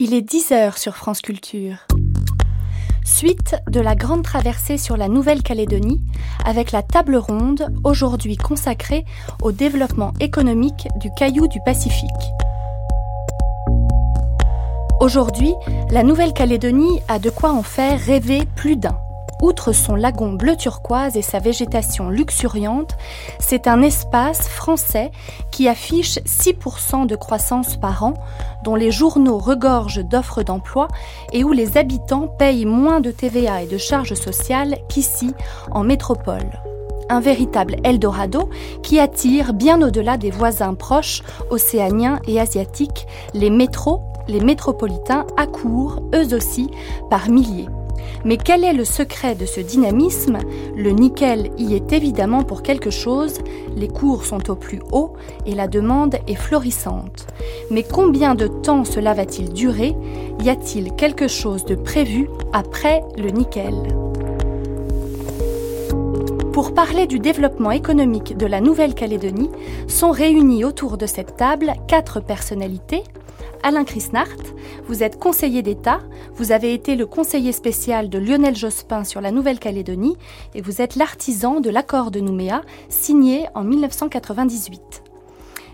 Il 0.00 0.12
est 0.12 0.22
10 0.22 0.50
heures 0.50 0.76
sur 0.76 0.96
France 0.96 1.20
Culture. 1.20 1.86
Suite 3.04 3.54
de 3.70 3.78
la 3.78 3.94
grande 3.94 4.24
traversée 4.24 4.76
sur 4.76 4.96
la 4.96 5.06
Nouvelle-Calédonie 5.06 6.00
avec 6.44 6.72
la 6.72 6.82
table 6.82 7.14
ronde 7.14 7.72
aujourd'hui 7.84 8.36
consacrée 8.36 9.04
au 9.40 9.52
développement 9.52 10.12
économique 10.18 10.88
du 10.96 11.12
caillou 11.16 11.46
du 11.46 11.60
Pacifique. 11.64 12.10
Aujourd'hui, 14.98 15.54
la 15.92 16.02
Nouvelle-Calédonie 16.02 17.00
a 17.06 17.20
de 17.20 17.30
quoi 17.30 17.52
en 17.52 17.62
faire 17.62 18.00
rêver 18.00 18.42
plus 18.56 18.74
d'un. 18.74 18.98
Outre 19.44 19.72
son 19.72 19.94
lagon 19.94 20.32
bleu 20.32 20.56
turquoise 20.56 21.18
et 21.18 21.22
sa 21.22 21.38
végétation 21.38 22.08
luxuriante, 22.08 22.96
c'est 23.38 23.68
un 23.68 23.82
espace 23.82 24.48
français 24.48 25.10
qui 25.50 25.68
affiche 25.68 26.18
6% 26.20 27.06
de 27.06 27.14
croissance 27.14 27.76
par 27.76 28.04
an, 28.04 28.14
dont 28.64 28.74
les 28.74 28.90
journaux 28.90 29.36
regorgent 29.36 30.02
d'offres 30.02 30.42
d'emploi 30.42 30.88
et 31.34 31.44
où 31.44 31.52
les 31.52 31.76
habitants 31.76 32.26
payent 32.26 32.64
moins 32.64 33.00
de 33.00 33.10
TVA 33.10 33.64
et 33.64 33.66
de 33.66 33.76
charges 33.76 34.14
sociales 34.14 34.78
qu'ici, 34.88 35.34
en 35.72 35.84
métropole. 35.84 36.62
Un 37.10 37.20
véritable 37.20 37.76
Eldorado 37.84 38.48
qui 38.82 38.98
attire 38.98 39.52
bien 39.52 39.82
au-delà 39.82 40.16
des 40.16 40.30
voisins 40.30 40.72
proches, 40.72 41.22
océaniens 41.50 42.18
et 42.26 42.40
asiatiques, 42.40 43.06
les 43.34 43.50
métros, 43.50 44.00
les 44.26 44.40
métropolitains 44.40 45.26
accourent, 45.36 46.02
eux 46.14 46.34
aussi, 46.34 46.70
par 47.10 47.28
milliers. 47.28 47.68
Mais 48.24 48.36
quel 48.36 48.64
est 48.64 48.72
le 48.72 48.84
secret 48.84 49.34
de 49.34 49.46
ce 49.46 49.60
dynamisme? 49.60 50.38
Le 50.76 50.90
nickel 50.90 51.50
y 51.58 51.74
est 51.74 51.92
évidemment 51.92 52.42
pour 52.42 52.62
quelque 52.62 52.90
chose, 52.90 53.38
les 53.76 53.88
cours 53.88 54.24
sont 54.24 54.50
au 54.50 54.54
plus 54.56 54.80
haut 54.92 55.12
et 55.46 55.54
la 55.54 55.68
demande 55.68 56.16
est 56.26 56.34
florissante. 56.34 57.26
Mais 57.70 57.82
combien 57.82 58.34
de 58.34 58.46
temps 58.46 58.84
cela 58.84 59.14
va-t-il 59.14 59.52
durer? 59.52 59.94
Y 60.42 60.50
a-t-il 60.50 60.92
quelque 60.94 61.28
chose 61.28 61.64
de 61.64 61.74
prévu 61.74 62.28
après 62.52 63.02
le 63.16 63.30
nickel? 63.30 63.74
Pour 66.52 66.72
parler 66.72 67.08
du 67.08 67.18
développement 67.18 67.72
économique 67.72 68.36
de 68.36 68.46
la 68.46 68.60
Nouvelle-Calédonie, 68.60 69.50
sont 69.88 70.12
réunis 70.12 70.64
autour 70.64 70.96
de 70.96 71.06
cette 71.06 71.36
table 71.36 71.72
quatre 71.88 72.20
personnalités, 72.20 73.02
Alain 73.64 73.84
Chrisnart. 73.84 74.28
Vous 74.86 75.02
êtes 75.02 75.18
conseiller 75.18 75.62
d'État, 75.62 76.00
vous 76.36 76.52
avez 76.52 76.74
été 76.74 76.96
le 76.96 77.06
conseiller 77.06 77.50
spécial 77.50 78.10
de 78.10 78.18
Lionel 78.18 78.54
Jospin 78.54 79.04
sur 79.04 79.22
la 79.22 79.30
Nouvelle-Calédonie 79.30 80.18
et 80.54 80.60
vous 80.60 80.82
êtes 80.82 80.96
l'artisan 80.96 81.60
de 81.60 81.70
l'accord 81.70 82.10
de 82.10 82.20
Nouméa 82.20 82.60
signé 82.90 83.46
en 83.54 83.64
1998. 83.64 85.02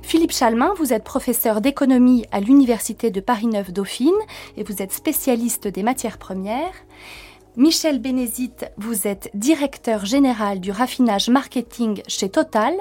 Philippe 0.03 0.31
Chalmin, 0.31 0.73
vous 0.79 0.93
êtes 0.93 1.03
professeur 1.03 1.61
d'économie 1.61 2.27
à 2.31 2.39
l'Université 2.39 3.11
de 3.11 3.21
Paris-Neuf-Dauphine 3.21 4.15
et 4.57 4.63
vous 4.63 4.81
êtes 4.81 4.93
spécialiste 4.93 5.67
des 5.67 5.83
matières 5.83 6.19
premières. 6.19 6.75
Michel 7.57 7.99
Bénézite, 7.99 8.67
vous 8.77 9.09
êtes 9.09 9.29
directeur 9.35 10.07
général 10.07 10.61
du 10.61 10.71
raffinage 10.71 11.29
marketing 11.29 12.01
chez 12.07 12.29
Total 12.29 12.73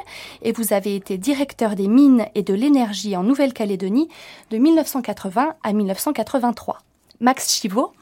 et 0.44 0.52
vous 0.52 0.74
avez 0.74 0.96
été 0.96 1.18
directeur 1.18 1.76
des 1.76 1.88
mines 1.88 2.28
et 2.36 2.44
de 2.44 2.54
l'énergie 2.54 3.18
en 3.18 3.24
Nouvelle-Calédonie 3.24 4.10
de 4.52 4.58
1980 4.60 5.56
à 5.64 5.74
1983. 5.74 6.78
Max 7.20 7.52
Chivot, 7.52 7.94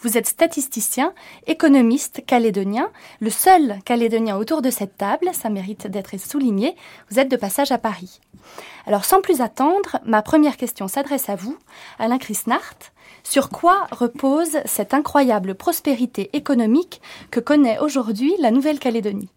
vous 0.00 0.16
êtes 0.16 0.26
statisticien, 0.26 1.12
économiste 1.46 2.24
calédonien, 2.26 2.90
le 3.20 3.30
seul 3.30 3.78
calédonien 3.84 4.36
autour 4.36 4.62
de 4.62 4.70
cette 4.70 4.96
table, 4.96 5.30
ça 5.32 5.48
mérite 5.48 5.86
d'être 5.86 6.18
souligné, 6.18 6.76
vous 7.10 7.18
êtes 7.18 7.30
de 7.30 7.36
passage 7.36 7.72
à 7.72 7.78
Paris. 7.78 8.20
Alors 8.86 9.04
sans 9.04 9.20
plus 9.20 9.40
attendre, 9.40 9.98
ma 10.04 10.22
première 10.22 10.56
question 10.56 10.88
s'adresse 10.88 11.28
à 11.28 11.36
vous, 11.36 11.56
Alain 11.98 12.18
Chrisnart. 12.18 12.76
Sur 13.24 13.48
quoi 13.48 13.86
repose 13.90 14.58
cette 14.66 14.94
incroyable 14.94 15.54
prospérité 15.54 16.30
économique 16.32 17.00
que 17.30 17.40
connaît 17.40 17.78
aujourd'hui 17.80 18.32
la 18.38 18.50
Nouvelle-Calédonie? 18.52 19.30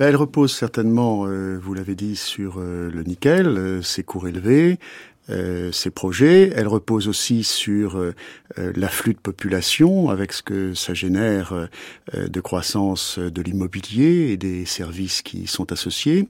Ben, 0.00 0.08
elle 0.08 0.16
repose 0.16 0.54
certainement, 0.54 1.26
euh, 1.26 1.58
vous 1.62 1.74
l'avez 1.74 1.94
dit, 1.94 2.16
sur 2.16 2.54
euh, 2.56 2.90
le 2.90 3.02
nickel, 3.02 3.48
euh, 3.48 3.82
ses 3.82 4.02
cours 4.02 4.28
élevés, 4.28 4.78
ses 5.72 5.90
projets. 5.90 6.52
Elle 6.54 6.68
repose 6.68 7.08
aussi 7.08 7.44
sur 7.44 8.02
l'afflux 8.56 9.14
de 9.14 9.18
population, 9.18 10.10
avec 10.10 10.32
ce 10.32 10.42
que 10.42 10.74
ça 10.74 10.94
génère 10.94 11.68
de 12.14 12.40
croissance 12.40 13.18
de 13.18 13.42
l'immobilier 13.42 14.30
et 14.32 14.36
des 14.36 14.64
services 14.64 15.22
qui 15.22 15.46
sont 15.46 15.72
associés. 15.72 16.28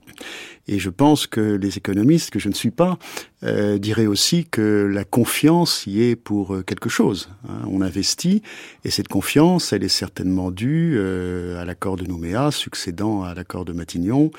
Et 0.68 0.78
je 0.78 0.90
pense 0.90 1.26
que 1.26 1.40
les 1.40 1.78
économistes, 1.78 2.30
que 2.30 2.38
je 2.38 2.48
ne 2.48 2.54
suis 2.54 2.70
pas, 2.70 2.98
euh, 3.42 3.78
diraient 3.78 4.06
aussi 4.06 4.44
que 4.44 4.88
la 4.92 5.04
confiance 5.04 5.86
y 5.86 6.02
est 6.02 6.16
pour 6.16 6.54
euh, 6.54 6.62
quelque 6.62 6.88
chose. 6.88 7.30
Hein. 7.48 7.62
On 7.68 7.80
investit, 7.80 8.42
et 8.84 8.90
cette 8.90 9.08
confiance, 9.08 9.72
elle 9.72 9.82
est 9.82 9.88
certainement 9.88 10.50
due 10.50 10.94
euh, 10.96 11.60
à 11.60 11.64
l'accord 11.64 11.96
de 11.96 12.04
Nouméa, 12.04 12.50
succédant 12.50 13.24
à 13.24 13.34
l'accord 13.34 13.64
de 13.64 13.72
Matignon, 13.72 14.30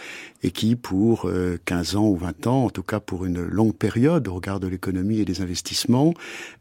et 0.44 0.52
qui, 0.52 0.76
pour 0.76 1.30
15 1.66 1.96
ans 1.96 2.08
ou 2.08 2.16
20 2.16 2.48
ans, 2.48 2.66
en 2.66 2.70
tout 2.70 2.82
cas 2.82 3.00
pour 3.00 3.26
une 3.26 3.42
longue 3.42 3.76
période, 3.76 4.28
au 4.28 4.36
regard 4.36 4.60
de 4.60 4.68
l'économie 4.68 5.20
et 5.20 5.26
des 5.26 5.42
investissements, 5.42 6.16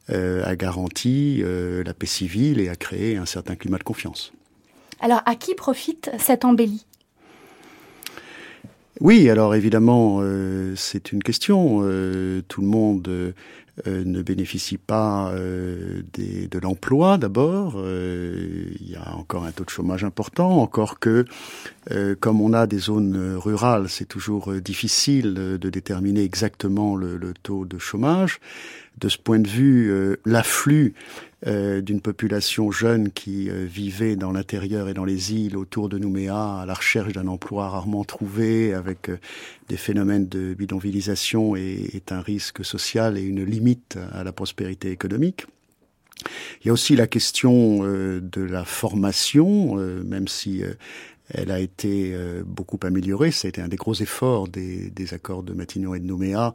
a 0.08 0.54
garanti 0.56 1.42
la 1.42 1.94
paix 1.94 2.06
civile 2.06 2.60
et 2.60 2.68
a 2.68 2.76
créé 2.76 3.16
un 3.16 3.24
certain 3.24 3.56
climat 3.56 3.78
de 3.78 3.84
confiance. 3.84 4.32
Alors, 5.00 5.22
à 5.24 5.34
qui 5.34 5.54
profite 5.54 6.10
cette 6.18 6.44
embellie? 6.44 6.84
Oui, 9.00 9.30
alors 9.30 9.54
évidemment, 9.54 10.18
euh, 10.20 10.74
c'est 10.76 11.12
une 11.12 11.22
question. 11.22 11.80
Euh, 11.84 12.42
tout 12.48 12.60
le 12.60 12.66
monde 12.66 13.08
euh, 13.08 13.32
ne 13.86 14.20
bénéficie 14.20 14.76
pas 14.76 15.32
des, 16.12 16.48
de 16.48 16.58
l'emploi 16.58 17.16
d'abord. 17.16 17.82
il 17.82 18.90
y 18.90 18.96
a 18.96 19.16
encore 19.16 19.44
un 19.44 19.52
taux 19.52 19.64
de 19.64 19.70
chômage 19.70 20.04
important, 20.04 20.60
encore 20.60 20.98
que 20.98 21.24
comme 22.20 22.42
on 22.42 22.52
a 22.52 22.66
des 22.66 22.78
zones 22.78 23.36
rurales, 23.36 23.88
c'est 23.88 24.04
toujours 24.04 24.52
difficile 24.60 25.32
de 25.32 25.70
déterminer 25.70 26.22
exactement 26.22 26.94
le, 26.94 27.16
le, 27.16 27.32
taux 27.32 27.64
de 27.64 27.78
chômage. 27.78 28.38
De 29.00 29.08
ce 29.08 29.18
point 29.18 29.38
de 29.38 29.48
vue, 29.48 30.16
l'afflux 30.26 30.94
euh, 31.46 31.80
d'une 31.80 32.02
population 32.02 32.70
jeune 32.70 33.10
qui 33.10 33.48
euh, 33.48 33.64
vivait 33.64 34.14
dans 34.14 34.30
l'intérieur 34.30 34.90
et 34.90 34.94
dans 34.94 35.06
les 35.06 35.32
îles 35.32 35.56
autour 35.56 35.88
de 35.88 35.96
Nouméa 35.96 36.60
à 36.60 36.66
la 36.66 36.74
recherche 36.74 37.14
d'un 37.14 37.28
emploi 37.28 37.70
rarement 37.70 38.04
trouvé, 38.04 38.74
avec 38.74 39.08
euh, 39.08 39.16
des 39.70 39.78
phénomènes 39.78 40.28
de 40.28 40.52
bidonvillisation 40.52 41.56
est 41.56 42.12
un 42.12 42.20
risque 42.20 42.62
social 42.62 43.16
et 43.16 43.22
une 43.22 43.42
limite 43.42 43.98
à 44.12 44.22
la 44.22 44.32
prospérité 44.32 44.90
économique. 44.90 45.46
Il 46.60 46.66
y 46.66 46.70
a 46.70 46.74
aussi 46.74 46.94
la 46.94 47.06
question 47.06 47.82
de 47.82 48.42
la 48.42 48.66
formation, 48.66 49.76
même 49.76 50.28
si 50.28 50.62
elle 51.32 51.50
a 51.50 51.60
été 51.60 52.12
euh, 52.12 52.42
beaucoup 52.44 52.78
améliorée. 52.82 53.30
Ça 53.30 53.46
a 53.46 53.50
été 53.50 53.60
un 53.60 53.68
des 53.68 53.76
gros 53.76 53.94
efforts 53.94 54.48
des, 54.48 54.90
des 54.90 55.14
accords 55.14 55.42
de 55.42 55.52
Matignon 55.52 55.94
et 55.94 56.00
de 56.00 56.06
Nouméa. 56.06 56.54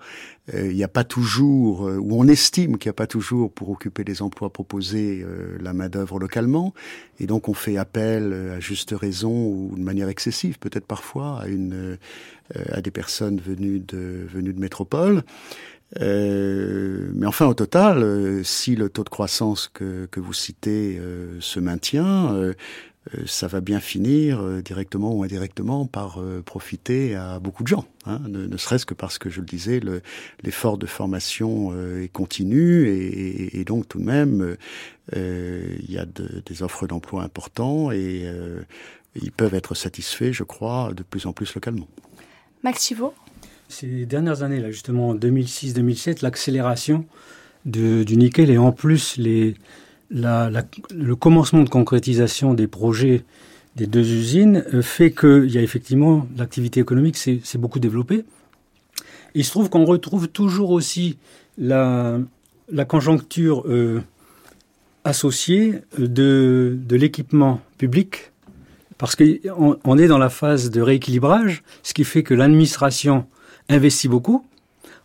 Euh, 0.54 0.68
il 0.70 0.76
n'y 0.76 0.84
a 0.84 0.90
pas 0.90 1.04
toujours, 1.04 1.88
euh, 1.88 1.98
ou 1.98 2.20
on 2.20 2.28
estime 2.28 2.78
qu'il 2.78 2.90
n'y 2.90 2.92
a 2.92 2.94
pas 2.94 3.08
toujours 3.08 3.52
pour 3.52 3.70
occuper 3.70 4.04
les 4.04 4.22
emplois 4.22 4.52
proposés 4.52 5.26
la 5.60 5.74
main 5.74 5.90
d'œuvre 5.90 6.20
localement, 6.20 6.74
et 7.20 7.28
donc 7.28 7.50
on 7.50 7.54
fait 7.54 7.78
appel 7.78 8.34
à 8.56 8.60
juste 8.60 8.94
raison 8.98 9.48
ou 9.48 9.74
de 9.76 9.82
manière 9.82 10.10
excessive, 10.10 10.60
peut-être 10.60 10.86
parfois 10.86 11.42
à 11.42 11.48
une 11.48 11.98
à 12.70 12.82
des 12.82 12.92
personnes 12.92 13.40
venues 13.40 13.80
de 13.80 14.28
venues 14.32 14.54
de 14.54 14.60
métropole. 14.60 15.24
Euh, 16.00 17.10
mais 17.14 17.26
enfin, 17.26 17.46
au 17.46 17.54
total, 17.54 18.44
si 18.44 18.76
le 18.76 18.90
taux 18.90 19.04
de 19.04 19.10
croissance 19.10 19.70
que, 19.74 20.08
que 20.08 20.20
vous 20.20 20.34
citez 20.34 21.00
se 21.40 21.60
maintient, 21.60 22.34
euh, 22.34 22.54
ça 23.26 23.48
va 23.48 23.62
bien 23.62 23.80
finir 23.80 24.42
euh, 24.42 24.62
directement 24.62 25.14
ou 25.14 25.24
indirectement 25.24 25.86
par 25.86 26.20
euh, 26.20 26.42
profiter 26.42 27.16
à 27.16 27.40
beaucoup 27.40 27.64
de 27.64 27.68
gens. 27.68 27.86
Hein, 28.06 28.20
ne, 28.28 28.58
serait-ce 28.58 28.86
que 28.86 28.94
parce 28.94 29.18
que, 29.18 29.30
je 29.30 29.40
le 29.42 29.46
disais, 29.46 29.80
l'effort 30.44 30.78
de 30.78 30.86
formation 30.86 31.74
est 32.00 32.12
continu 32.12 32.88
et, 32.88 33.64
donc 33.66 33.88
tout 33.88 34.00
de 34.00 34.04
même, 34.04 34.56
il 35.14 35.92
y 35.92 35.98
a 35.98 36.06
des 36.06 36.62
offres 36.62 36.86
d'emploi 36.86 37.24
importants 37.24 37.92
et 37.92 38.32
ils 39.16 39.32
peuvent 39.32 39.56
être 39.56 39.74
satisfaits, 39.74 40.32
je 40.34 40.44
crois, 40.44 40.94
de 40.96 41.02
plus 41.02 41.26
en 41.26 41.34
plus 41.34 41.56
localement. 41.56 41.88
Max 42.64 42.86
Chivot 42.86 43.16
Ces 43.70 44.06
dernières 44.06 44.44
années, 44.44 44.60
là, 44.60 44.70
justement, 44.70 45.16
2006-2007, 45.16 46.22
l'accélération 46.22 47.06
du 47.66 48.18
nickel 48.18 48.52
et 48.52 48.60
en 48.60 48.72
plus 48.72 49.18
les 49.18 49.56
le 50.12 51.14
commencement 51.14 51.64
de 51.64 51.70
concrétisation 51.70 52.54
des 52.54 52.68
projets 52.68 53.24
des 53.76 53.88
deux 53.88 54.10
usines 54.10 54.64
euh, 54.74 54.82
fait 54.82 55.12
qu'il 55.12 55.52
y 55.52 55.58
a 55.58 55.62
effectivement 55.62 56.28
l'activité 56.38 56.80
économique 56.80 57.18
s'est 57.18 57.42
beaucoup 57.56 57.80
développée. 57.80 58.24
Il 59.34 59.44
se 59.44 59.52
trouve 59.52 59.70
qu'on 59.70 59.84
retrouve 59.84 60.30
toujours 60.30 60.72
aussi 60.72 61.18
la, 61.58 62.20
conjoncture 62.88 63.66
euh, 63.68 64.02
associée 65.04 65.82
de, 65.98 66.78
l'équipement 66.90 67.60
public, 67.78 68.32
parce 68.98 69.18
qu'on 69.18 69.78
on 69.84 69.98
est 69.98 70.08
dans 70.08 70.18
la 70.18 70.30
phase 70.30 70.72
de 70.72 70.82
rééquilibrage, 70.82 71.64
ce 71.84 71.94
qui 71.94 72.06
fait 72.06 72.24
que 72.24 72.34
l'administration 72.34 73.26
investit 73.68 74.08
beaucoup. 74.08 74.46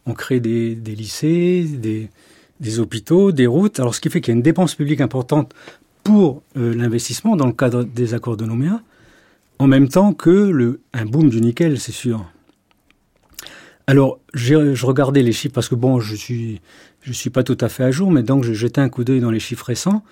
On 0.07 0.15
crée 0.15 0.39
des 0.39 0.77
lycées, 0.77 1.65
des, 1.65 2.09
des 2.61 2.79
hôpitaux, 2.79 3.33
des 3.33 3.47
routes. 3.47 3.81
Alors, 3.81 3.95
ce 3.95 4.01
qui 4.01 4.11
fait 4.11 4.21
qu'il 4.21 4.33
y 4.33 4.35
a 4.35 4.37
une 4.37 4.43
dépense 4.43 4.75
publique 4.75 5.01
importante 5.01 5.55
pour 6.05 6.43
euh, 6.57 6.75
l'investissement 6.75 7.37
dans 7.37 7.47
le 7.47 7.53
cadre 7.53 7.85
des 7.85 8.15
accords 8.15 8.37
de 8.37 8.45
Nouméa, 8.45 8.83
en 9.59 9.67
même 9.67 9.89
temps 9.89 10.13
que 10.13 10.31
le, 10.31 10.81
un 10.93 11.05
boom 11.05 11.29
du 11.29 11.41
nickel, 11.41 11.79
c'est 11.79 11.93
sûr. 11.93 12.25
Alors, 13.87 14.21
je 14.35 14.87
regardais 14.87 15.23
les 15.23 15.33
chiffres 15.33 15.55
parce 15.55 15.69
que 15.69 15.75
bon, 15.75 16.01
je 16.01 16.15
suis, 16.15 16.61
je 17.03 17.13
suis 17.13 17.31
pas 17.31 17.43
tout 17.43 17.59
à 17.61 17.69
fait 17.69 17.83
à 17.83 17.91
jour, 17.91 18.11
mais 18.11 18.23
donc 18.23 18.45
je 18.45 18.53
jetais 18.53 18.81
un 18.81 18.89
coup 18.89 19.05
d'œil 19.05 19.21
dans 19.21 19.31
les 19.31 19.41
chiffres 19.41 19.67
récents. 19.67 20.03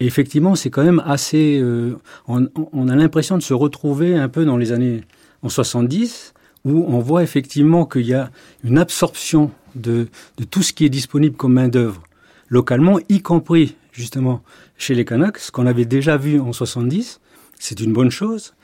Et 0.00 0.06
effectivement, 0.06 0.54
c'est 0.54 0.70
quand 0.70 0.84
même 0.84 1.02
assez. 1.04 1.58
Euh, 1.60 1.96
on, 2.28 2.48
on, 2.72 2.88
a 2.88 2.96
l'impression 2.96 3.36
de 3.38 3.42
se 3.42 3.54
retrouver 3.54 4.16
un 4.16 4.28
peu 4.28 4.44
dans 4.44 4.56
les 4.56 4.72
années 4.72 5.02
en 5.42 5.48
70, 5.48 6.34
où 6.66 6.84
on 6.88 6.98
voit 6.98 7.22
effectivement 7.22 7.86
qu'il 7.86 8.06
y 8.06 8.12
a 8.12 8.30
une 8.64 8.76
absorption 8.76 9.52
de, 9.76 10.08
tout 10.50 10.62
ce 10.62 10.72
qui 10.72 10.84
est 10.84 10.88
disponible 10.88 11.36
comme 11.36 11.54
main 11.54 11.68
d'œuvre 11.68 12.02
localement, 12.48 12.98
y 13.08 13.20
compris 13.22 13.76
justement 13.92 14.42
chez 14.76 14.94
les 14.94 15.04
Kanaks, 15.04 15.38
ce 15.38 15.52
qu'on 15.52 15.66
avait 15.66 15.84
déjà 15.84 16.16
vu 16.16 16.40
en 16.40 16.52
70. 16.52 17.20
C'est 17.58 17.80
une 17.80 17.92
bonne 17.92 18.10
chose. 18.10 18.54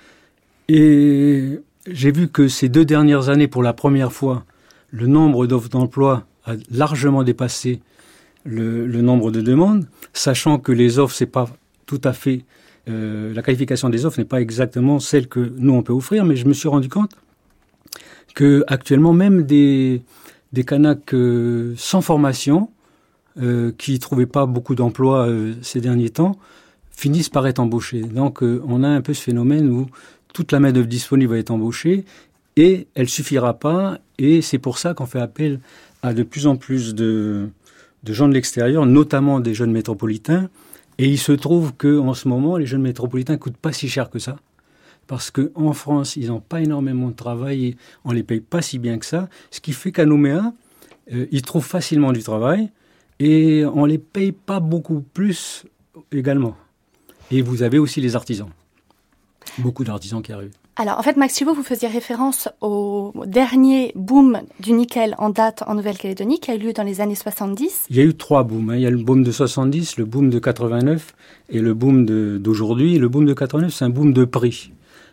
Et 0.68 1.60
j'ai 1.86 2.10
vu 2.10 2.28
que 2.28 2.48
ces 2.48 2.68
deux 2.68 2.84
dernières 2.84 3.28
années, 3.28 3.48
pour 3.48 3.62
la 3.62 3.72
première 3.72 4.12
fois, 4.12 4.44
le 4.90 5.06
nombre 5.06 5.46
d'offres 5.46 5.68
d'emploi 5.68 6.26
a 6.44 6.54
largement 6.70 7.22
dépassé 7.22 7.80
le, 8.44 8.86
nombre 9.00 9.30
de 9.30 9.40
demandes, 9.40 9.86
sachant 10.12 10.58
que 10.58 10.72
les 10.72 10.98
offres, 10.98 11.14
c'est 11.14 11.26
pas 11.26 11.48
tout 11.86 12.00
à 12.02 12.12
fait 12.12 12.44
euh, 12.88 13.32
la 13.32 13.42
qualification 13.42 13.90
des 13.90 14.04
offres 14.06 14.18
n'est 14.18 14.24
pas 14.24 14.40
exactement 14.40 14.98
celle 14.98 15.28
que 15.28 15.52
nous 15.56 15.72
on 15.72 15.84
peut 15.84 15.92
offrir, 15.92 16.24
mais 16.24 16.34
je 16.34 16.46
me 16.46 16.52
suis 16.52 16.68
rendu 16.68 16.88
compte 16.88 17.12
que 18.34 18.64
actuellement 18.66 19.12
même 19.12 19.42
des 19.42 20.02
des 20.52 20.64
Kanaks 20.64 21.14
euh, 21.14 21.74
sans 21.76 22.02
formation 22.02 22.70
euh, 23.40 23.72
qui 23.78 23.98
trouvaient 23.98 24.26
pas 24.26 24.46
beaucoup 24.46 24.74
d'emplois 24.74 25.28
ces 25.62 25.80
derniers 25.80 26.10
temps 26.10 26.36
finissent 26.90 27.30
par 27.30 27.46
être 27.46 27.58
embauchés. 27.58 28.02
Donc 28.02 28.42
on 28.42 28.82
a 28.82 28.88
un 28.88 29.00
peu 29.00 29.14
ce 29.14 29.22
phénomène 29.22 29.70
où 29.70 29.86
toute 30.34 30.52
la 30.52 30.60
main 30.60 30.72
d'œuvre 30.72 30.88
disponible 30.88 31.32
va 31.32 31.38
être 31.38 31.50
embauchée 31.50 32.04
et 32.56 32.86
elle 32.94 33.08
suffira 33.08 33.54
pas 33.54 33.98
et 34.18 34.42
c'est 34.42 34.58
pour 34.58 34.78
ça 34.78 34.94
qu'on 34.94 35.06
fait 35.06 35.20
appel 35.20 35.60
à 36.02 36.12
de 36.12 36.22
plus 36.22 36.46
en 36.46 36.56
plus 36.56 36.94
de 36.94 37.48
de 38.02 38.12
gens 38.12 38.28
de 38.28 38.34
l'extérieur, 38.34 38.86
notamment 38.86 39.40
des 39.40 39.54
jeunes 39.54 39.72
métropolitains. 39.72 40.48
Et 40.98 41.08
il 41.08 41.18
se 41.18 41.32
trouve 41.32 41.74
que 41.74 41.98
en 41.98 42.14
ce 42.14 42.28
moment, 42.28 42.56
les 42.56 42.66
jeunes 42.66 42.82
métropolitains 42.82 43.36
coûtent 43.36 43.56
pas 43.56 43.72
si 43.72 43.88
cher 43.88 44.10
que 44.10 44.18
ça. 44.18 44.36
Parce 45.06 45.30
qu'en 45.30 45.72
France, 45.72 46.16
ils 46.16 46.28
n'ont 46.28 46.40
pas 46.40 46.60
énormément 46.60 47.08
de 47.08 47.14
travail 47.14 47.66
et 47.66 47.76
on 48.04 48.12
les 48.12 48.22
paye 48.22 48.40
pas 48.40 48.62
si 48.62 48.78
bien 48.78 48.98
que 48.98 49.06
ça. 49.06 49.28
Ce 49.50 49.60
qui 49.60 49.72
fait 49.72 49.92
qu'à 49.92 50.06
Nouméa, 50.06 50.52
euh, 51.12 51.26
ils 51.30 51.42
trouvent 51.42 51.66
facilement 51.66 52.12
du 52.12 52.22
travail 52.22 52.70
et 53.18 53.64
on 53.64 53.84
les 53.84 53.98
paye 53.98 54.32
pas 54.32 54.60
beaucoup 54.60 55.00
plus 55.00 55.64
également. 56.12 56.56
Et 57.30 57.42
vous 57.42 57.62
avez 57.62 57.78
aussi 57.78 58.00
les 58.00 58.16
artisans. 58.16 58.50
Beaucoup 59.58 59.84
d'artisans 59.84 60.22
qui 60.22 60.32
arrivent. 60.32 60.52
Alors, 60.76 60.98
en 60.98 61.02
fait, 61.02 61.18
Max 61.18 61.34
Thibault, 61.34 61.52
vous 61.52 61.62
faisiez 61.62 61.86
référence 61.86 62.48
au 62.62 63.12
dernier 63.26 63.92
boom 63.94 64.40
du 64.58 64.72
nickel 64.72 65.14
en 65.18 65.28
date 65.28 65.62
en 65.66 65.74
Nouvelle-Calédonie 65.74 66.40
qui 66.40 66.50
a 66.50 66.54
eu 66.54 66.58
lieu 66.58 66.72
dans 66.72 66.82
les 66.82 67.02
années 67.02 67.14
70. 67.14 67.86
Il 67.90 67.96
y 67.96 68.00
a 68.00 68.04
eu 68.04 68.14
trois 68.14 68.42
booms. 68.42 68.70
Hein. 68.70 68.76
Il 68.76 68.80
y 68.80 68.86
a 68.86 68.90
le 68.90 68.96
boom 68.96 69.22
de 69.22 69.30
70, 69.30 69.98
le 69.98 70.06
boom 70.06 70.30
de 70.30 70.38
89 70.38 71.14
et 71.50 71.58
le 71.58 71.74
boom 71.74 72.06
d'aujourd'hui. 72.38 72.98
Le 72.98 73.10
boom 73.10 73.26
de 73.26 73.34
89, 73.34 73.72
c'est 73.72 73.84
un 73.84 73.90
boom 73.90 74.14
de 74.14 74.24
prix. 74.24 74.72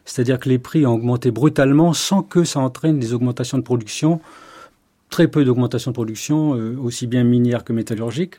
C'est-à-dire 0.09 0.39
que 0.39 0.49
les 0.49 0.57
prix 0.57 0.87
ont 0.87 0.95
augmenté 0.95 1.29
brutalement 1.29 1.93
sans 1.93 2.23
que 2.23 2.43
ça 2.43 2.59
entraîne 2.59 2.97
des 2.97 3.13
augmentations 3.13 3.59
de 3.59 3.63
production. 3.63 4.19
Très 5.11 5.27
peu 5.27 5.45
d'augmentation 5.45 5.91
de 5.91 5.93
production, 5.93 6.55
euh, 6.55 6.75
aussi 6.81 7.05
bien 7.05 7.23
minière 7.23 7.63
que 7.63 7.73
métallurgique 7.73 8.37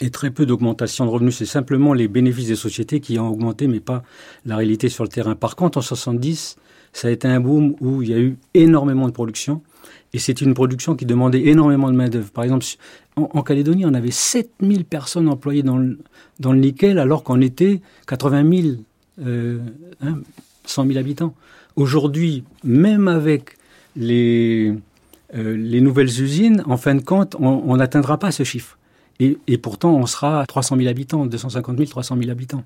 et 0.00 0.10
très 0.10 0.30
peu 0.30 0.44
d'augmentation 0.44 1.06
de 1.06 1.10
revenus. 1.10 1.36
C'est 1.36 1.46
simplement 1.46 1.94
les 1.94 2.06
bénéfices 2.06 2.48
des 2.48 2.56
sociétés 2.56 3.00
qui 3.00 3.18
ont 3.18 3.30
augmenté, 3.30 3.66
mais 3.66 3.80
pas 3.80 4.02
la 4.44 4.56
réalité 4.56 4.90
sur 4.90 5.04
le 5.04 5.08
terrain. 5.08 5.34
Par 5.34 5.56
contre, 5.56 5.78
en 5.78 5.80
70, 5.80 6.56
ça 6.92 7.08
a 7.08 7.10
été 7.10 7.28
un 7.28 7.40
boom 7.40 7.76
où 7.80 8.02
il 8.02 8.10
y 8.10 8.14
a 8.14 8.18
eu 8.18 8.36
énormément 8.52 9.06
de 9.06 9.12
production. 9.12 9.62
Et 10.12 10.18
c'est 10.18 10.42
une 10.42 10.52
production 10.52 10.96
qui 10.96 11.06
demandait 11.06 11.46
énormément 11.46 11.90
de 11.90 11.96
main-d'œuvre. 11.96 12.30
Par 12.30 12.44
exemple, 12.44 12.66
en, 13.16 13.42
Calédonie, 13.42 13.86
on 13.86 13.94
avait 13.94 14.10
7000 14.10 14.84
personnes 14.84 15.30
employées 15.30 15.62
dans 15.62 15.78
le, 15.78 15.96
nickel, 16.56 16.98
alors 16.98 17.24
qu'on 17.24 17.40
était 17.40 17.80
80 18.06 18.62
000, 18.62 18.74
euh, 19.24 19.58
100 20.64 20.86
000 20.86 20.98
habitants. 20.98 21.34
Aujourd'hui, 21.76 22.44
même 22.62 23.08
avec 23.08 23.56
les, 23.96 24.74
euh, 25.34 25.56
les 25.56 25.80
nouvelles 25.80 26.20
usines, 26.20 26.62
en 26.66 26.76
fin 26.76 26.94
de 26.94 27.02
compte, 27.02 27.36
on 27.38 27.76
n'atteindra 27.76 28.18
pas 28.18 28.30
ce 28.30 28.44
chiffre. 28.44 28.78
Et, 29.20 29.58
pourtant, 29.58 29.94
on 29.94 30.06
sera 30.06 30.40
à 30.40 30.46
300 30.46 30.76
000 30.76 30.88
habitants, 30.88 31.26
250 31.26 31.76
000, 31.76 31.88
300 31.88 32.16
000 32.18 32.30
habitants. 32.30 32.64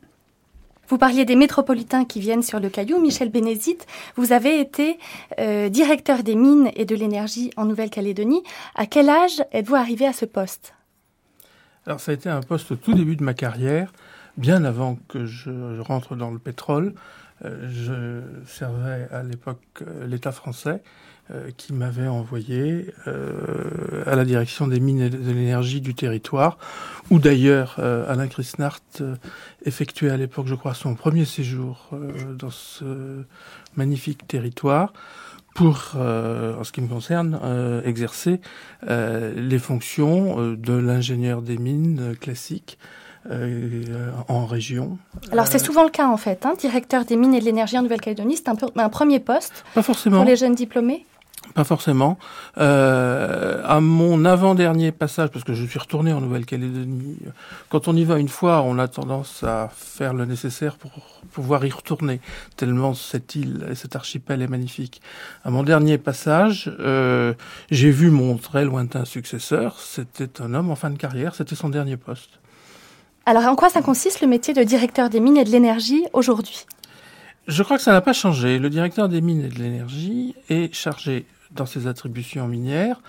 Vous 0.88 0.96
parliez 0.96 1.26
des 1.26 1.36
métropolitains 1.36 2.06
qui 2.06 2.20
viennent 2.20 2.42
sur 2.42 2.58
le 2.60 2.70
Caillou. 2.70 2.98
Michel 2.98 3.30
Bénézite, 3.30 3.86
vous 4.16 4.32
avez 4.32 4.58
été 4.58 4.98
euh, 5.38 5.68
directeur 5.68 6.22
des 6.22 6.34
mines 6.34 6.70
et 6.74 6.86
de 6.86 6.96
l'énergie 6.96 7.50
en 7.58 7.66
Nouvelle-Calédonie. 7.66 8.42
À 8.74 8.86
quel 8.86 9.10
âge 9.10 9.42
êtes-vous 9.52 9.74
arrivé 9.74 10.06
à 10.06 10.14
ce 10.14 10.24
poste? 10.24 10.72
Alors, 11.86 12.00
ça 12.00 12.12
a 12.12 12.14
été 12.14 12.30
un 12.30 12.40
poste 12.40 12.72
au 12.72 12.76
tout 12.76 12.94
début 12.94 13.16
de 13.16 13.22
ma 13.22 13.34
carrière, 13.34 13.92
bien 14.38 14.64
avant 14.64 14.96
que 15.08 15.26
je 15.26 15.80
rentre 15.80 16.16
dans 16.16 16.30
le 16.30 16.38
pétrole. 16.38 16.94
Euh, 17.44 17.68
je 17.70 18.46
servais 18.46 19.08
à 19.12 19.22
l'époque 19.22 19.62
euh, 19.82 20.06
l'État 20.06 20.32
français 20.32 20.82
euh, 21.30 21.50
qui 21.56 21.72
m'avait 21.72 22.08
envoyé 22.08 22.92
à 24.06 24.16
la 24.16 24.24
direction 24.24 24.66
des 24.66 24.80
mines 24.80 25.02
et 25.02 25.10
de 25.10 25.18
l'énergie 25.18 25.80
du 25.80 25.94
territoire, 25.94 26.58
où 27.10 27.18
d'ailleurs 27.18 27.78
Alain 27.78 28.28
Chrisnart 28.28 28.80
effectuait 29.64 30.10
à 30.10 30.16
l'époque, 30.16 30.46
je 30.46 30.54
crois, 30.54 30.74
son 30.74 30.94
premier 30.94 31.24
séjour 31.24 31.90
dans 32.38 32.50
ce 32.50 33.24
magnifique 33.76 34.26
territoire 34.26 34.92
pour, 35.54 35.96
en 35.96 36.64
ce 36.64 36.72
qui 36.72 36.80
me 36.80 36.88
concerne, 36.88 37.38
exercer 37.84 38.40
les 38.86 39.58
fonctions 39.58 40.54
de 40.54 40.72
l'ingénieur 40.72 41.42
des 41.42 41.58
mines 41.58 42.16
classique 42.18 42.78
en 44.28 44.46
région. 44.46 44.98
Alors 45.32 45.46
c'est 45.46 45.58
souvent 45.58 45.84
le 45.84 45.90
cas 45.90 46.08
en 46.08 46.16
fait, 46.16 46.46
hein, 46.46 46.54
directeur 46.58 47.04
des 47.04 47.16
mines 47.16 47.34
et 47.34 47.40
de 47.40 47.44
l'énergie 47.44 47.76
en 47.78 47.82
Nouvelle-Calédonie, 47.82 48.36
c'est 48.36 48.48
un, 48.48 48.56
un, 48.76 48.88
premier 48.88 49.20
poste 49.20 49.64
Pas 49.74 49.82
forcément. 49.82 50.16
pour 50.18 50.24
les 50.24 50.36
jeunes 50.36 50.54
diplômés? 50.54 51.06
Pas 51.54 51.64
forcément. 51.64 52.18
Euh, 52.58 53.62
à 53.64 53.80
mon 53.80 54.24
avant-dernier 54.24 54.92
passage, 54.92 55.30
parce 55.30 55.44
que 55.44 55.54
je 55.54 55.64
suis 55.64 55.78
retourné 55.78 56.12
en 56.12 56.20
Nouvelle-Calédonie, 56.20 57.18
quand 57.68 57.88
on 57.88 57.96
y 57.96 58.04
va 58.04 58.18
une 58.18 58.28
fois, 58.28 58.62
on 58.62 58.78
a 58.78 58.88
tendance 58.88 59.42
à 59.44 59.70
faire 59.74 60.14
le 60.14 60.24
nécessaire 60.24 60.76
pour 60.76 60.90
pouvoir 61.32 61.64
y 61.64 61.70
retourner, 61.70 62.20
tellement 62.56 62.94
cette 62.94 63.34
île 63.34 63.66
et 63.70 63.74
cet 63.74 63.96
archipel 63.96 64.42
est 64.42 64.48
magnifique. 64.48 65.00
À 65.44 65.50
mon 65.50 65.62
dernier 65.62 65.96
passage, 65.98 66.70
euh, 66.80 67.34
j'ai 67.70 67.90
vu 67.90 68.10
mon 68.10 68.36
très 68.36 68.64
lointain 68.64 69.04
successeur. 69.04 69.78
C'était 69.80 70.42
un 70.42 70.54
homme 70.54 70.70
en 70.70 70.76
fin 70.76 70.90
de 70.90 70.98
carrière, 70.98 71.34
c'était 71.34 71.56
son 71.56 71.70
dernier 71.70 71.96
poste. 71.96 72.38
Alors, 73.28 73.44
en 73.44 73.56
quoi 73.56 73.68
ça 73.68 73.82
consiste 73.82 74.22
le 74.22 74.26
métier 74.26 74.54
de 74.54 74.62
directeur 74.62 75.10
des 75.10 75.20
mines 75.20 75.36
et 75.36 75.44
de 75.44 75.50
l'énergie 75.50 76.02
aujourd'hui? 76.14 76.64
Je 77.46 77.62
crois 77.62 77.76
que 77.76 77.82
ça 77.82 77.92
n'a 77.92 78.00
pas 78.00 78.14
changé. 78.14 78.58
Le 78.58 78.70
directeur 78.70 79.10
des 79.10 79.20
mines 79.20 79.44
et 79.44 79.48
de 79.48 79.58
l'énergie 79.58 80.34
est 80.48 80.74
chargé, 80.74 81.26
dans 81.50 81.66
ses 81.66 81.86
attributions 81.88 82.48
minières, 82.48 83.02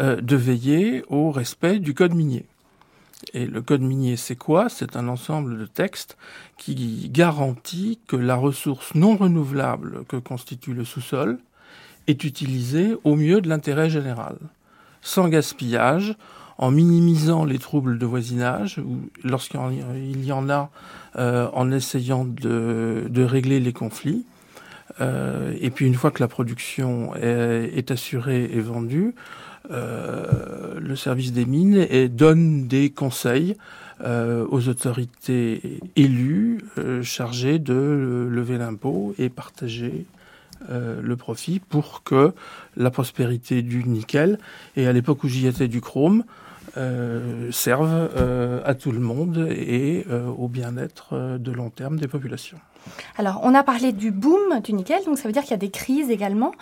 euh, 0.00 0.18
de 0.18 0.34
veiller 0.34 1.04
au 1.08 1.30
respect 1.30 1.78
du 1.78 1.92
code 1.92 2.14
minier. 2.14 2.46
Et 3.34 3.44
le 3.44 3.60
code 3.60 3.82
minier, 3.82 4.16
c'est 4.16 4.34
quoi? 4.34 4.70
C'est 4.70 4.96
un 4.96 5.08
ensemble 5.08 5.58
de 5.58 5.66
textes 5.66 6.16
qui 6.56 7.10
garantit 7.12 7.98
que 8.08 8.16
la 8.16 8.36
ressource 8.36 8.94
non 8.94 9.14
renouvelable 9.18 10.06
que 10.08 10.16
constitue 10.16 10.72
le 10.72 10.86
sous-sol 10.86 11.38
est 12.06 12.24
utilisée 12.24 12.96
au 13.04 13.14
mieux 13.14 13.42
de 13.42 13.50
l'intérêt 13.50 13.90
général, 13.90 14.38
sans 15.02 15.28
gaspillage, 15.28 16.16
en 16.58 16.70
minimisant 16.70 17.44
les 17.44 17.58
troubles 17.58 17.98
de 17.98 18.06
voisinage, 18.06 18.78
ou 18.78 19.00
lorsqu'il 19.24 20.24
y 20.24 20.32
en 20.32 20.48
a, 20.48 20.70
euh, 21.16 21.48
en 21.52 21.70
essayant 21.70 22.24
de, 22.24 23.06
de, 23.08 23.22
régler 23.22 23.60
les 23.60 23.72
conflits. 23.72 24.24
Euh, 25.00 25.54
et 25.60 25.70
puis 25.70 25.86
une 25.86 25.94
fois 25.94 26.10
que 26.10 26.22
la 26.22 26.28
production 26.28 27.14
est, 27.16 27.90
assurée 27.90 28.44
et 28.44 28.60
vendue, 28.60 29.14
euh, 29.70 30.78
le 30.78 30.96
service 30.96 31.32
des 31.32 31.44
mines 31.44 31.86
donne 32.08 32.68
des 32.68 32.90
conseils 32.90 33.56
euh, 34.02 34.46
aux 34.50 34.68
autorités 34.68 35.80
élues 35.96 36.60
euh, 36.76 37.02
chargées 37.02 37.58
de 37.58 38.28
lever 38.30 38.58
l'impôt 38.58 39.14
et 39.18 39.30
partager 39.30 40.04
euh, 40.70 41.00
le 41.02 41.16
profit 41.16 41.60
pour 41.60 42.02
que 42.02 42.34
la 42.76 42.90
prospérité 42.90 43.62
du 43.62 43.84
nickel 43.84 44.38
et 44.76 44.86
à 44.86 44.92
l'époque 44.92 45.24
où 45.24 45.28
j'y 45.28 45.46
étais 45.46 45.66
du 45.66 45.80
chrome 45.80 46.24
euh, 46.76 47.50
servent 47.52 48.10
euh, 48.16 48.60
à 48.64 48.74
tout 48.74 48.92
le 48.92 48.98
monde 48.98 49.48
et 49.50 50.04
euh, 50.10 50.26
au 50.26 50.48
bien-être 50.48 51.38
de 51.38 51.50
long 51.50 51.70
terme 51.70 51.98
des 51.98 52.08
populations. 52.08 52.58
Alors, 53.16 53.40
on 53.42 53.54
a 53.54 53.62
parlé 53.62 53.92
du 53.92 54.10
boom 54.10 54.60
du 54.62 54.72
nickel, 54.72 55.04
donc 55.06 55.18
ça 55.18 55.24
veut 55.26 55.32
dire 55.32 55.42
qu'il 55.42 55.52
y 55.52 55.54
a 55.54 55.58
des 55.58 55.70
crises 55.70 56.10
également. 56.10 56.52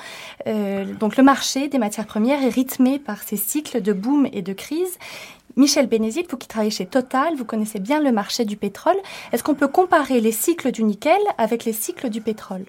donc, 0.47 1.18
le 1.18 1.23
marché 1.23 1.68
des 1.68 1.78
matières 1.78 2.06
premières 2.06 2.42
est 2.42 2.49
rythmé 2.49 2.99
par 2.99 3.23
ces 3.23 3.37
cycles 3.37 3.83
de 3.83 3.92
boom 3.92 4.26
et 4.33 4.40
de 4.40 4.54
crise. 4.54 4.99
Michel 5.56 5.87
Bénézit, 5.87 6.25
vous 6.30 6.38
qui 6.38 6.49
travaillez 6.49 6.71
chez 6.71 6.87
Total, 6.87 7.35
vous 7.37 7.44
connaissez 7.44 7.78
bien 7.78 8.00
le 8.00 8.11
marché 8.11 8.44
du 8.44 8.56
pétrole. 8.56 8.97
Est-ce 9.33 9.44
qu'on 9.44 9.54
peut 9.54 9.68
comparer 9.68 10.21
les 10.21 10.33
cycles 10.33 10.73
du 10.73 10.83
nickel 10.83 11.21
avec 11.37 11.64
les 11.64 11.75
cycles 11.75 12.09
du 12.09 12.21
pétrole? 12.21 12.64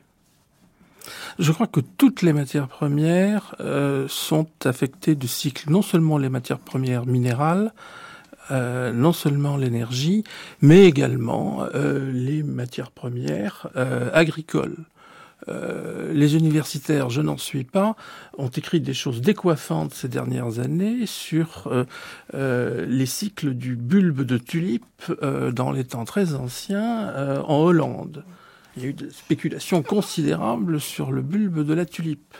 Je 1.40 1.52
crois 1.52 1.68
que 1.68 1.80
toutes 1.80 2.22
les 2.22 2.34
matières 2.34 2.68
premières 2.68 3.56
euh, 3.60 4.08
sont 4.08 4.48
affectées 4.64 5.16
de 5.16 5.28
cycles, 5.28 5.70
non 5.70 5.82
seulement 5.82 6.18
les 6.18 6.30
matières 6.30 6.60
premières 6.60 7.06
minérales, 7.06 7.72
euh, 8.52 8.92
non 8.92 9.12
seulement 9.12 9.58
l'énergie, 9.58 10.24
mais 10.62 10.86
également 10.86 11.66
euh, 11.74 12.12
les 12.12 12.44
matières 12.44 12.92
premières 12.92 13.68
euh, 13.76 14.10
agricoles. 14.14 14.78
les 15.48 16.36
universitaires, 16.36 17.10
je 17.10 17.22
n'en 17.22 17.38
suis 17.38 17.64
pas, 17.64 17.96
ont 18.38 18.50
écrit 18.50 18.82
des 18.82 18.94
choses 18.94 19.22
décoiffantes 19.22 19.94
ces 19.94 20.08
dernières 20.08 20.60
années 20.60 21.06
sur 21.06 21.70
les 22.34 23.06
cycles 23.06 23.54
du 23.54 23.76
bulbe 23.76 24.22
de 24.22 24.40
tulipe 24.40 25.12
dans 25.54 25.72
les 25.72 25.84
temps 25.84 26.06
très 26.06 26.34
anciens 26.34 27.14
en 27.48 27.58
Hollande. 27.58 28.24
Il 28.78 28.84
y 28.84 28.86
a 28.86 28.90
eu 28.90 28.94
des 28.94 29.10
spéculations 29.10 29.84
considérables 29.84 30.80
sur 30.80 31.12
le 31.12 31.22
bulbe 31.22 31.66
de 31.66 31.74
la 31.74 31.86
tulipe. 31.86 32.36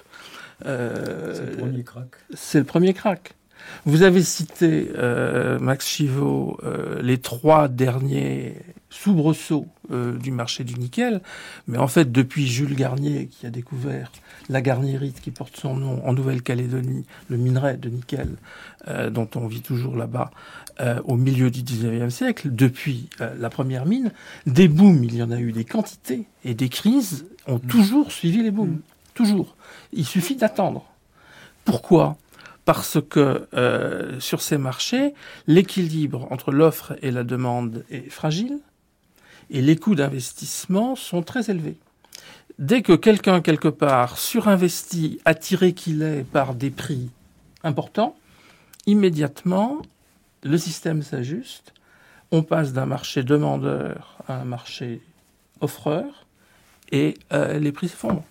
c'est 0.62 0.70
le 0.70 1.56
premier 1.58 1.84
crack. 1.84 2.10
C'est 2.34 2.60
le 2.60 2.66
premier 2.66 2.94
crack. 2.94 3.36
Vous 3.86 4.02
avez 4.02 4.24
cité, 4.24 4.92
euh, 4.96 5.60
Max 5.60 5.88
Chivot, 5.88 6.58
euh, 6.64 7.02
les 7.02 7.18
trois 7.18 7.68
derniers 7.68 8.56
soubresauts 8.90 9.68
euh, 9.92 10.18
du 10.18 10.32
marché 10.32 10.64
du 10.64 10.76
nickel, 10.76 11.22
mais 11.68 11.78
en 11.78 11.88
fait, 11.88 12.12
depuis 12.12 12.48
Jules 12.48 12.76
Garnier, 12.76 13.28
qui 13.28 13.46
a 13.46 13.50
découvert 13.50 14.12
la 14.50 14.62
garnierite 14.62 15.22
qui 15.22 15.32
porte 15.32 15.58
son 15.58 15.76
nom 15.76 16.06
en 16.06 16.14
Nouvelle-Calédonie, 16.14 17.06
le 17.30 17.38
minerai 17.38 17.78
de 17.78 17.90
nickel 17.90 18.36
dont 19.10 19.28
on 19.36 19.48
vit 19.48 19.62
toujours 19.62 19.96
là-bas, 19.96 20.30
au 21.06 21.16
milieu 21.16 21.50
du 21.50 21.62
19e 21.62 22.12
siècle, 22.12 22.50
depuis 22.52 23.10
la 23.20 23.50
première 23.50 23.86
mine, 23.86 24.12
des 24.46 24.68
booms, 24.68 25.04
il 25.04 25.16
y 25.16 25.24
en 25.24 25.32
a 25.32 25.40
eu 25.40 25.52
des 25.52 25.66
quantités, 25.66 26.28
et 26.44 26.54
des 26.54 26.70
crises 26.70 27.26
ont 27.48 27.56
mmh. 27.56 27.68
toujours 27.68 28.12
suivi 28.12 28.44
les 28.44 28.52
booms. 28.52 28.70
Mmh. 28.70 28.82
Toujours. 29.16 29.56
Il 29.94 30.06
suffit 30.06 30.36
d'attendre. 30.36 30.86
Pourquoi? 31.64 32.18
Parce 32.66 33.00
que 33.02 33.48
euh, 33.54 34.20
sur 34.20 34.42
ces 34.42 34.58
marchés, 34.58 35.14
l'équilibre 35.48 36.28
entre 36.32 36.52
l'offre 36.52 36.96
et 37.02 37.12
la 37.12 37.24
demande 37.24 37.84
est 37.90 38.10
fragile 38.10 38.60
et 39.50 39.62
les 39.62 39.76
coûts 39.76 39.96
d'investissement 39.96 40.96
sont 40.96 41.22
très 41.22 41.50
élevés. 41.50 41.78
Dès 42.58 42.82
que 42.82 42.94
quelqu'un, 42.94 43.42
quelque 43.42 43.68
part, 43.68 44.18
surinvestit, 44.18 45.20
attiré 45.26 45.74
qu'il 45.74 46.02
est 46.02 46.24
par 46.24 46.56
des 46.56 46.70
prix 46.70 47.10
importants, 47.64 48.16
immédiatement, 48.86 49.82
le 50.44 50.58
système 50.58 51.02
s'ajuste. 51.02 51.74
On 52.32 52.44
passe 52.44 52.72
d'un 52.72 52.86
marché 52.86 53.24
demandeur 53.24 54.18
à 54.28 54.36
un 54.36 54.46
marché 54.46 55.02
offreur 55.60 56.26
et 56.92 57.16
euh, 57.34 57.60
les 57.60 57.72
prix 57.72 57.90
s'effondrent. 57.90 58.24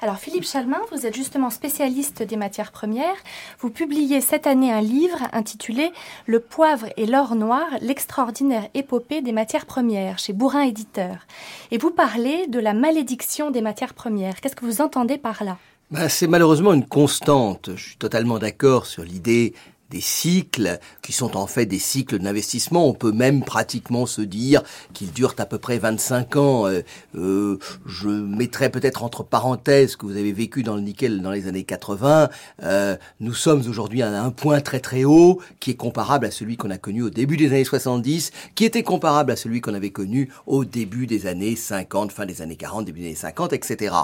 Alors 0.00 0.18
Philippe 0.18 0.44
Chalmin, 0.44 0.80
vous 0.92 1.06
êtes 1.06 1.16
justement 1.16 1.50
spécialiste 1.50 2.22
des 2.22 2.36
matières 2.36 2.70
premières. 2.70 3.16
Vous 3.58 3.68
publiez 3.68 4.20
cette 4.20 4.46
année 4.46 4.72
un 4.72 4.80
livre 4.80 5.18
intitulé 5.32 5.90
Le 6.26 6.38
poivre 6.38 6.86
et 6.96 7.04
l'or 7.04 7.34
noir, 7.34 7.66
l'extraordinaire 7.80 8.68
épopée 8.74 9.22
des 9.22 9.32
matières 9.32 9.66
premières 9.66 10.20
chez 10.20 10.32
Bourrin 10.32 10.62
Éditeur. 10.62 11.26
Et 11.72 11.78
vous 11.78 11.90
parlez 11.90 12.46
de 12.46 12.60
la 12.60 12.74
malédiction 12.74 13.50
des 13.50 13.60
matières 13.60 13.94
premières. 13.94 14.40
Qu'est-ce 14.40 14.54
que 14.54 14.64
vous 14.64 14.80
entendez 14.80 15.18
par 15.18 15.42
là? 15.42 15.58
Ben, 15.90 16.08
c'est 16.08 16.28
malheureusement 16.28 16.74
une 16.74 16.86
constante. 16.86 17.70
Je 17.74 17.82
suis 17.82 17.96
totalement 17.96 18.38
d'accord 18.38 18.86
sur 18.86 19.02
l'idée 19.02 19.52
des 19.90 20.00
cycles 20.00 20.78
qui 21.02 21.12
sont 21.12 21.36
en 21.36 21.46
fait 21.46 21.66
des 21.66 21.78
cycles 21.78 22.18
d'investissement. 22.18 22.86
On 22.86 22.94
peut 22.94 23.12
même 23.12 23.42
pratiquement 23.42 24.06
se 24.06 24.22
dire 24.22 24.62
qu'ils 24.92 25.12
durent 25.12 25.34
à 25.38 25.46
peu 25.46 25.58
près 25.58 25.78
25 25.78 26.36
ans. 26.36 26.66
Euh, 26.66 26.82
euh, 27.16 27.58
je 27.86 28.08
mettrai 28.08 28.70
peut-être 28.70 29.02
entre 29.02 29.22
parenthèses 29.22 29.96
que 29.96 30.06
vous 30.06 30.16
avez 30.16 30.32
vécu 30.32 30.62
dans 30.62 30.74
le 30.74 30.82
nickel 30.82 31.22
dans 31.22 31.30
les 31.30 31.46
années 31.46 31.64
80. 31.64 32.28
Euh, 32.62 32.96
nous 33.20 33.34
sommes 33.34 33.62
aujourd'hui 33.68 34.02
à 34.02 34.22
un 34.22 34.30
point 34.30 34.60
très 34.60 34.80
très 34.80 35.04
haut 35.04 35.40
qui 35.60 35.70
est 35.70 35.76
comparable 35.76 36.26
à 36.26 36.30
celui 36.30 36.56
qu'on 36.56 36.70
a 36.70 36.78
connu 36.78 37.02
au 37.02 37.10
début 37.10 37.36
des 37.36 37.48
années 37.48 37.64
70, 37.64 38.32
qui 38.54 38.64
était 38.64 38.82
comparable 38.82 39.32
à 39.32 39.36
celui 39.36 39.60
qu'on 39.60 39.74
avait 39.74 39.90
connu 39.90 40.30
au 40.46 40.64
début 40.64 41.06
des 41.06 41.26
années 41.26 41.56
50, 41.56 42.12
fin 42.12 42.26
des 42.26 42.42
années 42.42 42.56
40, 42.56 42.84
début 42.84 43.00
des 43.00 43.06
années 43.06 43.14
50, 43.14 43.52
etc. 43.52 43.94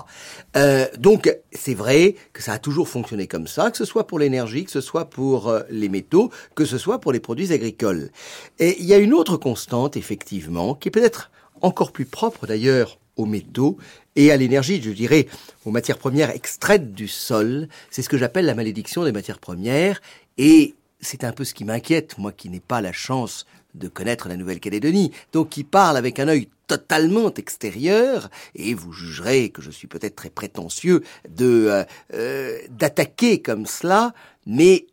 Euh, 0.56 0.86
donc 0.98 1.34
c'est 1.52 1.74
vrai 1.74 2.16
que 2.32 2.42
ça 2.42 2.54
a 2.54 2.58
toujours 2.58 2.88
fonctionné 2.88 3.26
comme 3.26 3.46
ça, 3.46 3.70
que 3.70 3.76
ce 3.76 3.84
soit 3.84 4.06
pour 4.06 4.18
l'énergie, 4.18 4.64
que 4.64 4.70
ce 4.70 4.80
soit 4.80 5.06
pour 5.06 5.48
euh, 5.48 5.62
les 5.74 5.88
métaux, 5.88 6.30
que 6.54 6.64
ce 6.64 6.78
soit 6.78 7.00
pour 7.00 7.12
les 7.12 7.20
produits 7.20 7.52
agricoles. 7.52 8.10
Et 8.58 8.76
il 8.80 8.86
y 8.86 8.94
a 8.94 8.98
une 8.98 9.14
autre 9.14 9.36
constante, 9.36 9.96
effectivement, 9.96 10.74
qui 10.74 10.88
est 10.88 10.90
peut-être 10.90 11.30
encore 11.60 11.92
plus 11.92 12.04
propre 12.04 12.46
d'ailleurs 12.46 12.98
aux 13.16 13.26
métaux 13.26 13.78
et 14.16 14.32
à 14.32 14.36
l'énergie, 14.36 14.80
je 14.82 14.90
dirais, 14.90 15.26
aux 15.64 15.70
matières 15.70 15.98
premières 15.98 16.30
extraites 16.30 16.94
du 16.94 17.08
sol. 17.08 17.68
C'est 17.90 18.02
ce 18.02 18.08
que 18.08 18.18
j'appelle 18.18 18.46
la 18.46 18.54
malédiction 18.54 19.04
des 19.04 19.12
matières 19.12 19.38
premières. 19.38 20.00
Et 20.38 20.74
c'est 21.00 21.24
un 21.24 21.32
peu 21.32 21.44
ce 21.44 21.54
qui 21.54 21.64
m'inquiète, 21.64 22.18
moi 22.18 22.32
qui 22.32 22.48
n'ai 22.48 22.60
pas 22.60 22.80
la 22.80 22.92
chance 22.92 23.46
de 23.74 23.88
connaître 23.88 24.28
la 24.28 24.36
Nouvelle-Calédonie, 24.36 25.12
donc 25.32 25.50
qui 25.50 25.64
parle 25.64 25.96
avec 25.96 26.18
un 26.20 26.28
œil 26.28 26.48
totalement 26.66 27.32
extérieur, 27.34 28.30
et 28.54 28.72
vous 28.72 28.92
jugerez 28.92 29.50
que 29.50 29.60
je 29.60 29.70
suis 29.70 29.88
peut-être 29.88 30.16
très 30.16 30.30
prétentieux 30.30 31.02
de 31.28 31.66
euh, 31.68 31.84
euh, 32.14 32.58
d'attaquer 32.70 33.42
comme 33.42 33.66
cela, 33.66 34.14
mais 34.46 34.86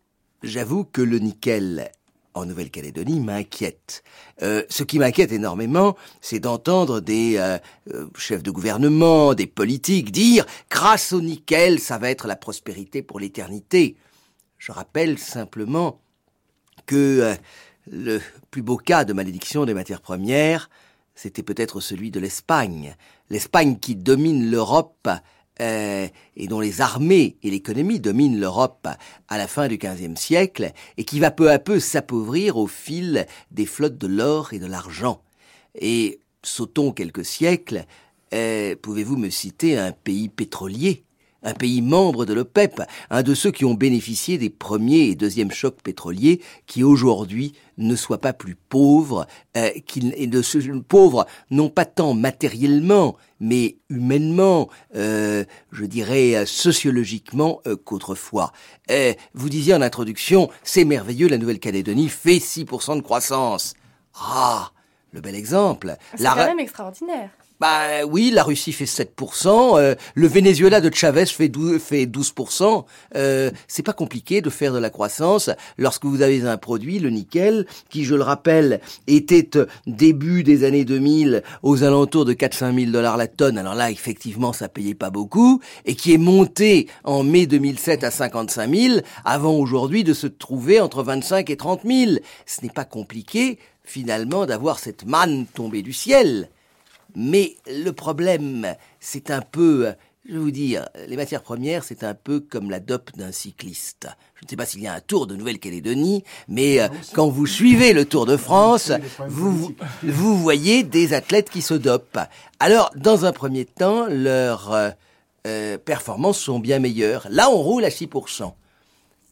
j'avoue 0.44 0.84
que 0.84 1.02
le 1.02 1.20
nickel 1.20 1.92
en 2.34 2.46
Nouvelle-Calédonie 2.46 3.20
m'inquiète. 3.20 4.04
Euh, 4.42 4.64
ce 4.70 4.84
qui 4.84 5.00
m'inquiète 5.00 5.32
énormément, 5.32 5.98
c'est 6.22 6.40
d'entendre 6.40 7.02
des 7.02 7.38
euh, 7.38 7.58
euh, 7.94 8.08
chefs 8.16 8.44
de 8.44 8.52
gouvernement, 8.52 9.34
des 9.34 9.48
politiques 9.48 10.12
dire 10.12 10.46
grâce 10.70 11.12
au 11.14 11.22
nickel, 11.22 11.80
ça 11.80 11.98
va 11.98 12.10
être 12.10 12.28
la 12.28 12.36
prospérité 12.36 13.02
pour 13.02 13.20
l'éternité. 13.20 13.98
Je 14.58 14.72
rappelle 14.72 15.18
simplement 15.18 16.00
que 16.86 17.36
le 17.90 18.22
plus 18.52 18.62
beau 18.62 18.78
cas 18.78 19.06
de 19.06 19.14
malédiction 19.14 19.66
des 19.66 19.74
matières 19.74 20.02
premières, 20.02 20.70
c'était 21.16 21.44
peut-être 21.44 21.80
celui 21.80 22.12
de 22.12 22.20
l'Espagne. 22.20 22.96
L'Espagne 23.30 23.78
qui 23.78 23.96
domine 23.96 24.50
l'Europe 24.50 25.10
euh, 25.62 26.08
et 26.36 26.48
dont 26.48 26.60
les 26.60 26.82
armées 26.82 27.38
et 27.44 27.52
l'économie 27.52 28.00
dominent 28.00 28.40
l'Europe 28.40 28.88
à 29.28 29.38
la 29.38 29.48
fin 29.48 29.68
du 29.68 29.78
XVe 29.78 30.16
siècle 30.16 30.72
et 30.98 31.04
qui 31.04 31.20
va 31.20 31.30
peu 31.32 31.52
à 31.52 31.60
peu 31.60 31.80
s'appauvrir 31.80 32.58
au 32.58 32.68
fil 32.68 33.28
des 33.52 33.66
flottes 33.66 33.98
de 33.98 34.08
l'or 34.08 34.54
et 34.54 34.60
de 34.60 34.66
l'argent. 34.66 35.22
Et 35.76 36.20
sautons 36.44 36.92
quelques 36.92 37.26
siècles, 37.26 37.86
euh, 38.34 38.76
pouvez-vous 38.82 39.18
me 39.18 39.30
citer 39.30 39.78
un 39.78 39.92
pays 39.92 40.30
pétrolier? 40.30 41.04
Un 41.44 41.54
pays 41.54 41.82
membre 41.82 42.26
de 42.26 42.34
l'OPEP, 42.34 42.82
un 43.10 43.24
de 43.24 43.34
ceux 43.34 43.52
qui 43.52 43.66
ont 43.66 43.74
bénéficié 43.74 44.38
des 44.38 44.50
premiers 44.50 45.08
et 45.08 45.16
deuxièmes 45.16 45.52
chocs 45.52 45.82
pétroliers, 45.82 46.42
qui 46.68 46.84
aujourd'hui 46.84 47.54
ne 47.78 47.96
soient 47.96 48.20
pas 48.20 48.34
plus 48.34 48.56
pauvres, 48.56 49.26
euh, 49.58 49.70
ne 49.96 50.80
pauvres 50.80 51.26
non 51.50 51.70
pas 51.70 51.86
tant 51.86 52.14
matériellement, 52.14 53.18
mais 53.40 53.78
humainement, 53.90 54.70
euh, 54.96 55.44
je 55.72 55.86
dirais 55.86 56.46
sociologiquement 56.46 57.62
euh, 57.68 57.76
qu'autrefois. 57.76 58.54
Euh, 58.92 59.14
vous 59.34 59.50
disiez 59.50 59.74
en 59.74 59.82
introduction, 59.82 60.50
c'est 60.64 60.86
merveilleux, 60.86 61.28
la 61.28 61.38
Nouvelle-Calédonie 61.38 62.10
fait 62.10 62.38
6% 62.38 62.98
de 62.98 63.02
croissance. 63.02 63.74
Ah, 64.16 64.72
le 65.12 65.22
bel 65.22 65.36
exemple. 65.36 65.96
C'est 66.16 66.24
quand 66.24 66.36
même 66.36 66.60
extraordinaire. 66.60 67.32
Bah 67.62 68.04
oui, 68.10 68.32
la 68.34 68.42
Russie 68.42 68.72
fait 68.72 68.86
7%, 68.86 69.78
euh, 69.78 69.94
le 70.16 70.28
Venezuela 70.28 70.82
de 70.82 70.92
Chavez 70.92 71.28
fait 71.28 71.48
12%. 71.48 71.78
Fait 71.78 72.08
12%. 72.08 72.86
Euh, 73.16 73.52
c'est 73.68 73.84
pas 73.84 73.94
compliqué 73.94 74.42
de 74.42 74.50
faire 74.50 74.74
de 74.74 74.80
la 74.80 74.90
croissance 74.90 75.52
lorsque 75.78 76.06
vous 76.06 76.24
avez 76.24 76.42
un 76.42 76.58
produit, 76.58 76.98
le 76.98 77.12
nickel, 77.12 77.68
qui, 77.92 78.04
je 78.04 78.16
le 78.16 78.24
rappelle, 78.24 78.82
était 79.06 79.58
euh, 79.58 79.68
début 79.86 80.42
des 80.42 80.64
années 80.64 80.86
2000 80.86 81.44
aux 81.62 81.84
alentours 81.84 82.26
de 82.26 82.34
400 82.34 82.74
000 82.74 82.90
dollars 82.90 83.16
la 83.16 83.28
tonne. 83.28 83.60
Alors 83.60 83.76
là, 83.76 83.92
effectivement, 83.92 84.54
ça 84.54 84.68
payait 84.68 84.96
pas 84.96 85.12
beaucoup, 85.12 85.62
et 85.86 85.94
qui 85.94 86.16
est 86.16 86.18
monté 86.18 86.88
en 87.04 87.24
mai 87.24 87.46
2007 87.46 88.04
à 88.04 88.10
55 88.10 88.76
000, 88.76 89.00
avant 89.24 89.54
aujourd'hui 89.54 90.04
de 90.04 90.16
se 90.16 90.26
trouver 90.26 90.80
entre 90.80 91.04
25 91.04 91.48
et 91.52 91.58
30 91.58 91.82
000. 91.86 92.14
Ce 92.48 92.64
n'est 92.64 92.70
pas 92.70 92.86
compliqué, 92.86 93.60
finalement, 93.84 94.48
d'avoir 94.48 94.80
cette 94.80 95.06
manne 95.06 95.46
tombée 95.54 95.84
du 95.84 95.94
ciel. 95.94 96.50
Mais 97.16 97.56
le 97.68 97.92
problème, 97.92 98.76
c'est 99.00 99.32
un 99.32 99.42
peu, 99.42 99.94
je 100.28 100.34
vais 100.34 100.40
vous 100.40 100.52
dire, 100.52 100.88
les 101.08 101.16
matières 101.16 101.44
premières, 101.44 101.84
c'est 101.84 102.04
un 102.04 102.14
peu 102.14 102.40
comme 102.40 102.70
la 102.70 102.80
dope 102.80 103.12
d'un 103.16 103.32
cycliste. 103.32 104.08
Je 104.36 104.46
ne 104.46 104.50
sais 104.50 104.56
pas 104.56 104.66
s'il 104.66 104.82
y 104.82 104.88
a 104.88 104.94
un 104.94 105.00
Tour 105.00 105.28
de 105.28 105.36
Nouvelle-Calédonie, 105.36 106.24
mais 106.48 106.80
euh, 106.80 106.88
quand 107.14 107.30
vous 107.30 107.46
suivez 107.46 107.94
le 107.94 108.06
Tour 108.06 108.26
de 108.26 108.38
France, 108.38 108.92
vous, 109.28 109.76
vous 110.04 110.38
voyez 110.38 110.84
des 110.84 111.14
athlètes 111.14 111.50
qui 111.50 111.62
se 111.62 111.74
dopent. 111.74 112.20
Alors, 112.60 112.92
dans 112.96 113.26
un 113.26 113.32
premier 113.32 113.66
temps, 113.66 114.06
leurs 114.08 114.72
euh, 114.72 114.90
euh, 115.48 115.78
performances 115.78 116.40
sont 116.40 116.60
bien 116.60 116.80
meilleures. 116.80 117.28
Là, 117.30 117.50
on 117.50 117.58
roule 117.58 117.84
à 117.84 117.90
6%. 117.90 118.54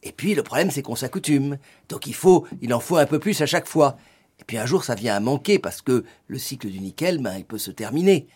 Et 0.02 0.12
puis 0.12 0.34
le 0.34 0.42
problème, 0.42 0.70
c'est 0.70 0.82
qu'on 0.82 0.96
s'accoutume. 0.96 1.58
Donc 1.88 2.06
il 2.06 2.14
faut, 2.14 2.46
il 2.62 2.72
en 2.74 2.80
faut 2.80 2.96
un 2.96 3.06
peu 3.06 3.18
plus 3.18 3.40
à 3.42 3.46
chaque 3.46 3.66
fois. 3.68 3.96
Et 4.40 4.44
puis 4.44 4.58
un 4.58 4.66
jour, 4.66 4.84
ça 4.84 4.94
vient 4.94 5.14
à 5.14 5.20
manquer 5.20 5.58
parce 5.58 5.82
que 5.82 6.04
le 6.26 6.38
cycle 6.38 6.68
du 6.68 6.80
nickel, 6.80 7.18
ben, 7.18 7.36
il 7.36 7.44
peut 7.44 7.58
se 7.58 7.70
terminer. 7.70 8.26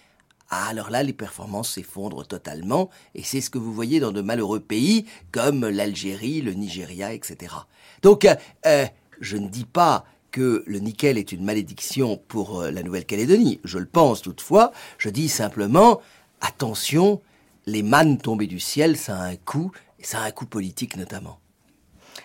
Ah, 0.50 0.66
alors 0.68 0.90
là, 0.90 1.02
les 1.02 1.14
performances 1.14 1.72
s'effondrent 1.72 2.26
totalement, 2.26 2.90
et 3.14 3.22
c'est 3.22 3.40
ce 3.40 3.50
que 3.50 3.58
vous 3.58 3.72
voyez 3.72 3.98
dans 3.98 4.12
de 4.12 4.20
malheureux 4.20 4.60
pays 4.60 5.06
comme 5.32 5.66
l'Algérie, 5.66 6.42
le 6.42 6.52
Nigeria, 6.52 7.12
etc. 7.12 7.54
Donc, 8.02 8.24
euh, 8.26 8.34
euh, 8.66 8.86
je 9.20 9.36
ne 9.38 9.48
dis 9.48 9.64
pas 9.64 10.04
que 10.30 10.62
le 10.66 10.78
nickel 10.80 11.16
est 11.16 11.32
une 11.32 11.44
malédiction 11.44 12.20
pour 12.28 12.60
euh, 12.60 12.70
la 12.70 12.82
Nouvelle-Calédonie. 12.82 13.60
Je 13.64 13.78
le 13.78 13.86
pense 13.86 14.20
toutefois. 14.20 14.72
Je 14.98 15.08
dis 15.08 15.28
simplement, 15.28 16.00
attention, 16.40 17.22
les 17.66 17.82
mannes 17.82 18.18
tombées 18.18 18.46
du 18.46 18.60
ciel, 18.60 18.96
ça 18.96 19.18
a 19.18 19.24
un 19.24 19.36
coût, 19.36 19.72
et 19.98 20.04
ça 20.04 20.20
a 20.20 20.26
un 20.26 20.30
coût 20.30 20.46
politique 20.46 20.96
notamment. 20.96 21.38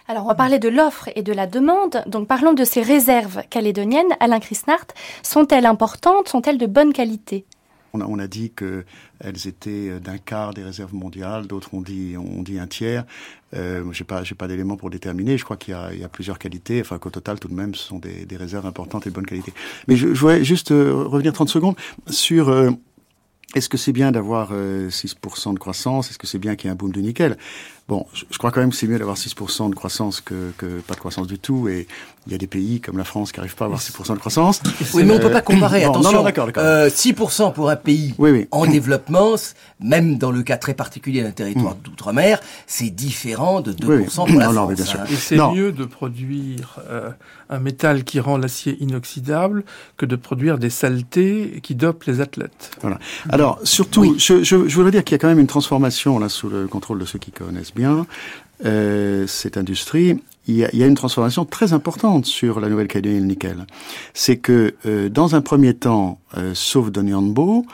Alors, 0.09 0.25
on 0.25 0.27
va 0.27 0.33
parler 0.33 0.57
de 0.57 0.69
l'offre 0.69 1.07
et 1.15 1.21
de 1.21 1.31
la 1.31 1.45
demande. 1.45 2.03
Donc, 2.07 2.27
parlons 2.27 2.53
de 2.53 2.63
ces 2.63 2.81
réserves 2.81 3.43
calédoniennes. 3.51 4.11
Alain 4.19 4.39
Chrisnart, 4.39 4.87
sont-elles 5.21 5.67
importantes? 5.67 6.29
Sont-elles 6.29 6.57
de 6.57 6.65
bonne 6.65 6.93
qualité? 6.93 7.45
On 7.93 8.17
a, 8.17 8.27
dit 8.27 8.51
qu'elles 8.51 9.47
étaient 9.47 9.99
d'un 9.99 10.17
quart 10.17 10.55
des 10.55 10.63
réserves 10.63 10.95
mondiales, 10.95 11.45
d'autres 11.45 11.75
ont 11.75 11.81
dit, 11.81 12.15
un 12.59 12.65
tiers. 12.65 13.05
Euh, 13.53 13.83
j'ai 13.91 14.03
pas, 14.03 14.47
d'éléments 14.47 14.77
pour 14.77 14.89
déterminer. 14.89 15.37
Je 15.37 15.43
crois 15.43 15.57
qu'il 15.57 15.75
y 15.75 16.03
a, 16.03 16.09
plusieurs 16.09 16.39
qualités. 16.39 16.81
Enfin, 16.81 16.97
qu'au 16.97 17.11
total, 17.11 17.39
tout 17.39 17.47
de 17.47 17.53
même, 17.53 17.75
ce 17.75 17.83
sont 17.83 17.99
des, 17.99 18.25
réserves 18.35 18.65
importantes 18.65 19.05
et 19.05 19.11
de 19.11 19.15
bonne 19.15 19.27
qualité. 19.27 19.53
Mais 19.87 19.95
je, 19.95 20.07
voudrais 20.07 20.43
juste 20.43 20.71
euh, 20.71 20.91
revenir 20.91 21.33
30 21.33 21.49
secondes 21.49 21.75
sur 22.07 22.49
euh, 22.49 22.71
est-ce 23.55 23.67
que 23.67 23.77
c'est 23.77 23.93
bien 23.93 24.11
d'avoir 24.11 24.51
6% 24.51 24.53
euh, 24.53 25.53
de 25.53 25.59
croissance? 25.59 26.11
Est-ce 26.11 26.19
que 26.19 26.27
c'est 26.27 26.37
bien 26.37 26.55
qu'il 26.55 26.67
y 26.67 26.69
ait 26.69 26.73
un 26.73 26.75
boom 26.75 26.91
du 26.91 27.01
nickel? 27.01 27.35
Bon, 27.89 28.05
je, 28.13 28.37
crois 28.37 28.51
quand 28.51 28.59
même 28.61 28.69
que 28.69 28.75
c'est 28.75 28.85
mieux 28.87 28.99
d'avoir 28.99 29.17
6% 29.17 29.71
de 29.71 29.75
croissance 29.75 30.21
que, 30.21 30.51
que, 30.57 30.67
pas 30.87 30.93
de 30.93 30.99
croissance 30.99 31.25
du 31.27 31.39
tout. 31.39 31.67
Et 31.67 31.87
il 32.27 32.31
y 32.31 32.35
a 32.35 32.37
des 32.37 32.45
pays 32.45 32.79
comme 32.81 32.99
la 32.99 33.03
France 33.03 33.31
qui 33.31 33.39
n'arrivent 33.39 33.55
pas 33.55 33.65
à 33.65 33.67
avoir 33.67 33.81
6% 33.81 34.13
de 34.13 34.19
croissance. 34.19 34.61
Oui, 34.93 35.03
mais 35.03 35.13
on 35.15 35.19
peut 35.19 35.31
pas 35.31 35.41
comparer. 35.41 35.83
Attention, 35.83 36.11
non, 36.11 36.17
non, 36.19 36.23
d'accord, 36.23 36.45
d'accord. 36.45 36.63
Euh, 36.63 36.89
6% 36.89 37.51
pour 37.53 37.69
un 37.71 37.75
pays 37.75 38.13
oui, 38.19 38.29
oui. 38.29 38.47
en 38.51 38.67
développement, 38.67 39.33
même 39.79 40.19
dans 40.19 40.29
le 40.29 40.43
cas 40.43 40.57
très 40.57 40.75
particulier 40.75 41.23
d'un 41.23 41.31
territoire 41.31 41.73
d'outre-mer, 41.75 42.39
c'est 42.67 42.91
différent 42.91 43.61
de 43.61 43.73
2% 43.73 43.85
Oui, 43.87 43.95
oui. 43.97 44.05
pour 44.15 44.27
la 44.39 44.45
Non, 44.45 44.53
non, 44.53 44.53
France. 44.53 44.69
mais 44.69 44.75
bien 44.75 44.85
sûr. 44.85 44.99
hein. 44.99 45.05
Et 45.11 45.15
c'est 45.15 45.37
mieux 45.37 45.71
de 45.71 45.85
produire 45.85 46.79
euh, 46.87 47.09
un 47.49 47.59
métal 47.59 48.03
qui 48.03 48.19
rend 48.19 48.37
l'acier 48.37 48.77
inoxydable 48.83 49.63
que 49.97 50.05
de 50.05 50.15
produire 50.15 50.59
des 50.59 50.69
saletés 50.69 51.59
qui 51.63 51.73
dopent 51.73 52.03
les 52.03 52.21
athlètes. 52.21 52.69
Voilà. 52.81 52.99
Alors, 53.29 53.59
surtout, 53.63 54.01
Oui. 54.01 54.15
je, 54.19 54.43
je, 54.43 54.67
je 54.67 54.75
voudrais 54.75 54.91
dire 54.91 55.03
qu'il 55.03 55.13
y 55.13 55.15
a 55.15 55.19
quand 55.19 55.27
même 55.27 55.39
une 55.39 55.47
transformation, 55.47 56.19
là, 56.19 56.29
sous 56.29 56.49
le 56.49 56.67
contrôle 56.67 56.99
de 56.99 57.05
ceux 57.05 57.17
qui 57.17 57.31
connaissent 57.31 57.73
euh, 58.65 59.25
cette 59.27 59.57
industrie. 59.57 60.19
Il 60.47 60.55
y, 60.55 60.65
a, 60.65 60.69
il 60.73 60.79
y 60.79 60.83
a 60.83 60.87
une 60.87 60.95
transformation 60.95 61.45
très 61.45 61.73
importante 61.73 62.25
sur 62.25 62.59
la 62.59 62.69
Nouvelle-Calédonie 62.69 63.17
et 63.17 63.19
le 63.19 63.25
nickel. 63.25 63.67
C'est 64.13 64.37
que, 64.37 64.73
euh, 64.85 65.07
dans 65.07 65.35
un 65.35 65.41
premier 65.41 65.75
temps, 65.75 66.19
euh, 66.37 66.53
sauf 66.55 66.91
Donyanbo, 66.91 67.65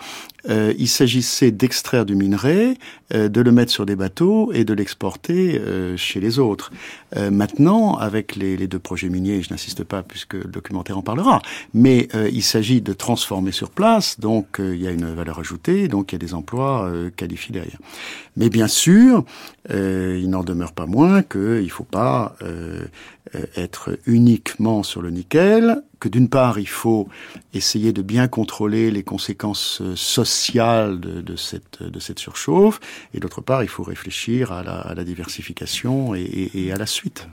euh, 0.50 0.74
il 0.78 0.88
s'agissait 0.88 1.52
d'extraire 1.52 2.06
du 2.06 2.16
minerai, 2.16 2.78
euh, 3.14 3.30
de 3.30 3.42
le 3.42 3.52
mettre 3.52 3.72
sur 3.72 3.86
des 3.86 3.96
bateaux 3.96 4.52
et 4.54 4.64
de 4.64 4.74
l'exporter 4.74 5.60
euh, 5.60 5.98
chez 5.98 6.20
les 6.20 6.40
autres. 6.40 6.72
Euh, 7.16 7.32
maintenant, 7.32 7.96
avec 7.96 8.36
les, 8.36 8.58
les 8.58 8.68
deux 8.68 8.80
projets 8.80 9.10
miniers, 9.10 9.42
je 9.42 9.52
n'insiste 9.52 9.84
pas 9.84 10.04
puisque 10.04 10.34
le 10.34 10.46
documentaire 10.46 10.98
en 10.98 11.02
parlera, 11.02 11.42
mais 11.74 12.08
euh, 12.16 12.30
il 12.32 12.44
s'agit 12.44 12.82
de 12.82 12.94
transformer 12.94 13.52
sur 13.52 13.70
place, 13.70 14.20
donc 14.20 14.60
euh, 14.60 14.76
il 14.76 14.82
y 14.82 14.88
a 14.88 14.92
une 14.92 15.14
valeur 15.14 15.40
ajoutée, 15.40 15.88
donc 15.88 16.12
il 16.12 16.16
y 16.16 16.18
a 16.18 16.20
des 16.20 16.34
emplois 16.34 16.92
qualifiés 17.16 17.54
derrière. 17.54 17.80
Mais 18.38 18.50
bien 18.50 18.68
sûr, 18.68 19.24
il 19.70 20.30
n'en 20.30 20.44
demeure 20.44 20.74
pas 20.74 20.86
moins 20.86 21.22
qu'il 21.24 21.64
ne 21.64 21.70
faut 21.70 21.84
pas 21.84 22.36
être 23.56 23.98
uniquement 24.06 24.84
sur 24.84 25.02
le 25.02 25.10
nickel, 25.10 25.82
que 26.00 26.10
d'une 26.10 26.30
part, 26.30 26.60
il 26.60 26.68
faut 26.68 27.08
essayer 27.54 27.94
de 27.94 28.02
bien 28.02 28.28
contrôler 28.28 28.92
les 28.92 29.04
conséquences 29.04 29.82
euh, 29.82 29.96
sociales 29.96 31.00
de, 31.00 31.22
de 31.22 31.36
cette, 31.36 31.82
de 31.84 32.00
cette 32.00 32.20
surchauffe, 32.20 32.80
et 33.14 33.20
d'autre 33.20 33.42
part, 33.42 33.64
il 33.64 33.70
faut 33.70 33.84
réfléchir 33.84 34.52
à 34.52 34.64
la, 34.64 34.76
à 34.80 34.94
la 34.94 35.04
diversification 35.04 36.16
et, 36.16 36.22
et- 36.22 36.66
et 36.68 36.72
à 36.72 36.78
la 36.78 36.86
suite. 36.86 37.28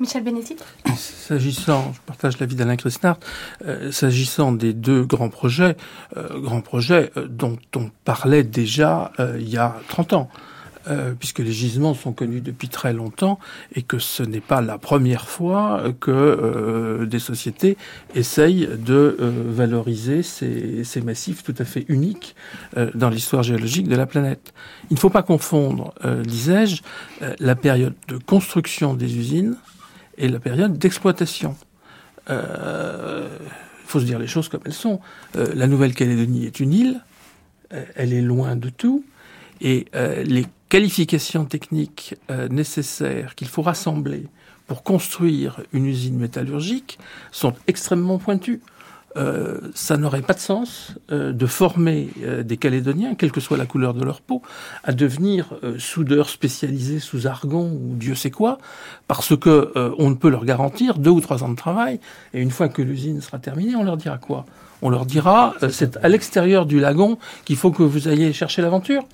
Michel 0.00 0.24
Bénétit 0.24 0.56
S'agissant, 0.96 1.92
je 1.94 2.00
partage 2.06 2.38
l'avis 2.40 2.56
d'Alain 2.56 2.76
Christnart, 2.76 3.18
euh, 3.66 3.92
s'agissant 3.92 4.50
des 4.52 4.72
deux 4.72 5.04
grands 5.04 5.28
projets, 5.28 5.76
euh, 6.16 6.40
grands 6.40 6.60
projets 6.62 7.10
euh, 7.16 7.28
dont 7.28 7.58
on 7.76 7.90
parlait 8.04 8.42
déjà 8.42 9.12
euh, 9.20 9.36
il 9.38 9.48
y 9.48 9.58
a 9.58 9.76
30 9.88 10.12
ans, 10.14 10.28
euh, 10.88 11.14
puisque 11.18 11.38
les 11.38 11.52
gisements 11.52 11.94
sont 11.94 12.12
connus 12.12 12.40
depuis 12.40 12.68
très 12.68 12.92
longtemps 12.92 13.38
et 13.74 13.82
que 13.82 13.98
ce 13.98 14.22
n'est 14.22 14.40
pas 14.40 14.60
la 14.60 14.78
première 14.78 15.28
fois 15.28 15.84
que 16.00 16.10
euh, 16.10 17.06
des 17.06 17.18
sociétés 17.18 17.76
essayent 18.14 18.66
de 18.66 19.16
euh, 19.20 19.30
valoriser 19.46 20.22
ces, 20.22 20.84
ces 20.84 21.00
massifs 21.00 21.42
tout 21.42 21.54
à 21.58 21.64
fait 21.64 21.84
uniques 21.88 22.34
euh, 22.76 22.90
dans 22.94 23.10
l'histoire 23.10 23.42
géologique 23.42 23.88
de 23.88 23.96
la 23.96 24.06
planète. 24.06 24.52
Il 24.90 24.94
ne 24.94 24.98
faut 24.98 25.10
pas 25.10 25.22
confondre, 25.22 25.94
euh, 26.04 26.22
disais-je, 26.22 26.82
euh, 27.22 27.34
la 27.38 27.54
période 27.54 27.94
de 28.08 28.18
construction 28.18 28.94
des 28.94 29.16
usines 29.16 29.56
et 30.18 30.28
la 30.28 30.40
période 30.40 30.78
d'exploitation. 30.78 31.56
Il 32.28 32.34
faut 33.86 34.00
se 34.00 34.04
dire 34.04 34.18
les 34.18 34.26
choses 34.26 34.48
comme 34.48 34.60
elles 34.64 34.72
sont. 34.72 35.00
Euh, 35.36 35.52
la 35.54 35.66
Nouvelle-Calédonie 35.66 36.46
est 36.46 36.60
une 36.60 36.72
île, 36.72 37.00
elle 37.96 38.12
est 38.12 38.22
loin 38.22 38.54
de 38.56 38.68
tout, 38.68 39.04
et 39.60 39.86
euh, 39.94 40.22
les 40.22 40.46
qualifications 40.72 41.44
techniques 41.44 42.14
euh, 42.30 42.48
nécessaires 42.48 43.34
qu'il 43.34 43.46
faut 43.46 43.60
rassembler 43.60 44.26
pour 44.66 44.82
construire 44.82 45.60
une 45.74 45.84
usine 45.84 46.16
métallurgique 46.16 46.98
sont 47.30 47.52
extrêmement 47.66 48.16
pointues. 48.16 48.62
Euh, 49.16 49.60
ça 49.74 49.98
n'aurait 49.98 50.22
pas 50.22 50.32
de 50.32 50.38
sens 50.38 50.94
euh, 51.10 51.32
de 51.32 51.46
former 51.46 52.08
euh, 52.22 52.42
des 52.42 52.56
Calédoniens, 52.56 53.14
quelle 53.14 53.30
que 53.30 53.40
soit 53.40 53.58
la 53.58 53.66
couleur 53.66 53.92
de 53.92 54.02
leur 54.04 54.22
peau, 54.22 54.40
à 54.84 54.92
devenir 54.92 55.54
euh, 55.64 55.78
soudeurs 55.78 56.30
spécialisés 56.30 56.98
sous 56.98 57.26
argon 57.26 57.70
ou 57.72 57.94
Dieu 57.96 58.14
sait 58.14 58.30
quoi, 58.30 58.56
parce 59.08 59.36
que 59.36 59.72
euh, 59.76 59.94
on 59.98 60.08
ne 60.08 60.14
peut 60.14 60.30
leur 60.30 60.46
garantir 60.46 60.98
deux 60.98 61.10
ou 61.10 61.20
trois 61.20 61.44
ans 61.44 61.50
de 61.50 61.56
travail. 61.56 62.00
Et 62.32 62.40
une 62.40 62.50
fois 62.50 62.68
que 62.70 62.80
l'usine 62.80 63.20
sera 63.20 63.38
terminée, 63.38 63.76
on 63.76 63.84
leur 63.84 63.98
dira 63.98 64.16
quoi? 64.16 64.46
On 64.80 64.88
leur 64.88 65.04
dira 65.04 65.54
c'est 65.70 65.98
à 65.98 66.08
l'extérieur 66.08 66.64
du 66.64 66.80
lagon 66.80 67.18
qu'il 67.44 67.56
faut 67.56 67.70
que 67.70 67.82
vous 67.82 68.08
ayez 68.08 68.32
chercher 68.32 68.62
l'aventure. 68.62 69.04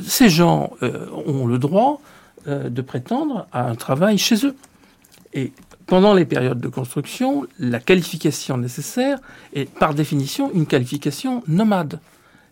Ces 0.00 0.28
gens 0.28 0.70
ont 1.26 1.46
le 1.46 1.58
droit 1.58 2.00
de 2.46 2.82
prétendre 2.82 3.46
à 3.52 3.68
un 3.68 3.74
travail 3.74 4.18
chez 4.18 4.46
eux. 4.46 4.54
Et 5.34 5.52
pendant 5.90 6.14
les 6.14 6.24
périodes 6.24 6.60
de 6.60 6.68
construction, 6.68 7.48
la 7.58 7.80
qualification 7.80 8.56
nécessaire 8.56 9.18
est 9.54 9.68
par 9.68 9.92
définition 9.92 10.52
une 10.54 10.66
qualification 10.66 11.42
nomade. 11.48 11.98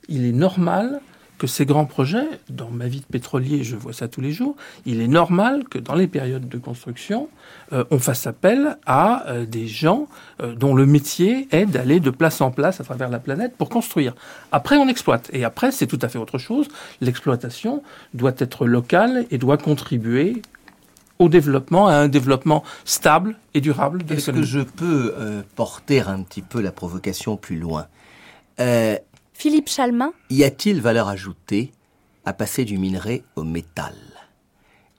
Il 0.08 0.24
est 0.24 0.32
normal 0.32 1.00
que 1.38 1.46
ces 1.46 1.64
grands 1.64 1.84
projets, 1.84 2.26
dans 2.50 2.68
ma 2.68 2.88
vie 2.88 2.98
de 2.98 3.06
pétrolier, 3.06 3.62
je 3.62 3.76
vois 3.76 3.92
ça 3.92 4.08
tous 4.08 4.20
les 4.20 4.32
jours, 4.32 4.56
il 4.86 5.00
est 5.00 5.06
normal 5.06 5.62
que 5.70 5.78
dans 5.78 5.94
les 5.94 6.08
périodes 6.08 6.48
de 6.48 6.58
construction, 6.58 7.28
euh, 7.72 7.84
on 7.92 8.00
fasse 8.00 8.26
appel 8.26 8.76
à 8.86 9.28
euh, 9.28 9.46
des 9.46 9.68
gens 9.68 10.08
euh, 10.42 10.56
dont 10.56 10.74
le 10.74 10.84
métier 10.84 11.46
est 11.52 11.66
d'aller 11.66 12.00
de 12.00 12.10
place 12.10 12.40
en 12.40 12.50
place 12.50 12.80
à 12.80 12.84
travers 12.84 13.08
la 13.08 13.20
planète 13.20 13.54
pour 13.56 13.68
construire. 13.68 14.16
Après, 14.50 14.78
on 14.78 14.88
exploite. 14.88 15.30
Et 15.32 15.44
après, 15.44 15.70
c'est 15.70 15.86
tout 15.86 16.00
à 16.02 16.08
fait 16.08 16.18
autre 16.18 16.38
chose. 16.38 16.66
L'exploitation 17.00 17.84
doit 18.14 18.34
être 18.38 18.66
locale 18.66 19.26
et 19.30 19.38
doit 19.38 19.58
contribuer 19.58 20.42
au 21.18 21.28
développement, 21.28 21.88
à 21.88 21.94
un 21.94 22.08
développement 22.08 22.64
stable 22.84 23.36
et 23.54 23.60
durable 23.60 24.04
de 24.04 24.14
Est-ce 24.14 24.30
que 24.30 24.42
je 24.42 24.60
peux 24.60 25.14
euh, 25.16 25.42
porter 25.56 26.00
un 26.00 26.22
petit 26.22 26.42
peu 26.42 26.60
la 26.60 26.72
provocation 26.72 27.36
plus 27.36 27.58
loin? 27.58 27.86
Euh, 28.60 28.96
Philippe 29.32 29.68
Chalmin? 29.68 30.12
Y 30.30 30.44
a-t-il 30.44 30.80
valeur 30.80 31.08
ajoutée 31.08 31.72
à 32.24 32.32
passer 32.32 32.64
du 32.64 32.78
minerai 32.78 33.24
au 33.36 33.44
métal? 33.44 33.94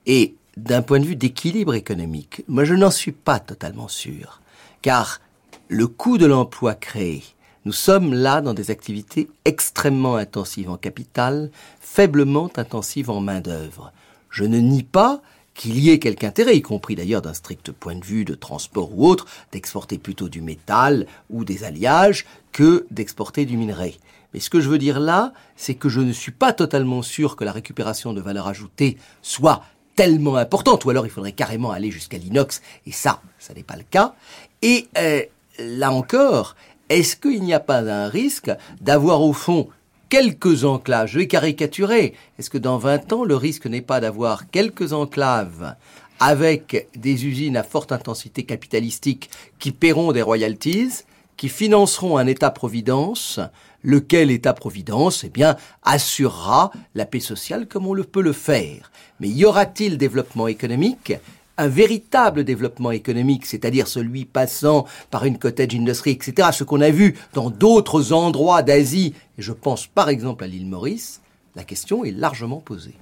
Et 0.05 0.35
d'un 0.57 0.81
point 0.81 0.99
de 0.99 1.05
vue 1.05 1.15
d'équilibre 1.15 1.73
économique, 1.73 2.43
moi 2.47 2.63
je 2.63 2.73
n'en 2.73 2.91
suis 2.91 3.11
pas 3.11 3.39
totalement 3.39 3.87
sûr, 3.87 4.41
car 4.81 5.21
le 5.67 5.87
coût 5.87 6.17
de 6.17 6.25
l'emploi 6.25 6.73
créé, 6.73 7.23
nous 7.65 7.73
sommes 7.73 8.13
là 8.13 8.41
dans 8.41 8.53
des 8.53 8.71
activités 8.71 9.29
extrêmement 9.45 10.15
intensives 10.15 10.69
en 10.69 10.77
capital, 10.77 11.51
faiblement 11.79 12.49
intensives 12.55 13.09
en 13.09 13.19
main-d'œuvre. 13.19 13.91
Je 14.29 14.45
ne 14.45 14.57
nie 14.57 14.83
pas 14.83 15.21
qu'il 15.59 15.77
y 15.77 15.89
ait 15.89 15.99
quelque 15.99 16.23
intérêt, 16.23 16.55
y 16.55 16.61
compris 16.61 16.95
d'ailleurs 16.95 17.21
d'un 17.21 17.33
strict 17.33 17.73
point 17.73 17.97
de 17.97 18.05
vue 18.05 18.23
de 18.23 18.33
transport 18.33 18.97
ou 18.97 19.05
autre, 19.05 19.25
d'exporter 19.51 19.97
plutôt 19.97 20.29
du 20.29 20.41
métal 20.41 21.05
ou 21.29 21.43
des 21.43 21.65
alliages 21.65 22.25
que 22.53 22.85
d'exporter 22.91 23.45
du 23.45 23.57
minerai. 23.57 23.97
Mais 24.33 24.39
ce 24.39 24.49
que 24.49 24.61
je 24.61 24.69
veux 24.69 24.77
dire 24.77 25.01
là, 25.01 25.33
c'est 25.57 25.75
que 25.75 25.89
je 25.89 25.99
ne 25.99 26.13
suis 26.13 26.31
pas 26.31 26.53
totalement 26.53 27.01
sûr 27.01 27.35
que 27.35 27.43
la 27.43 27.51
récupération 27.51 28.13
de 28.13 28.21
valeur 28.21 28.47
ajoutée 28.47 28.97
soit 29.21 29.61
tellement 29.97 30.37
importante, 30.37 30.85
ou 30.85 30.91
alors 30.91 31.05
il 31.05 31.09
faudrait 31.09 31.33
carrément 31.33 31.71
aller 31.71 31.91
jusqu'à 31.91 32.17
l'inox, 32.17 32.61
et 32.85 32.93
ça, 32.93 33.21
ça 33.37 33.53
n'est 33.53 33.63
pas 33.63 33.75
le 33.75 33.83
cas. 33.83 34.15
Et 34.61 34.87
euh, 34.97 35.23
là 35.59 35.91
encore, 35.91 36.55
est-ce 36.87 37.17
qu'il 37.17 37.43
n'y 37.43 37.53
a 37.53 37.59
pas 37.59 37.79
un 37.79 38.07
risque 38.07 38.49
d'avoir 38.79 39.21
au 39.21 39.33
fond 39.33 39.67
quelques 40.09 40.65
enclaves 40.65 41.07
Je 41.07 41.19
vais 41.19 41.27
caricaturer. 41.27 42.13
Est-ce 42.37 42.49
que 42.49 42.57
dans 42.57 42.77
20 42.77 43.13
ans, 43.13 43.23
le 43.23 43.35
risque 43.35 43.67
n'est 43.67 43.81
pas 43.81 43.99
d'avoir 44.01 44.49
quelques 44.49 44.91
enclaves 44.91 45.75
avec 46.19 46.89
des 46.95 47.25
usines 47.25 47.55
à 47.55 47.63
forte 47.63 47.91
intensité 47.91 48.43
capitalistique 48.43 49.29
qui 49.59 49.71
paieront 49.71 50.11
des 50.11 50.21
royalties, 50.21 51.05
qui 51.37 51.47
financeront 51.47 52.17
un 52.17 52.27
État-providence, 52.27 53.39
lequel 53.83 54.29
État-providence, 54.29 55.23
eh 55.23 55.29
bien, 55.29 55.55
assurera 55.83 56.71
la 56.95 57.05
paix 57.05 57.21
sociale 57.21 57.67
comme 57.67 57.87
on 57.87 57.93
le 57.93 58.03
peut 58.03 58.21
le 58.21 58.33
faire? 58.33 58.91
Mais 59.21 59.29
y 59.29 59.45
aura-t-il 59.45 59.97
développement 59.97 60.47
économique? 60.47 61.13
Un 61.59 61.67
véritable 61.67 62.45
développement 62.45 62.91
économique, 62.91 63.45
c'est-à-dire 63.45 63.87
celui 63.87 64.23
passant 64.23 64.87
par 65.11 65.25
une 65.25 65.37
cottage 65.37 65.75
industry, 65.75 66.11
etc., 66.11 66.49
ce 66.53 66.63
qu'on 66.63 66.79
a 66.79 66.89
vu 66.89 67.17
dans 67.33 67.49
d'autres 67.49 68.13
endroits 68.13 68.63
d'Asie, 68.63 69.13
et 69.37 69.41
je 69.41 69.51
pense 69.51 69.85
par 69.85 70.07
exemple 70.07 70.45
à 70.45 70.47
l'île 70.47 70.67
Maurice, 70.67 71.21
la 71.55 71.65
question 71.65 72.05
est 72.05 72.11
largement 72.11 72.61
posée. 72.61 72.95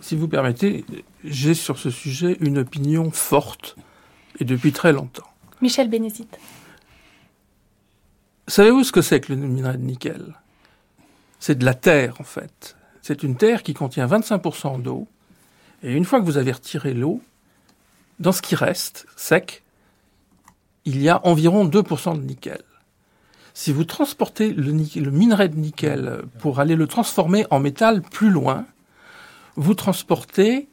si 0.00 0.16
vous 0.16 0.26
permettez, 0.26 0.86
j'ai 1.22 1.52
sur 1.52 1.78
ce 1.78 1.90
sujet 1.90 2.38
une 2.40 2.58
opinion 2.58 3.10
forte, 3.10 3.76
et 4.40 4.44
depuis 4.44 4.72
très 4.72 4.94
longtemps. 4.94 5.28
Michel 5.60 5.90
Bénézite. 5.90 6.38
Savez-vous 8.48 8.84
ce 8.84 8.92
que 8.92 9.02
c'est 9.02 9.20
que 9.20 9.34
le 9.34 9.38
minerai 9.38 9.76
de 9.76 9.82
nickel? 9.82 10.34
C'est 11.38 11.58
de 11.58 11.64
la 11.64 11.74
terre, 11.74 12.14
en 12.20 12.24
fait. 12.24 12.74
C'est 13.02 13.22
une 13.22 13.36
terre 13.36 13.62
qui 13.62 13.74
contient 13.74 14.06
25% 14.06 14.80
d'eau, 14.80 15.06
et 15.82 15.92
une 15.92 16.06
fois 16.06 16.20
que 16.20 16.24
vous 16.24 16.38
avez 16.38 16.52
retiré 16.52 16.94
l'eau, 16.94 17.20
dans 18.22 18.32
ce 18.32 18.40
qui 18.40 18.54
reste, 18.54 19.06
sec, 19.16 19.62
il 20.84 21.02
y 21.02 21.08
a 21.08 21.20
environ 21.26 21.66
2% 21.66 22.16
de 22.16 22.22
nickel. 22.22 22.62
Si 23.52 23.72
vous 23.72 23.84
transportez 23.84 24.54
le, 24.54 24.72
le, 24.72 25.10
minerai 25.10 25.48
de 25.48 25.56
nickel 25.56 26.22
pour 26.38 26.60
aller 26.60 26.76
le 26.76 26.86
transformer 26.86 27.44
en 27.50 27.58
métal 27.58 28.00
plus 28.00 28.30
loin, 28.30 28.64
vous 29.56 29.74
transportez 29.74 30.68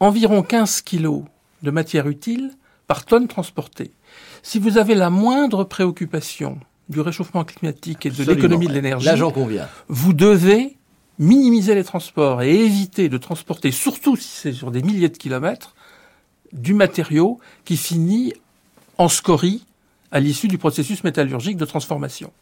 environ 0.00 0.42
15 0.42 0.82
kg 0.82 1.22
de 1.62 1.70
matière 1.70 2.08
utile 2.08 2.50
par 2.88 3.04
tonne 3.04 3.28
transportée. 3.28 3.92
Si 4.42 4.58
vous 4.58 4.78
avez 4.78 4.96
la 4.96 5.10
moindre 5.10 5.62
préoccupation 5.62 6.58
du 6.88 7.00
réchauffement 7.00 7.44
climatique 7.44 8.04
et 8.04 8.10
de 8.10 8.24
l'économie 8.24 8.66
de 8.66 8.72
l'énergie, 8.72 9.08
vous 9.88 10.12
devez 10.12 10.76
minimiser 11.18 11.74
les 11.74 11.84
transports 11.84 12.42
et 12.42 12.52
éviter 12.52 13.08
de 13.08 13.18
transporter, 13.18 13.70
surtout 13.70 14.16
si 14.16 14.28
c'est 14.28 14.52
sur 14.52 14.70
des 14.70 14.82
milliers 14.82 15.08
de 15.08 15.16
kilomètres, 15.16 15.74
du 16.52 16.74
matériau 16.74 17.38
qui 17.64 17.76
finit 17.76 18.32
en 18.96 19.08
scorie 19.08 19.64
à 20.10 20.20
l'issue 20.20 20.48
du 20.48 20.58
processus 20.58 21.04
métallurgique 21.04 21.56
de 21.56 21.64
transformation. 21.64 22.32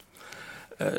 Euh, 0.82 0.98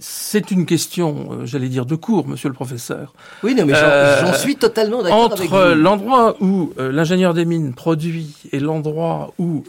c'est 0.00 0.50
une 0.50 0.66
question, 0.66 1.28
euh, 1.30 1.46
j'allais 1.46 1.68
dire, 1.68 1.86
de 1.86 1.94
cours, 1.94 2.26
monsieur 2.26 2.48
le 2.48 2.54
professeur. 2.54 3.14
Oui, 3.44 3.54
non, 3.54 3.64
mais 3.64 3.74
j'en 3.74 3.80
euh, 3.84 4.32
suis 4.32 4.56
totalement 4.56 5.02
d'accord. 5.02 5.24
Entre 5.24 5.74
l'endroit 5.74 6.36
où 6.40 6.72
l'ingénieur 6.76 7.32
des 7.32 7.44
mines 7.44 7.74
produit 7.74 8.34
et 8.50 8.58
l'endroit 8.58 9.32
où 9.38 9.64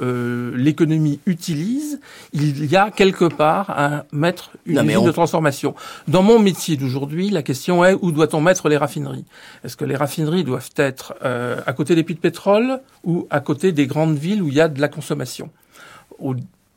l'économie 0.56 1.20
utilise, 1.26 2.00
il 2.34 2.66
y 2.66 2.76
a 2.76 2.90
quelque 2.92 3.26
part 3.26 3.70
à 3.70 4.06
mettre 4.12 4.52
une 4.66 4.84
usine 4.84 5.06
de 5.06 5.12
transformation. 5.12 5.76
Dans 6.08 6.24
mon 6.24 6.40
métier 6.40 6.76
d'aujourd'hui, 6.76 7.30
la 7.30 7.44
question 7.44 7.86
est 7.86 7.96
où 8.02 8.12
doit-on 8.12 8.42
mettre 8.42 8.70
les 8.70 8.78
raffineries? 8.78 9.26
Est-ce 9.64 9.78
que 9.78 9.86
les 9.86 9.96
raffineries 9.96 10.44
doivent 10.44 10.72
être 10.76 11.14
à 11.22 11.74
côté 11.74 11.96
des 11.96 12.04
puits 12.04 12.16
de 12.16 12.20
pétrole 12.20 12.80
ou 13.04 13.28
à 13.30 13.40
côté 13.42 13.72
des 13.72 13.86
grandes 13.86 14.18
villes 14.18 14.42
où 14.42 14.48
il 14.48 14.56
y 14.56 14.62
a 14.62 14.68
de 14.68 14.82
la 14.82 14.88
consommation? 14.88 15.50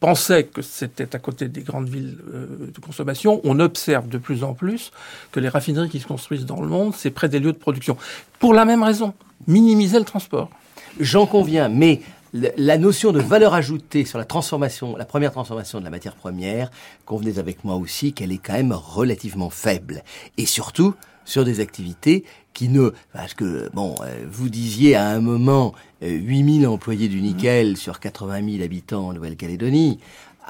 Pensait 0.03 0.43
que 0.47 0.63
c'était 0.63 1.15
à 1.15 1.21
côté 1.21 1.47
des 1.47 1.61
grandes 1.61 1.89
villes 1.89 2.19
euh, 2.35 2.73
de 2.75 2.81
consommation, 2.81 3.41
on 3.45 3.61
observe 3.61 4.09
de 4.09 4.19
plus 4.19 4.43
en 4.43 4.53
plus 4.53 4.91
que 5.31 5.39
les 5.39 5.49
raffineries 5.49 5.89
qui 5.89 6.01
se 6.01 6.09
construisent 6.09 6.45
dans 6.45 6.61
le 6.61 6.67
monde, 6.67 6.93
c'est 6.97 7.13
près 7.13 7.29
des 7.29 7.39
lieux 7.39 7.53
de 7.53 7.59
production. 7.59 7.97
Pour 8.41 8.53
la 8.53 8.65
même 8.65 8.83
raison, 8.83 9.15
minimiser 9.47 10.01
le 10.01 10.05
transport. 10.05 10.51
J'en 10.99 11.27
conviens, 11.27 11.69
mais 11.69 12.01
la 12.33 12.79
notion 12.79 13.13
de 13.13 13.21
valeur 13.21 13.55
ajoutée 13.55 14.05
sur 14.05 14.19
la 14.19 14.25
transformation, 14.25 14.97
la 14.97 15.05
première 15.05 15.31
transformation 15.31 15.79
de 15.79 15.85
la 15.85 15.91
matière 15.91 16.17
première, 16.17 16.73
convenez 17.07 17.39
avec 17.39 17.63
moi 17.63 17.77
aussi 17.77 18.13
qu'elle 18.13 18.33
est 18.33 18.39
quand 18.45 18.55
même 18.55 18.73
relativement 18.73 19.51
faible. 19.51 20.03
Et 20.37 20.47
surtout, 20.47 20.95
sur 21.25 21.45
des 21.45 21.61
activités 21.61 22.25
qui 22.53 22.69
ne... 22.69 22.91
Parce 23.13 23.35
que, 23.35 23.71
bon, 23.73 23.95
euh, 24.03 24.27
vous 24.31 24.49
disiez 24.49 24.95
à 24.95 25.09
un 25.09 25.21
moment 25.21 25.75
8000 26.03 26.65
euh, 26.65 26.71
employés 26.71 27.09
du 27.09 27.21
nickel 27.21 27.77
sur 27.77 28.01
80 28.01 28.51
000 28.53 28.65
habitants 28.65 29.09
en 29.09 29.13
Nouvelle-Calédonie. 29.13 29.99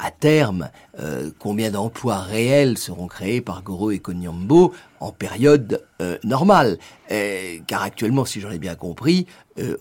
À 0.04 0.10
terme, 0.10 0.68
euh, 0.98 1.30
combien 1.38 1.70
d'emplois 1.70 2.18
réels 2.18 2.76
seront 2.76 3.06
créés 3.06 3.40
par 3.40 3.62
Goro 3.62 3.92
et 3.92 4.00
Konyambo 4.00 4.72
en 4.98 5.12
période 5.12 5.84
normale? 6.24 6.78
Car 7.66 7.82
actuellement, 7.82 8.24
si 8.24 8.40
j'en 8.40 8.50
ai 8.50 8.58
bien 8.58 8.74
compris, 8.74 9.26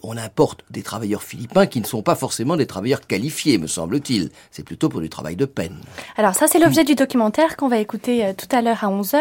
on 0.04 0.18
importe 0.18 0.64
des 0.70 0.84
travailleurs 0.84 1.24
philippins 1.24 1.66
qui 1.66 1.80
ne 1.80 1.86
sont 1.86 2.04
pas 2.04 2.16
forcément 2.16 2.58
des 2.58 2.68
travailleurs 2.68 3.08
qualifiés, 3.08 3.58
me 3.58 3.68
semble-t-il. 3.68 4.30
C'est 4.52 4.64
plutôt 4.64 4.90
pour 4.90 5.02
du 5.02 5.10
travail 5.10 5.36
de 5.36 5.46
peine. 5.46 5.78
Alors 6.18 6.36
ça, 6.36 6.48
c'est 6.48 6.60
l'objet 6.60 6.84
du 6.84 6.94
documentaire 6.94 7.56
qu'on 7.58 7.70
va 7.70 7.80
écouter 7.80 8.34
tout 8.38 8.54
à 8.56 8.62
l'heure 8.62 8.84
à 8.84 8.88
11h. 8.88 9.18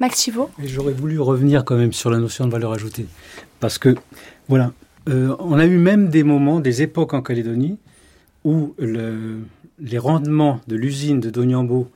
Max 0.00 0.22
Chivo 0.22 0.50
J'aurais 0.64 0.92
voulu 0.92 1.20
revenir 1.20 1.64
quand 1.64 1.76
même 1.76 1.92
sur 1.92 2.10
la 2.10 2.18
notion 2.18 2.46
de 2.46 2.50
valeur 2.50 2.72
ajoutée. 2.72 3.06
Parce 3.60 3.78
que, 3.78 3.94
voilà, 4.48 4.72
euh, 5.08 5.34
on 5.38 5.58
a 5.58 5.66
eu 5.66 5.78
même 5.78 6.08
des 6.08 6.24
moments, 6.24 6.60
des 6.60 6.82
époques 6.82 7.14
en 7.14 7.22
Calédonie, 7.22 7.78
où 8.44 8.74
les 9.80 9.98
rendements 9.98 10.60
de 10.68 10.76
l'usine 10.76 11.20
de 11.20 11.30
Donyambo 11.30 11.90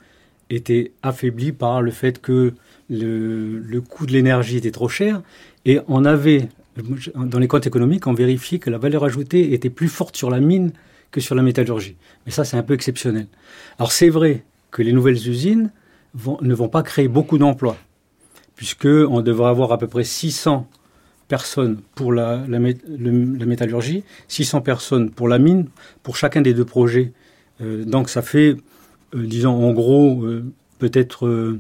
étaient 0.51 0.93
affaiblis 1.03 1.53
par 1.53 1.83
le 1.83 1.91
fait 1.91 2.21
que 2.21 2.55
le, 2.91 3.81
coût 3.81 4.07
de 4.07 4.13
l'énergie 4.13 4.57
était 4.57 4.71
trop 4.71 4.89
cher. 4.89 5.23
Et 5.65 5.81
on 5.89 6.05
avait, 6.05 6.49
dans 7.15 7.39
les 7.39 7.49
comptes 7.49 7.67
économiques, 7.67 8.07
on 8.07 8.13
vérifiait 8.13 8.59
que 8.59 8.71
la 8.71 8.79
valeur 8.79 9.05
ajoutée 9.05 9.53
était 9.55 9.71
plus 9.71 9.89
forte 9.89 10.17
sur 10.17 10.31
la 10.31 10.41
mine 10.41 10.73
que 11.11 11.21
sur 11.21 11.35
la 11.35 11.43
métallurgie. 11.43 11.97
Mais 12.27 12.33
ça, 12.33 12.45
c'est 12.45 12.57
un 12.57 12.63
peu 12.63 12.75
exceptionnel. 12.75 13.27
Alors 13.79 13.93
c'est 13.93 14.09
vrai 14.09 14.45
que 14.71 14.83
les 14.83 14.93
nouvelles 14.93 15.29
usines 15.29 15.71
ne 16.15 16.55
vont 16.55 16.69
pas 16.69 16.83
créer 16.83 17.09
beaucoup 17.09 17.39
d'emplois, 17.39 17.77
puisqu'on 18.57 19.21
devrait 19.21 19.49
avoir 19.49 19.73
à 19.73 19.79
peu 19.79 19.87
près 19.87 20.05
600 20.05 20.69
personnes 21.29 21.81
pour 21.95 22.13
la, 22.13 22.45
métallurgie, 22.47 24.05
600 24.29 24.61
personnes 24.61 25.11
pour 25.11 25.29
la 25.29 25.39
mine, 25.39 25.69
pour 26.03 26.17
chacun 26.17 26.43
des 26.43 26.55
deux 26.55 26.65
projets. 26.65 27.13
Euh, 27.61 27.85
donc 27.85 28.09
ça 28.09 28.23
fait, 28.23 28.57
euh, 29.15 29.27
disons 29.27 29.53
en 29.53 29.73
gros, 29.73 30.25
euh, 30.25 30.45
peut-être 30.79 31.57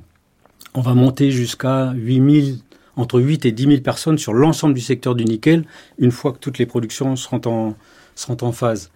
on 0.74 0.80
va 0.80 0.94
monter 0.94 1.30
jusqu'à 1.30 1.92
8000, 1.94 2.58
entre 2.96 3.20
8 3.20 3.46
et 3.46 3.52
10 3.52 3.62
000 3.64 3.80
personnes 3.80 4.18
sur 4.18 4.34
l'ensemble 4.34 4.74
du 4.74 4.80
secteur 4.80 5.14
du 5.14 5.24
nickel, 5.24 5.64
une 5.98 6.10
fois 6.10 6.32
que 6.32 6.38
toutes 6.38 6.58
les 6.58 6.66
productions 6.66 7.16
seront 7.16 7.40
en, 7.46 8.52
phase. 8.52 8.90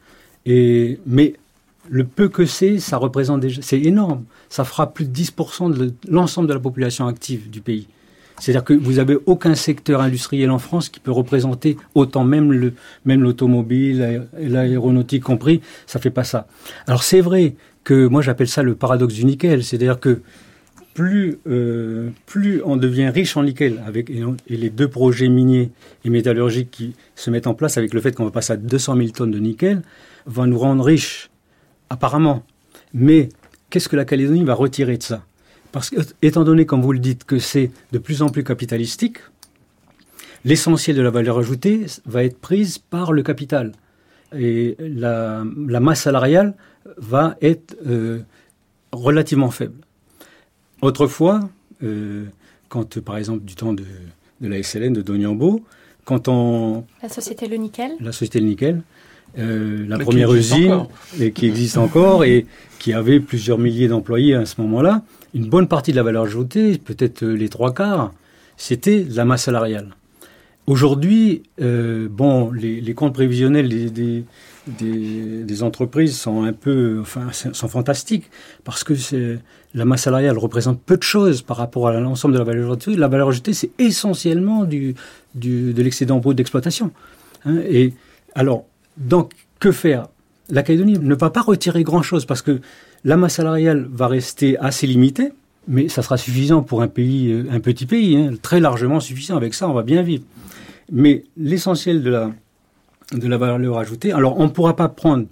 Mais 0.47 1.35
le 1.89 2.05
peu 2.05 2.29
que 2.29 2.47
c'est, 2.47 2.79
ça 2.79 2.97
représente 2.97 3.41
déjà, 3.41 3.63
c'est 3.63 3.81
énorme. 3.81 4.25
Ça 4.49 4.65
fera 4.65 4.93
plus 4.93 5.07
de 5.07 5.13
10% 5.13 5.73
de 5.73 5.95
l'ensemble 6.09 6.49
de 6.49 6.55
la 6.55 6.61
population 6.61 7.07
active 7.07 7.49
du 7.51 7.61
pays. 7.61 7.87
C'est-à-dire 8.41 8.65
que 8.65 8.75
vous 8.75 8.95
n'avez 8.95 9.17
aucun 9.27 9.55
secteur 9.55 10.01
industriel 10.01 10.51
en 10.51 10.59
France 10.59 10.89
qui 10.89 11.01
peut 11.01 11.11
représenter 11.11 11.77
autant, 11.95 12.25
même 12.25 12.53
le, 12.53 12.75
même 13.05 13.23
l'automobile, 13.23 14.29
l'aéronautique 14.39 15.25
compris, 15.25 15.61
ça 15.87 15.99
fait 15.99 16.11
pas 16.11 16.25
ça. 16.25 16.47
Alors 16.87 17.03
c'est 17.03 17.21
vrai 17.21 17.57
que 17.85 18.07
moi 18.07 18.23
j'appelle 18.23 18.49
ça 18.49 18.63
le 18.63 18.75
paradoxe 18.75 19.15
du 19.15 19.25
nickel, 19.25 19.65
c'est-à-dire 19.65 19.99
que 19.99 20.21
plus, 20.95 21.39
euh, 21.47 22.11
plus 22.27 22.61
on 22.65 22.77
devient 22.77 23.09
riche 23.09 23.37
en 23.37 23.45
nickel, 23.45 23.81
avec 23.87 24.11
et, 24.11 24.25
les 24.49 24.71
deux 24.71 24.89
projets 24.89 25.29
miniers 25.29 25.71
et 26.05 26.11
métallurgiques 26.11 26.73
qui 26.73 26.95
se 27.15 27.31
mettent 27.31 27.47
en 27.47 27.55
place 27.55 27.79
avec 27.79 27.95
le 27.95 28.01
fait 28.01 28.13
qu'on 28.13 28.25
va 28.25 28.33
passer 28.33 28.55
à 28.55 28.57
200 28.57 28.97
000 28.97 29.09
tonnes 29.11 29.31
de 29.31 29.39
nickel, 29.39 29.83
va 30.27 30.47
nous 30.47 30.59
rendre 30.59 30.85
riches, 30.85 31.31
apparemment. 31.89 32.43
Mais 32.93 33.29
qu'est-ce 33.71 33.89
que 33.89 33.95
la 33.95 34.05
Calédonie 34.05 34.43
va 34.43 34.55
retirer 34.55 34.97
de 34.97 35.03
ça? 35.05 35.25
Parce 35.73 35.91
que, 35.91 35.97
étant 36.23 36.45
donné, 36.45 36.67
comme 36.67 36.83
vous 36.83 36.93
le 36.93 36.99
dites, 36.99 37.25
que 37.25 37.39
c'est 37.39 37.71
de 37.93 37.99
plus 37.99 38.23
en 38.23 38.29
plus 38.29 38.45
capitalistique, 38.45 39.19
l'essentiel 40.45 40.97
de 40.97 41.03
la 41.03 41.11
valeur 41.11 41.39
ajoutée 41.39 41.87
va 42.07 42.25
être 42.25 42.39
prise 42.39 42.79
par 42.79 43.13
le 43.13 43.23
capital. 43.23 43.73
Et 44.37 44.77
la, 44.79 45.45
masse 45.45 46.03
salariale 46.03 46.55
va 46.97 47.37
être 47.41 47.77
euh, 47.87 48.21
relativement 48.93 49.51
faible. 49.51 49.81
Autrefois, 50.83 51.49
euh, 51.83 52.25
quand 52.69 53.01
par 53.01 53.17
exemple 53.17 53.45
du 53.45 53.55
temps 53.55 53.73
de, 53.73 53.85
la 54.41 54.63
SLN, 54.63 54.93
de 54.93 55.03
Donyambo, 55.03 55.63
quand 56.05 56.29
on... 56.29 56.85
La 57.03 57.09
société 57.09 57.49
Le 57.49 57.57
Nickel 57.57 57.93
La 58.01 58.13
société 58.13 58.41
Le 58.41 58.47
Nickel, 58.47 58.83
euh, 59.39 59.87
la 59.89 59.99
première 59.99 60.33
usine, 60.33 60.87
et 61.21 61.33
qui 61.33 61.47
existe 61.47 61.77
encore 61.77 62.25
et 62.25 62.47
qui 62.79 62.93
avait 62.93 63.21
plusieurs 63.21 63.59
milliers 63.59 63.89
d'employés 63.89 64.35
à 64.35 64.47
ce 64.47 64.61
moment-là, 64.61 65.03
une 65.35 65.49
bonne 65.49 65.69
partie 65.69 65.93
de 65.93 65.97
la 65.97 66.03
valeur 66.03 66.25
ajoutée, 66.25 66.79
peut-être 66.79 67.23
euh, 67.23 67.35
les 67.35 67.49
trois 67.49 67.73
quarts, 67.73 68.13
c'était 68.57 69.07
la 69.11 69.25
masse 69.25 69.45
salariale. 69.45 69.95
Aujourd'hui, 70.67 71.45
euh, 71.63 72.09
bon, 72.11 72.51
les, 72.53 72.93
comptes 72.93 73.15
prévisionnels 73.15 73.69
des, 73.71 75.63
entreprises 75.63 76.15
sont 76.15 76.43
un 76.43 76.53
peu, 76.53 76.99
enfin, 77.01 77.29
sont 77.33 77.69
fantastiques 77.69 78.31
parce 78.65 78.85
que 78.85 78.93
la 79.73 79.85
masse 79.87 80.03
salariale 80.03 80.37
représente 80.37 80.79
peu 80.83 80.99
de 80.99 81.03
choses 81.03 81.41
par 81.41 81.57
rapport 81.57 81.89
à 81.89 81.99
l'ensemble 81.99 82.35
de 82.35 82.39
la 82.39 82.45
valeur 82.45 82.67
ajoutée. 82.67 82.97
La 82.97 83.09
valeur 83.09 83.29
ajoutée, 83.29 83.55
c'est 83.55 83.71
essentiellement 83.79 84.65
du, 84.65 84.95
de 85.35 85.83
l'excédent 85.83 86.19
brut 86.19 86.37
d'exploitation. 86.37 86.91
Hein, 87.47 87.61
et 87.67 87.95
alors, 88.35 88.67
donc, 88.99 89.33
que 89.61 89.73
faire? 89.73 90.09
La 90.51 90.63
Calédonie 90.63 90.99
ne 90.99 91.15
va 91.15 91.31
pas 91.31 91.41
retirer 91.41 91.83
grand-chose 91.83 92.27
parce 92.27 92.43
que 92.43 92.61
la 93.05 93.17
masse 93.17 93.35
salariale 93.35 93.89
va 93.91 94.09
rester 94.09 94.59
assez 94.59 94.87
limitée, 94.87 95.33
mais 95.67 95.89
ça 95.89 96.03
sera 96.03 96.17
suffisant 96.17 96.63
pour 96.63 96.83
un 96.83 96.89
pays, 96.89 97.31
euh, 97.31 97.47
un 97.51 97.61
petit 97.61 97.87
pays, 97.87 98.17
hein, 98.17 98.33
très 98.41 98.61
largement 98.61 99.01
suffisant. 99.01 99.37
Avec 99.37 99.55
ça, 99.55 99.69
on 99.69 99.75
va 99.75 99.83
bien 99.83 100.03
vivre. 100.03 100.25
Mais 100.91 101.25
l'essentiel 101.37 102.03
de 102.03 102.11
la, 102.11 102.33
de 103.13 103.29
la 103.29 103.37
valeur 103.37 103.79
ajoutée, 103.79 104.13
alors 104.13 104.39
on 104.39 104.45
ne 104.45 104.51
pourra 104.51 104.75
pas 104.75 104.89
prendre 104.89 105.27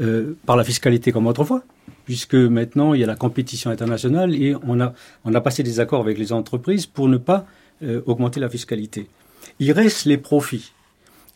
euh, 0.00 0.36
par 0.46 0.56
la 0.56 0.64
fiscalité 0.64 1.12
comme 1.12 1.26
autrefois, 1.26 1.64
puisque 2.04 2.34
maintenant 2.34 2.94
il 2.94 3.00
y 3.00 3.04
a 3.04 3.06
la 3.06 3.16
compétition 3.16 3.70
internationale 3.70 4.34
et 4.34 4.54
on 4.62 4.80
a, 4.80 4.94
on 5.24 5.34
a 5.34 5.40
passé 5.40 5.62
des 5.62 5.80
accords 5.80 6.00
avec 6.00 6.18
les 6.18 6.32
entreprises 6.32 6.86
pour 6.86 7.08
ne 7.08 7.18
pas 7.18 7.46
euh, 7.82 8.00
augmenter 8.06 8.40
la 8.40 8.48
fiscalité. 8.48 9.08
Il 9.58 9.72
reste 9.72 10.06
les 10.06 10.18
profits. 10.18 10.72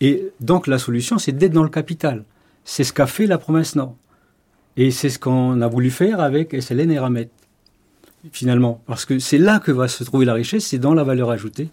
Et 0.00 0.28
donc 0.40 0.66
la 0.68 0.78
solution, 0.78 1.18
c'est 1.18 1.32
d'être 1.32 1.52
dans 1.52 1.64
le 1.64 1.68
capital. 1.68 2.24
C'est 2.64 2.84
ce 2.84 2.92
qu'a 2.92 3.06
fait 3.06 3.26
la 3.26 3.38
province 3.38 3.74
Nord. 3.74 3.94
Et 4.76 4.90
c'est 4.90 5.08
ce 5.08 5.18
qu'on 5.18 5.60
a 5.60 5.68
voulu 5.68 5.90
faire 5.90 6.20
avec 6.20 6.54
SLN 6.60 6.90
et 6.90 6.98
Ramet, 6.98 7.30
finalement. 8.32 8.82
Parce 8.86 9.04
que 9.04 9.18
c'est 9.18 9.38
là 9.38 9.58
que 9.58 9.72
va 9.72 9.88
se 9.88 10.04
trouver 10.04 10.26
la 10.26 10.34
richesse, 10.34 10.66
c'est 10.66 10.78
dans 10.78 10.94
la 10.94 11.04
valeur 11.04 11.30
ajoutée 11.30 11.68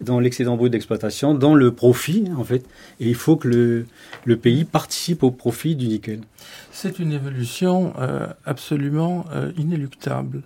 dans 0.00 0.20
l'excédent 0.20 0.56
brut 0.56 0.70
d'exploitation, 0.70 1.34
dans 1.34 1.54
le 1.54 1.72
profit, 1.72 2.24
en 2.36 2.44
fait. 2.44 2.64
Et 3.00 3.08
il 3.08 3.14
faut 3.14 3.36
que 3.36 3.84
le, 4.24 4.36
pays 4.36 4.64
participe 4.64 5.22
au 5.22 5.30
profit 5.30 5.76
du 5.76 5.88
nickel. 5.88 6.20
C'est 6.70 6.98
une 6.98 7.12
évolution 7.12 7.94
euh, 7.98 8.26
absolument 8.44 9.24
euh, 9.32 9.52
inéluctable. 9.56 10.42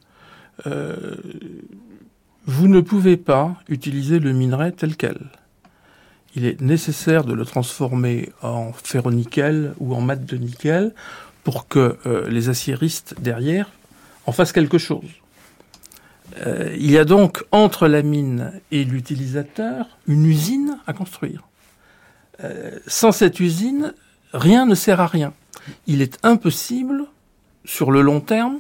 Euh, 0.67 1.17
vous 2.47 2.69
ne 2.69 2.81
pouvez 2.81 3.17
pas 3.17 3.57
utiliser 3.69 4.19
le 4.19 4.33
minerai 4.33 4.73
tel 4.73 4.97
quel. 4.97 5.19
Il 6.37 6.47
est 6.47 6.61
nécessaire 6.61 7.25
de 7.25 7.33
le 7.33 7.45
transformer 7.45 8.31
en 8.41 8.73
ferro-nickel 8.73 9.75
ou 9.79 9.95
en 9.95 10.01
mat 10.01 10.25
de 10.25 10.37
nickel 10.37 10.95
pour 11.45 11.69
que 11.69 11.99
les 12.29 12.49
aciéristes 12.49 13.15
derrière 13.19 13.71
en 14.27 14.33
fassent 14.33 14.53
quelque 14.53 14.79
chose. 14.79 15.09
Euh, 16.39 16.75
il 16.79 16.91
y 16.91 16.99
a 16.99 17.05
donc 17.05 17.45
entre 17.51 17.89
la 17.89 18.03
mine 18.03 18.53
et 18.71 18.85
l'utilisateur 18.85 19.99
une 20.07 20.27
usine 20.27 20.79
à 20.87 20.93
construire. 20.93 21.49
Euh, 22.43 22.79
sans 22.87 23.13
cette 23.13 23.41
usine, 23.41 23.95
rien 24.33 24.67
ne 24.67 24.75
sert 24.75 25.01
à 25.01 25.07
rien. 25.07 25.33
Il 25.87 26.03
est 26.03 26.19
impossible, 26.23 27.05
sur 27.65 27.91
le 27.91 28.01
long 28.01 28.21
terme, 28.21 28.59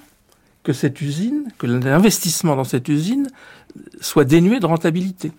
que 0.62 0.72
cette 0.72 1.00
usine, 1.00 1.50
que 1.56 1.66
l'investissement 1.66 2.56
dans 2.56 2.64
cette 2.64 2.88
usine 2.88 3.28
soit 4.00 4.24
dénué 4.24 4.60
de 4.60 4.66
rentabilité. 4.66 5.32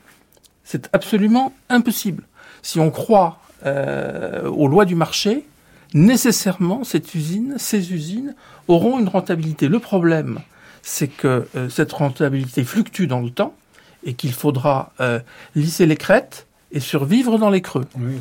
C'est 0.64 0.90
absolument 0.94 1.54
impossible. 1.70 2.24
Si 2.64 2.80
on 2.80 2.90
croit 2.90 3.40
euh, 3.66 4.50
aux 4.50 4.68
lois 4.68 4.86
du 4.86 4.96
marché, 4.96 5.46
nécessairement 5.94 6.84
cette 6.84 7.14
usine, 7.16 7.56
ces 7.58 7.94
usines 7.94 8.36
auront 8.68 9.00
une 9.00 9.08
rentabilité. 9.08 9.68
Le 9.68 9.80
problème, 9.80 10.40
c'est 10.82 11.08
que 11.08 11.48
euh, 11.56 11.70
cette 11.70 11.92
rentabilité 11.92 12.64
fluctue 12.64 13.06
dans 13.06 13.20
le 13.22 13.30
temps 13.30 13.56
et 14.04 14.14
qu'il 14.14 14.34
faudra 14.34 14.94
euh, 15.00 15.20
lisser 15.56 15.86
les 15.86 15.98
crêtes 15.98 16.48
et 16.74 16.80
survivre 16.80 17.38
dans 17.38 17.50
les 17.50 17.62
creux. 17.62 17.86
Oui, 18.00 18.14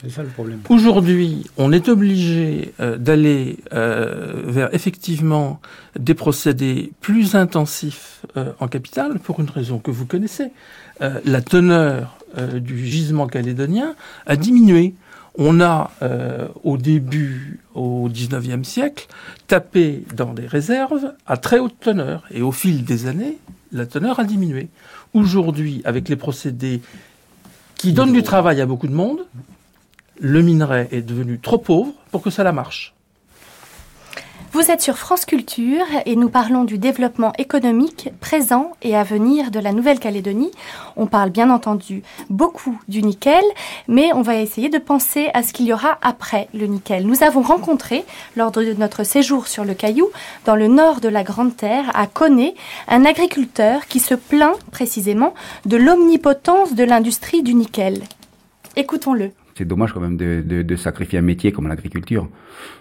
c'est 0.00 0.10
ça, 0.10 0.22
le 0.22 0.28
problème. 0.28 0.60
Aujourd'hui, 0.68 1.50
on 1.56 1.72
est 1.72 1.88
obligé 1.88 2.72
euh, 2.78 2.96
d'aller 2.96 3.58
vers 3.72 4.72
effectivement 4.72 5.60
des 5.98 6.14
procédés 6.14 6.92
plus 7.00 7.34
intensifs 7.34 8.24
en 8.60 8.68
capital 8.68 9.18
pour 9.18 9.40
une 9.40 9.50
raison 9.50 9.78
que 9.78 9.90
vous 9.90 10.06
connaissez. 10.06 10.52
la 11.00 11.40
teneur 11.40 12.16
du 12.60 12.86
gisement 12.86 13.26
calédonien 13.26 13.96
a 14.26 14.36
diminué 14.36 14.94
on 15.36 15.60
a, 15.60 15.90
euh, 16.02 16.48
au 16.64 16.76
début, 16.76 17.60
au 17.74 18.08
XIXe 18.08 18.66
siècle, 18.66 19.06
tapé 19.46 20.04
dans 20.14 20.32
des 20.32 20.46
réserves 20.46 21.12
à 21.26 21.36
très 21.36 21.58
haute 21.58 21.78
teneur. 21.80 22.24
Et 22.30 22.42
au 22.42 22.52
fil 22.52 22.84
des 22.84 23.06
années, 23.06 23.38
la 23.72 23.86
teneur 23.86 24.20
a 24.20 24.24
diminué. 24.24 24.68
Aujourd'hui, 25.14 25.82
avec 25.84 26.08
les 26.08 26.16
procédés 26.16 26.80
qui 27.76 27.92
donnent 27.92 28.12
du 28.12 28.22
travail 28.22 28.60
à 28.60 28.66
beaucoup 28.66 28.88
de 28.88 28.94
monde, 28.94 29.20
le 30.20 30.42
minerai 30.42 30.88
est 30.90 31.02
devenu 31.02 31.38
trop 31.38 31.58
pauvre 31.58 31.92
pour 32.10 32.22
que 32.22 32.30
ça 32.30 32.44
la 32.44 32.52
marche. 32.52 32.94
Vous 34.52 34.68
êtes 34.68 34.80
sur 34.80 34.98
France 34.98 35.26
Culture 35.26 35.86
et 36.06 36.16
nous 36.16 36.28
parlons 36.28 36.64
du 36.64 36.76
développement 36.76 37.32
économique 37.38 38.08
présent 38.20 38.72
et 38.82 38.96
à 38.96 39.04
venir 39.04 39.52
de 39.52 39.60
la 39.60 39.70
Nouvelle-Calédonie. 39.70 40.50
On 40.96 41.06
parle 41.06 41.30
bien 41.30 41.50
entendu 41.50 42.02
beaucoup 42.30 42.76
du 42.88 43.00
nickel, 43.00 43.44
mais 43.86 44.12
on 44.12 44.22
va 44.22 44.34
essayer 44.34 44.68
de 44.68 44.78
penser 44.78 45.30
à 45.34 45.44
ce 45.44 45.52
qu'il 45.52 45.66
y 45.66 45.72
aura 45.72 45.98
après 46.02 46.48
le 46.52 46.66
nickel. 46.66 47.06
Nous 47.06 47.22
avons 47.22 47.42
rencontré, 47.42 48.04
lors 48.34 48.50
de 48.50 48.72
notre 48.72 49.04
séjour 49.04 49.46
sur 49.46 49.64
le 49.64 49.74
Caillou, 49.74 50.08
dans 50.46 50.56
le 50.56 50.66
nord 50.66 51.00
de 51.00 51.08
la 51.08 51.22
Grande 51.22 51.56
Terre, 51.56 51.88
à 51.94 52.08
Coné, 52.08 52.56
un 52.88 53.04
agriculteur 53.04 53.86
qui 53.86 54.00
se 54.00 54.16
plaint 54.16 54.58
précisément 54.72 55.32
de 55.64 55.76
l'omnipotence 55.76 56.74
de 56.74 56.82
l'industrie 56.82 57.44
du 57.44 57.54
nickel. 57.54 58.02
Écoutons-le. 58.74 59.30
C'est 59.60 59.66
dommage 59.66 59.92
quand 59.92 60.00
même 60.00 60.16
de, 60.16 60.62
de 60.62 60.76
sacrifier 60.76 61.18
un 61.18 61.22
métier 61.22 61.52
comme 61.52 61.68
l'agriculture. 61.68 62.30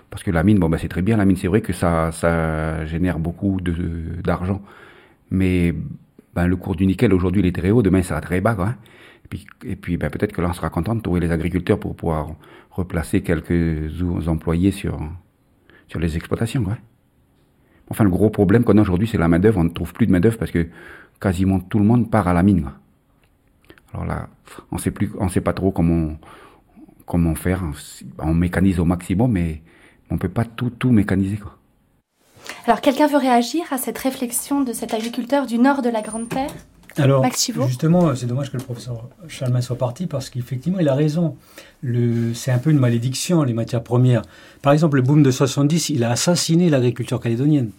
Parce 0.09 0.23
que 0.23 0.31
la 0.31 0.43
mine, 0.43 0.59
bon, 0.59 0.69
bah, 0.69 0.77
c'est 0.77 0.87
très 0.87 1.01
bien. 1.01 1.17
La 1.17 1.25
mine, 1.25 1.35
c'est 1.35 1.49
vrai 1.49 1.59
que 1.59 1.73
ça, 1.73 2.13
ça 2.13 2.85
génère 2.85 3.19
beaucoup 3.19 3.59
d'argent. 4.23 4.61
Mais 5.29 5.75
ben, 6.33 6.47
le 6.47 6.55
cours 6.55 6.77
du 6.77 6.87
nickel, 6.87 7.13
aujourd'hui, 7.13 7.41
il 7.41 7.47
est 7.47 7.51
très 7.51 7.71
haut. 7.71 7.81
Demain, 7.81 7.97
il 7.97 8.05
sera 8.05 8.21
très 8.21 8.39
bas. 8.39 8.55
Quoi, 8.55 8.67
hein. 8.67 8.75
Et 9.25 9.27
puis, 9.27 9.45
et 9.65 9.75
puis 9.75 9.97
ben, 9.97 10.09
peut-être 10.09 10.31
que 10.31 10.39
là, 10.39 10.47
on 10.51 10.53
sera 10.53 10.69
content 10.69 10.95
de 10.95 11.01
trouver 11.01 11.19
les 11.19 11.31
agriculteurs 11.31 11.81
pour 11.81 11.97
pouvoir 11.97 12.29
replacer 12.71 13.23
quelques 13.23 14.01
employés 14.25 14.71
sur, 14.71 14.97
sur 15.89 15.99
les 15.99 16.15
exploitations. 16.15 16.63
Quoi. 16.63 16.77
Enfin, 17.89 18.05
le 18.05 18.09
gros 18.09 18.29
problème 18.29 18.63
qu'on 18.63 18.77
a 18.77 18.81
aujourd'hui, 18.81 19.09
c'est 19.09 19.17
la 19.17 19.27
main-d'œuvre. 19.27 19.59
On 19.59 19.65
ne 19.65 19.69
trouve 19.69 19.91
plus 19.91 20.07
de 20.07 20.13
main-d'œuvre 20.13 20.37
parce 20.37 20.51
que 20.51 20.65
quasiment 21.19 21.59
tout 21.59 21.79
le 21.79 21.83
monde 21.83 22.09
part 22.09 22.29
à 22.29 22.33
la 22.33 22.41
mine. 22.41 22.69
Alors 23.93 24.05
là, 24.05 24.29
on 24.71 24.77
sait 24.77 24.91
plus, 24.91 25.11
on 25.19 25.27
sait 25.27 25.41
pas 25.41 25.51
trop 25.51 25.71
comment, 25.71 26.15
comment 27.09 27.35
faire. 27.35 27.63
On 28.19 28.33
mécanise 28.33 28.79
au 28.79 28.85
maximum, 28.85 29.31
mais 29.33 29.61
on 30.09 30.17
peut 30.17 30.29
pas 30.29 30.45
tout, 30.45 30.69
tout 30.69 30.91
mécaniser. 30.91 31.37
Quoi. 31.37 31.57
Alors, 32.65 32.79
quelqu'un 32.79 33.07
veut 33.07 33.17
réagir 33.17 33.63
à 33.71 33.77
cette 33.77 33.97
réflexion 33.97 34.61
de 34.61 34.71
cet 34.71 34.93
agriculteur 34.93 35.45
du 35.45 35.57
nord 35.57 35.81
de 35.81 35.89
la 35.89 36.01
Grande 36.01 36.29
Terre? 36.29 36.51
Alors, 36.97 37.25
justement, 37.67 38.15
c'est 38.15 38.25
dommage 38.25 38.51
que 38.51 38.57
le 38.57 38.63
professeur 38.63 39.07
Chalmin 39.27 39.61
soit 39.61 39.77
parti 39.77 40.05
parce 40.05 40.29
qu'effectivement, 40.29 40.79
il 40.79 40.89
a 40.89 40.95
raison. 40.95 41.35
c'est 42.33 42.51
un 42.51 42.57
peu 42.57 42.71
une 42.71 42.79
malédiction, 42.79 43.43
les 43.43 43.53
matières 43.53 43.83
premières. 43.83 44.21
Par 44.61 44.73
exemple, 44.73 44.97
le 44.97 45.01
boom 45.01 45.23
de 45.23 45.31
70, 45.31 45.89
il 45.89 46.03
a 46.03 46.11
assassiné 46.11 46.69
l'agriculture 46.69 47.19
calédonienne. 47.19 47.71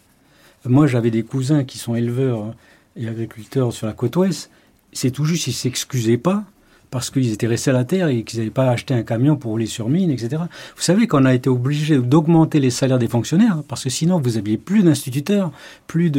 Moi, 0.65 0.87
j'avais 0.87 1.11
des 1.11 1.23
cousins 1.23 1.65
qui 1.65 1.79
sont 1.79 1.95
éleveurs 1.95 2.55
et 2.97 3.09
agriculteurs 3.09 3.73
sur 3.73 3.87
la 3.87 3.93
côte 3.93 4.17
ouest. 4.17 4.51
C'est 4.93 5.11
tout 5.11 5.25
juste, 5.25 5.47
ils 5.47 5.53
s'excusaient 5.53 6.19
pas 6.19 6.45
parce 6.91 7.11
qu'ils 7.11 7.33
étaient 7.33 7.47
restés 7.47 7.71
à 7.71 7.75
la 7.75 7.85
terre 7.85 8.09
et 8.09 8.25
qu'ils 8.25 8.41
n'avaient 8.41 8.51
pas 8.51 8.69
acheté 8.69 8.95
un 8.95 9.03
camion 9.03 9.37
pour 9.37 9.53
rouler 9.53 9.67
sur 9.67 9.89
mine, 9.89 10.11
etc. 10.11 10.43
Vous 10.77 10.83
savez 10.83 11.07
qu'on 11.07 11.25
a 11.25 11.35
été 11.35 11.49
obligé 11.49 11.99
d'augmenter 11.99 12.61
les 12.61 12.71
salaires 12.71 12.99
des 12.99 13.09
fonctionnaires, 13.09 13.63
parce 13.69 13.85
que 13.85 13.91
sinon 13.91 14.21
vous 14.21 14.31
n'aviez 14.31 14.57
plus 14.57 14.83
d'instituteurs, 14.83 15.53
plus 15.87 16.11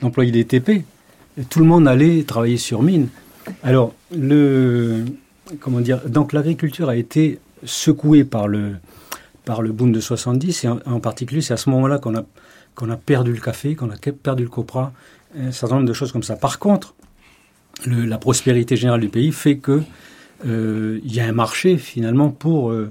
d'employés 0.00 0.32
des 0.32 0.44
TP. 0.44 0.84
tout 1.50 1.60
le 1.60 1.66
monde 1.66 1.86
allait 1.86 2.22
travailler 2.22 2.56
sur 2.56 2.82
mine. 2.82 3.08
Alors, 3.62 3.94
le, 4.16 5.04
comment 5.60 5.80
dire, 5.80 6.00
donc 6.08 6.32
l'agriculture 6.32 6.88
a 6.88 6.96
été 6.96 7.38
secouée 7.64 8.24
par 8.24 8.48
le, 8.48 8.76
par 9.44 9.62
le 9.62 9.72
boom 9.72 9.92
de 9.92 10.00
70, 10.00 10.64
et 10.64 10.68
en, 10.68 11.00
particulier, 11.00 11.40
c'est 11.40 11.54
à 11.54 11.58
ce 11.58 11.70
moment-là 11.70 11.98
qu'on 11.98 12.14
a, 12.16 12.24
qu'on 12.74 12.90
a 12.90 12.96
perdu 12.96 13.32
le 13.32 13.40
café, 13.40 13.74
qu'on 13.74 13.90
a 13.90 13.96
perdu 13.96 14.44
le 14.44 14.48
copra, 14.48 14.92
un 15.38 15.52
certain 15.52 15.76
nombre 15.76 15.88
de 15.88 15.92
choses 15.92 16.12
comme 16.12 16.22
ça. 16.22 16.36
Par 16.36 16.58
contre, 16.58 16.94
la 17.86 18.18
prospérité 18.18 18.76
générale 18.76 19.00
du 19.00 19.08
pays 19.08 19.32
fait 19.32 19.58
que 19.58 19.82
euh, 20.46 21.00
il 21.04 21.14
y 21.14 21.20
a 21.20 21.26
un 21.26 21.32
marché 21.32 21.76
finalement 21.76 22.30
pour 22.30 22.70
euh, 22.70 22.90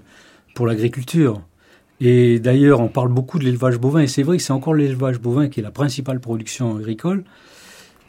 pour 0.53 0.67
l'agriculture. 0.67 1.41
Et 1.99 2.39
d'ailleurs, 2.39 2.79
on 2.79 2.89
parle 2.89 3.09
beaucoup 3.09 3.39
de 3.39 3.43
l'élevage 3.43 3.79
bovin, 3.79 4.01
et 4.01 4.07
c'est 4.07 4.23
vrai 4.23 4.37
que 4.37 4.43
c'est 4.43 4.53
encore 4.53 4.75
l'élevage 4.75 5.19
bovin 5.19 5.49
qui 5.49 5.61
est 5.61 5.63
la 5.63 5.71
principale 5.71 6.19
production 6.19 6.77
agricole, 6.77 7.23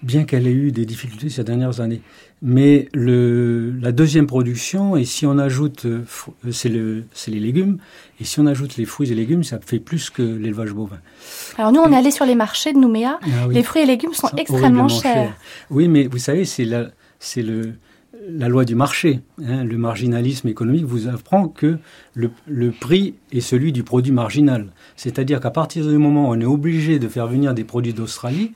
bien 0.03 0.25
qu'elle 0.25 0.47
ait 0.47 0.53
eu 0.53 0.73
des 0.73 0.85
difficultés 0.85 1.29
ces 1.29 1.45
dernières 1.45 1.81
années. 1.81 2.01
Mais 2.41 2.89
le, 2.95 3.73
la 3.81 3.91
deuxième 3.91 4.27
production, 4.27 4.97
et 4.97 5.05
si 5.05 5.27
on 5.27 5.39
ajoute, 5.39 5.87
euh, 5.87 6.05
c'est 6.53 6.69
le, 6.69 7.05
les 7.27 7.41
légumes, 7.41 7.79
et 8.21 8.25
si 8.25 8.39
on 8.39 8.47
ajoute 8.47 8.77
les 8.77 8.85
fruits 8.85 9.11
et 9.11 9.15
légumes, 9.15 9.43
ça 9.43 9.59
fait 9.65 9.81
plus 9.81 10.11
que 10.11 10.23
l'élevage 10.23 10.73
bovin. 10.73 10.99
Alors 11.57 11.73
nous, 11.73 11.81
on 11.81 11.93
est 11.93 11.97
allé 11.97 12.13
sur 12.13 12.27
les 12.27 12.37
marchés 12.37 12.73
de 12.73 12.79
Nouméa. 12.79 13.19
Ah 13.23 13.49
les 13.51 13.63
fruits 13.63 13.83
et 13.83 13.87
légumes 13.87 14.15
sont, 14.15 14.29
extrêmement 14.37 14.89
chers. 14.89 15.37
Oui, 15.71 15.89
mais 15.89 16.07
vous 16.07 16.19
savez, 16.19 16.45
c'est 16.45 16.65
la, 16.65 16.91
c'est 17.19 17.43
le, 17.43 17.73
la 18.29 18.49
loi 18.49 18.65
du 18.65 18.77
marché. 18.77 19.21
Hein. 19.45 19.65
Le 19.65 19.77
marginalisme 19.77 20.47
économique 20.47 20.85
vous 20.85 21.09
apprend 21.09 21.49
que 21.49 21.79
le, 22.15 22.31
le 22.47 22.71
prix 22.71 23.15
est 23.33 23.41
celui 23.41 23.73
du 23.73 23.83
produit 23.83 24.13
marginal. 24.13 24.69
C'est-à-dire 24.95 25.41
qu'à 25.41 25.51
partir 25.51 25.87
du 25.87 25.99
moment 25.99 26.31
où 26.31 26.35
on 26.35 26.41
est 26.41 26.45
obligé 26.45 27.01
de 27.01 27.09
faire 27.09 27.27
venir 27.27 27.53
des 27.53 27.65
produits 27.65 27.95
d'Australie, 27.95 28.53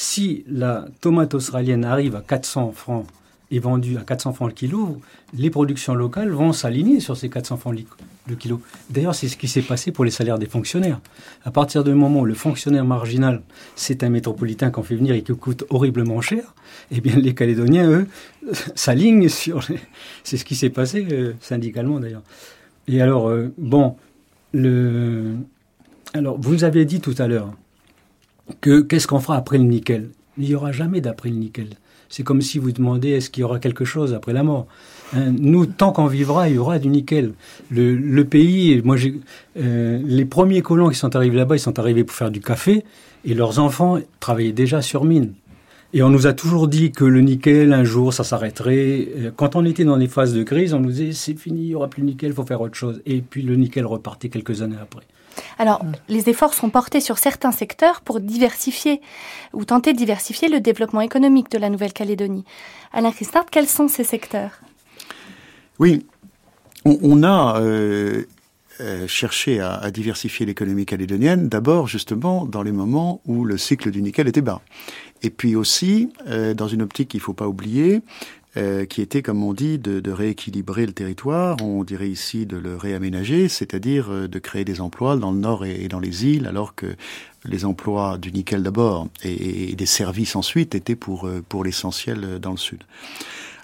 si 0.00 0.44
la 0.48 0.84
tomate 1.00 1.34
australienne 1.34 1.84
arrive 1.84 2.14
à 2.14 2.20
400 2.20 2.70
francs 2.70 3.04
est 3.50 3.58
vendu 3.58 3.98
à 3.98 4.02
400 4.02 4.32
francs 4.32 4.48
le 4.48 4.54
kilo, 4.54 5.00
les 5.36 5.50
productions 5.50 5.92
locales 5.92 6.30
vont 6.30 6.52
s'aligner 6.52 7.00
sur 7.00 7.16
ces 7.16 7.28
400 7.28 7.56
francs 7.56 7.76
le 8.28 8.36
kilo. 8.36 8.60
D'ailleurs, 8.90 9.16
c'est 9.16 9.26
ce 9.26 9.36
qui 9.36 9.48
s'est 9.48 9.60
passé 9.60 9.90
pour 9.90 10.04
les 10.04 10.12
salaires 10.12 10.38
des 10.38 10.46
fonctionnaires. 10.46 11.00
À 11.44 11.50
partir 11.50 11.82
du 11.82 11.94
moment 11.94 12.20
où 12.20 12.24
le 12.26 12.34
fonctionnaire 12.34 12.84
marginal, 12.84 13.42
c'est 13.74 14.04
un 14.04 14.08
métropolitain 14.08 14.70
qu'on 14.70 14.84
fait 14.84 14.94
venir 14.94 15.16
et 15.16 15.22
qui 15.22 15.34
coûte 15.34 15.64
horriblement 15.68 16.20
cher, 16.20 16.54
eh 16.92 17.00
bien, 17.00 17.16
les 17.16 17.34
Calédoniens, 17.34 17.90
eux, 17.90 18.06
s'alignent 18.76 19.28
sur... 19.28 19.66
C'est 20.22 20.36
ce 20.36 20.44
qui 20.44 20.54
s'est 20.54 20.70
passé 20.70 21.08
euh, 21.10 21.32
syndicalement, 21.40 21.98
d'ailleurs. 21.98 22.22
Et 22.86 23.02
alors, 23.02 23.30
euh, 23.30 23.52
bon, 23.58 23.96
le... 24.52 25.34
Alors, 26.14 26.38
vous 26.40 26.62
avez 26.62 26.84
dit 26.84 27.00
tout 27.00 27.16
à 27.18 27.26
l'heure 27.26 27.52
que 28.60 28.80
qu'est-ce 28.80 29.06
qu'on 29.06 29.20
fera 29.20 29.36
après 29.36 29.58
le 29.58 29.64
nickel? 29.64 30.10
Il 30.38 30.44
n'y 30.48 30.54
aura 30.54 30.72
jamais 30.72 31.00
d'après 31.00 31.30
le 31.30 31.36
nickel. 31.36 31.70
C'est 32.08 32.22
comme 32.22 32.40
si 32.40 32.58
vous 32.58 32.72
demandez 32.72 33.10
est-ce 33.10 33.28
qu'il 33.28 33.42
y 33.42 33.44
aura 33.44 33.58
quelque 33.58 33.84
chose 33.84 34.14
après 34.14 34.32
la 34.32 34.42
mort? 34.42 34.66
Hein, 35.14 35.32
nous, 35.38 35.66
tant 35.66 35.92
qu'on 35.92 36.06
vivra, 36.06 36.48
il 36.48 36.56
y 36.56 36.58
aura 36.58 36.78
du 36.78 36.88
nickel. 36.88 37.32
Le, 37.70 38.22
pays, 38.22 38.80
moi, 38.82 38.96
euh, 39.58 40.00
les 40.04 40.24
premiers 40.24 40.62
colons 40.62 40.88
qui 40.88 40.96
sont 40.96 41.14
arrivés 41.16 41.36
là-bas, 41.36 41.56
ils 41.56 41.60
sont 41.60 41.78
arrivés 41.78 42.04
pour 42.04 42.16
faire 42.16 42.30
du 42.30 42.40
café, 42.40 42.84
et 43.24 43.34
leurs 43.34 43.58
enfants 43.58 43.98
travaillaient 44.20 44.52
déjà 44.52 44.80
sur 44.80 45.04
mine. 45.04 45.34
Et 45.94 46.02
on 46.02 46.10
nous 46.10 46.26
a 46.26 46.34
toujours 46.34 46.68
dit 46.68 46.92
que 46.92 47.04
le 47.04 47.22
nickel, 47.22 47.72
un 47.72 47.84
jour, 47.84 48.12
ça 48.12 48.22
s'arrêterait. 48.22 49.08
Euh, 49.16 49.30
quand 49.34 49.56
on 49.56 49.64
était 49.64 49.84
dans 49.84 49.96
les 49.96 50.08
phases 50.08 50.34
de 50.34 50.42
crise, 50.42 50.74
on 50.74 50.80
nous 50.80 50.90
disait 50.90 51.12
c'est 51.12 51.34
fini, 51.34 51.62
il 51.62 51.66
n'y 51.68 51.74
aura 51.74 51.88
plus 51.88 52.02
de 52.02 52.06
nickel, 52.06 52.30
il 52.30 52.34
faut 52.34 52.44
faire 52.44 52.60
autre 52.60 52.74
chose. 52.74 53.00
Et 53.06 53.22
puis 53.22 53.42
le 53.42 53.56
nickel 53.56 53.86
repartait 53.86 54.28
quelques 54.28 54.60
années 54.60 54.76
après. 54.80 55.04
Alors, 55.58 55.82
les 56.08 56.28
efforts 56.28 56.54
sont 56.54 56.70
portés 56.70 57.00
sur 57.00 57.18
certains 57.18 57.52
secteurs 57.52 58.00
pour 58.00 58.20
diversifier 58.20 59.00
ou 59.52 59.64
tenter 59.64 59.92
de 59.92 59.98
diversifier 59.98 60.48
le 60.48 60.60
développement 60.60 61.00
économique 61.00 61.50
de 61.50 61.58
la 61.58 61.70
Nouvelle-Calédonie. 61.70 62.44
Alain 62.92 63.12
Christard, 63.12 63.46
quels 63.50 63.68
sont 63.68 63.88
ces 63.88 64.04
secteurs? 64.04 64.60
Oui, 65.78 66.06
on, 66.84 67.22
a 67.22 67.60
euh, 67.60 68.24
euh, 68.80 69.06
cherché 69.06 69.60
à, 69.60 69.90
diversifier 69.90 70.46
l'économie 70.46 70.86
calédonienne, 70.86 71.48
d'abord 71.48 71.88
justement 71.88 72.44
dans 72.44 72.62
les 72.62 72.72
moments 72.72 73.20
où 73.26 73.44
le 73.44 73.58
cycle 73.58 73.90
du 73.90 74.02
nickel 74.02 74.28
était 74.28 74.40
bas. 74.40 74.60
Et 75.22 75.30
puis 75.30 75.56
aussi, 75.56 76.12
euh, 76.28 76.54
dans 76.54 76.68
une 76.68 76.82
optique 76.82 77.08
qu'il 77.08 77.18
ne 77.18 77.24
faut 77.24 77.32
pas 77.32 77.48
oublier, 77.48 78.02
euh, 78.58 78.86
qui 78.86 79.02
était, 79.02 79.22
comme 79.22 79.44
on 79.44 79.54
dit, 79.54 79.78
de, 79.78 80.10
rééquilibrer 80.10 80.84
le 80.84 80.92
territoire. 80.92 81.56
On 81.62 81.84
dirait 81.84 82.08
ici 82.08 82.44
de 82.44 82.56
le 82.56 82.76
réaménager, 82.76 83.48
c'est-à-dire 83.48 84.10
euh, 84.10 84.26
de 84.26 84.38
créer 84.40 84.64
des 84.64 84.80
emplois 84.80 85.16
dans 85.16 85.30
le 85.30 85.38
nord 85.38 85.64
et, 85.64 85.86
dans 85.86 86.00
les 86.00 86.26
îles, 86.26 86.46
alors 86.46 86.74
que 86.74 86.96
les 87.44 87.64
emplois 87.64 88.18
du 88.18 88.32
nickel 88.32 88.64
d'abord 88.64 89.08
et, 89.22 89.70
et, 89.70 89.76
des 89.76 89.86
services 89.86 90.34
ensuite 90.34 90.74
étaient 90.74 90.96
pour, 90.96 91.28
euh, 91.28 91.44
pour 91.48 91.62
l'essentiel 91.62 92.40
dans 92.40 92.50
le 92.50 92.56
sud. 92.56 92.82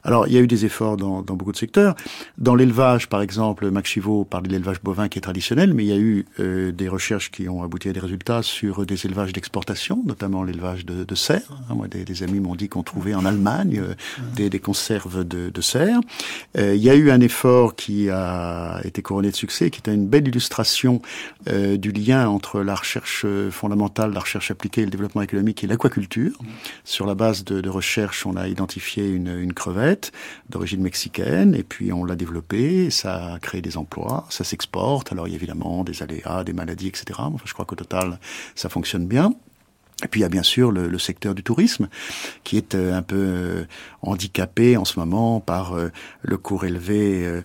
Alors, 0.05 0.29
il 0.29 0.35
y 0.35 0.37
a 0.37 0.41
eu 0.41 0.47
des 0.47 0.67
efforts 0.67 0.99
dans, 0.99 1.23
dans 1.23 1.35
beaucoup 1.35 1.53
de 1.53 1.57
secteurs. 1.57 1.97
Dans 2.37 2.55
l'élevage, 2.55 3.09
par 3.09 3.23
exemple, 3.23 3.71
Max 3.71 3.91
Chivot 3.91 4.25
parle 4.25 4.45
de 4.45 4.51
l'élevage 4.51 4.83
bovin 4.83 5.09
qui 5.09 5.19
est 5.19 5.23
traditionnel, 5.23 5.73
mais 5.73 5.85
il 5.85 5.89
y 5.89 5.93
a 5.93 5.99
eu 5.99 6.27
euh, 6.41 6.73
des 6.73 6.89
recherches 6.89 7.31
qui 7.31 7.49
ont 7.49 7.63
abouti 7.63 7.89
à 7.89 7.93
des 7.95 8.01
résultats 8.01 8.43
sur 8.43 8.85
des 8.85 9.07
élevages 9.07 9.33
d'exportation, 9.33 10.03
notamment 10.05 10.45
l'élevage 10.45 10.85
de, 10.85 11.05
de 11.05 11.15
cerfs. 11.15 11.51
Hein, 11.71 11.75
moi, 11.75 11.89
des, 11.89 12.05
des, 12.05 12.23
amis 12.23 12.39
m'ont 12.39 12.55
dit 12.55 12.69
qu'on 12.69 12.83
trouvait 12.83 13.15
en 13.15 13.25
Allemagne 13.25 13.81
euh, 13.83 13.95
des, 14.37 14.51
des, 14.51 14.59
conserves 14.59 15.25
de, 15.25 15.49
de 15.49 15.61
cerfs. 15.63 16.01
Euh, 16.59 16.75
il 16.75 16.83
y 16.83 16.91
a 16.91 16.95
eu 16.95 17.11
un 17.11 17.21
effort 17.21 17.75
qui 17.75 18.11
a 18.11 18.81
été 18.85 19.01
couronné 19.01 19.31
de 19.31 19.37
succès, 19.37 19.71
qui 19.71 19.79
était 19.81 19.95
une 19.95 20.07
belle 20.07 20.29
illustration 20.29 21.01
euh, 21.49 21.79
du 21.79 21.93
lien 21.93 22.29
entre 22.29 22.61
la 22.61 22.75
recherche 22.75 23.25
fondamentale, 23.51 24.13
la 24.13 24.21
recherche 24.21 24.51
appliquée 24.51 24.85
le 24.85 24.91
développement 24.91 25.23
économique 25.23 25.65
et 25.65 25.67
l'aquaculture. 25.67 26.39
Sur 26.85 27.07
la 27.07 27.15
base 27.15 27.43
de, 27.45 27.63
de 27.63 27.71
recherche, 27.71 28.27
on 28.27 28.37
a 28.37 28.49
identifié 28.49 29.09
une, 29.09 29.39
une 29.39 29.55
crevette 29.55 29.94
d'origine 30.49 30.81
mexicaine, 30.81 31.55
et 31.55 31.63
puis 31.63 31.93
on 31.93 32.05
l'a 32.05 32.17
développé, 32.17 32.91
ça 32.91 33.35
a 33.35 33.39
créé 33.39 33.61
des 33.61 33.77
emplois, 33.77 34.27
ça 34.31 34.45
s'exporte, 34.45 35.13
alors 35.13 35.29
il 35.29 35.31
y 35.31 35.35
a 35.35 35.37
évidemment 35.37 35.85
des 35.85 36.03
aléas, 36.03 36.45
des 36.45 36.53
maladies, 36.53 36.89
etc. 36.89 37.05
Enfin, 37.19 37.45
je 37.45 37.53
crois 37.53 37.65
qu'au 37.65 37.77
total, 37.77 38.19
ça 38.55 38.69
fonctionne 38.69 39.07
bien. 39.07 39.35
Et 40.05 40.09
puis 40.09 40.21
il 40.21 40.23
y 40.23 40.27
a 40.27 40.29
bien 40.29 40.43
sûr 40.43 40.71
le, 40.71 40.87
le 40.87 40.99
secteur 40.99 41.35
du 41.35 41.43
tourisme 41.43 41.89
qui 42.45 42.59
est 42.59 42.75
euh, 42.75 42.95
un 42.95 43.03
peu 43.03 43.17
euh, 43.17 43.65
handicapé 44.03 44.77
en 44.77 44.85
ce 44.85 44.99
moment 44.99 45.41
par 45.41 45.73
euh, 45.73 45.91
le 46.23 46.37
cours 46.37 46.65
élevé 46.65 47.43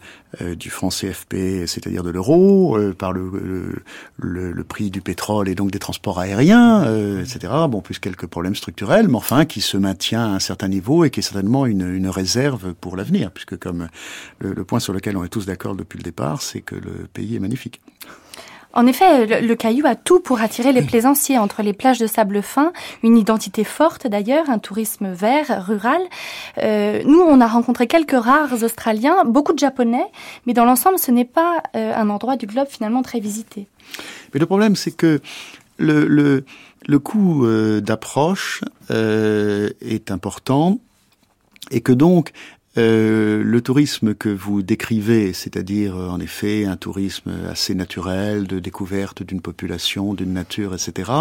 du 0.58 0.70
franc 0.70 0.90
CFP, 0.90 1.66
c'est-à-dire 1.66 2.04
de 2.04 2.12
l'euro, 2.12 2.78
par 3.00 3.14
le, 3.14 3.82
le, 4.20 4.52
le, 4.52 4.64
prix 4.64 4.92
du 4.92 5.02
pétrole 5.02 5.50
et 5.50 5.56
donc 5.56 5.72
des 5.72 5.80
transports 5.80 6.20
aériens, 6.20 6.84
etc. 7.20 7.52
Bon, 7.68 7.82
plus 7.82 7.98
quelques 7.98 8.28
problèmes 8.28 8.54
structurels, 8.56 9.08
mais 9.08 9.16
enfin 9.16 9.46
qui 9.46 9.60
se 9.62 9.76
maintient 9.76 10.24
à 10.24 10.36
un 10.36 10.40
certain 10.40 10.68
niveau 10.68 11.04
et 11.04 11.10
qui 11.10 11.22
est 11.22 11.24
certainement 11.24 11.66
une, 11.66 11.96
une 11.96 12.10
réserve 12.10 12.76
pour 12.76 12.96
l'avenir, 12.96 13.32
puisque 13.32 13.58
comme 13.58 13.88
le 14.40 14.64
point 14.64 14.80
sur 14.80 14.94
lequel 14.94 15.18
on 15.18 15.24
est 15.24 15.30
tous 15.30 15.48
d'accord 15.48 15.76
depuis 15.76 15.98
le 15.98 16.04
départ, 16.04 16.44
c'est 16.44 16.62
que 16.62 16.76
le 16.76 17.08
pays 17.12 17.36
est 17.36 17.40
magnifique. 17.40 17.82
En 18.74 18.86
effet, 18.86 19.42
le, 19.42 19.56
Caillou 19.56 19.88
a 19.88 19.96
tout 19.96 20.20
pour 20.20 20.42
attirer 20.42 20.72
les 20.72 20.84
plaisanciers 20.84 21.40
entre 21.40 21.64
les 21.64 21.74
plages 21.74 21.98
de 21.98 22.06
sable 22.06 22.44
fin, 22.44 22.72
une 23.02 23.18
identité 23.18 23.64
forte 23.64 24.06
d'ailleurs, 24.06 24.50
un 24.50 24.60
tourisme 24.60 25.12
vert, 25.12 25.66
rural. 25.66 26.02
Euh, 26.60 27.02
nous, 27.06 27.20
on 27.20 27.42
a 27.42 27.48
rencontré 27.48 27.88
quelques 27.88 28.12
rares 28.12 28.64
Australiens, 28.64 29.24
beaucoup 29.26 29.54
de 29.54 29.60
Japonais, 29.60 30.06
mais 30.46 30.54
dans 30.54 30.66
l'ensemble, 30.66 31.00
ce 31.00 31.10
n'est 31.10 31.26
pas 31.26 31.64
euh, 31.76 31.94
un 31.96 32.10
endroit 32.12 32.36
du 32.36 32.46
globe 32.46 32.68
finalement 32.70 33.02
très 33.02 33.20
visité. 33.20 33.68
Mais 34.34 34.40
le 34.40 34.46
problème, 34.46 34.76
c'est 34.76 34.92
que 34.92 35.20
le, 35.78 36.06
le, 36.06 36.46
le 36.88 37.00
coût 37.00 37.46
euh, 37.46 37.82
d'approche 37.82 38.62
est 38.92 40.12
important 40.12 40.78
et 41.72 41.82
que 41.82 41.92
donc 41.92 42.32
euh, 42.78 43.42
le 43.44 43.62
tourisme 43.62 44.14
que 44.14 44.30
vous 44.30 44.62
décrivez, 44.62 45.34
c'est-à-dire 45.34 45.98
euh, 45.98 46.10
en 46.10 46.20
effet 46.20 46.66
un 46.66 46.78
tourisme 46.78 47.32
assez 47.50 47.74
naturel, 47.74 48.46
de 48.46 48.60
découverte 48.60 49.24
d'une 49.24 49.42
population, 49.42 50.14
d'une 50.14 50.34
nature, 50.34 50.76
etc., 50.76 51.12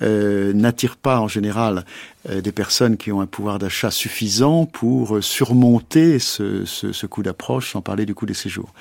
euh, 0.00 0.52
n'attire 0.54 0.96
pas 0.96 1.20
en 1.20 1.28
général 1.28 1.84
des 2.28 2.52
personnes 2.52 2.96
qui 2.96 3.10
ont 3.10 3.20
un 3.20 3.26
pouvoir 3.26 3.58
d'achat 3.58 3.90
suffisant 3.90 4.66
pour 4.66 5.16
euh, 5.16 5.22
surmonter 5.22 6.18
ce, 6.18 6.64
ce, 6.64 6.92
ce 6.92 7.06
coût 7.06 7.22
d'approche, 7.22 7.72
sans 7.72 7.80
parler 7.80 8.04
du 8.04 8.14
coût 8.14 8.26
des 8.26 8.34
séjours. 8.34 8.72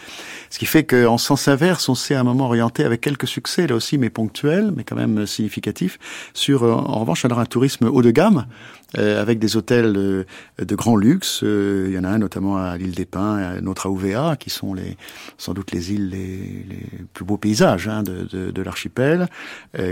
Ce 0.50 0.60
qui 0.60 0.66
fait 0.66 0.84
qu'en 0.84 1.18
sens 1.18 1.48
inverse, 1.48 1.88
on 1.88 1.96
s'est 1.96 2.16
à 2.16 2.20
un 2.20 2.24
moment 2.24 2.46
orienté 2.46 2.84
avec 2.84 3.02
quelques 3.02 3.28
succès, 3.28 3.68
là 3.68 3.76
aussi, 3.76 3.98
mais 3.98 4.10
ponctuels, 4.10 4.72
mais 4.76 4.84
quand 4.84 4.96
même 4.96 5.26
significatifs, 5.26 5.98
sur, 6.34 6.64
en 6.64 7.00
revanche, 7.00 7.24
alors 7.26 7.40
un 7.40 7.46
tourisme 7.46 7.86
haut 7.86 8.02
de 8.02 8.12
gamme, 8.12 8.48
euh, 8.98 9.22
avec 9.22 9.40
des 9.40 9.58
hôtels 9.58 9.94
de, 9.94 10.26
grand 10.76 10.96
luxe. 10.96 11.40
il 11.44 11.92
y 11.92 11.98
en 11.98 12.04
a 12.04 12.10
un 12.10 12.20
notamment 12.20 12.58
à 12.58 12.78
l'île 12.78 12.96
des 12.96 13.06
Pins, 13.06 13.38
un 13.38 13.66
autre 13.66 13.90
à 14.16 14.36
qui 14.36 14.50
sont 14.50 14.74
les, 14.74 14.98
sans 15.38 15.54
doute 15.54 15.72
les 15.72 15.94
îles 15.94 16.10
les, 16.10 16.66
les 16.70 17.04
plus 17.14 17.26
beaux 17.26 17.38
paysages 17.38 17.88
hein, 17.88 18.04
de, 18.04 18.24
de, 18.24 18.52
de 18.52 18.62
l'archipel, 18.62 19.28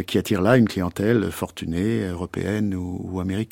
qui 0.08 0.18
attirent 0.18 0.42
là 0.42 0.58
une 0.58 0.68
clientèle 0.68 1.32
fortunée, 1.32 2.08
européenne 2.08 2.76
ou, 2.76 3.02
ou 3.04 3.20
américaine 3.20 3.45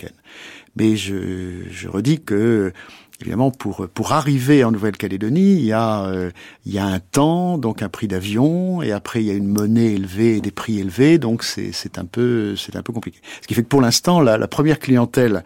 mais 0.75 0.95
je, 0.95 1.87
redis 1.87 2.21
que 2.21 2.73
évidemment, 3.21 3.51
pour, 3.51 3.87
pour 3.93 4.11
arriver 4.11 4.65
en 4.65 4.71
Nouvelle-Calédonie, 4.71 5.53
il, 5.53 5.65
y 5.65 5.71
a, 5.71 6.05
euh, 6.05 6.31
il 6.65 6.73
y 6.73 6.79
a 6.79 6.85
un 6.85 6.99
temps, 6.99 7.57
donc 7.57 7.81
un 7.81 7.87
prix 7.87 8.07
d'avion, 8.07 8.81
et 8.81 8.91
après 8.91 9.23
il 9.23 9.27
y 9.27 9.31
a 9.31 9.33
une 9.33 9.47
monnaie 9.47 9.93
élevée 9.93 10.37
et 10.37 10.41
des 10.41 10.51
prix 10.51 10.79
élevés, 10.79 11.19
donc 11.19 11.43
c'est 11.43 11.97
un 11.97 12.05
peu 12.05 12.55
un 12.73 12.81
peu 12.81 12.91
compliqué. 12.93 13.19
Ce 13.41 13.47
qui 13.47 13.53
fait 13.53 13.63
que 13.63 13.69
pour 13.69 13.81
l'instant, 13.81 14.19
la, 14.19 14.47
première 14.47 14.79
clientèle 14.79 15.43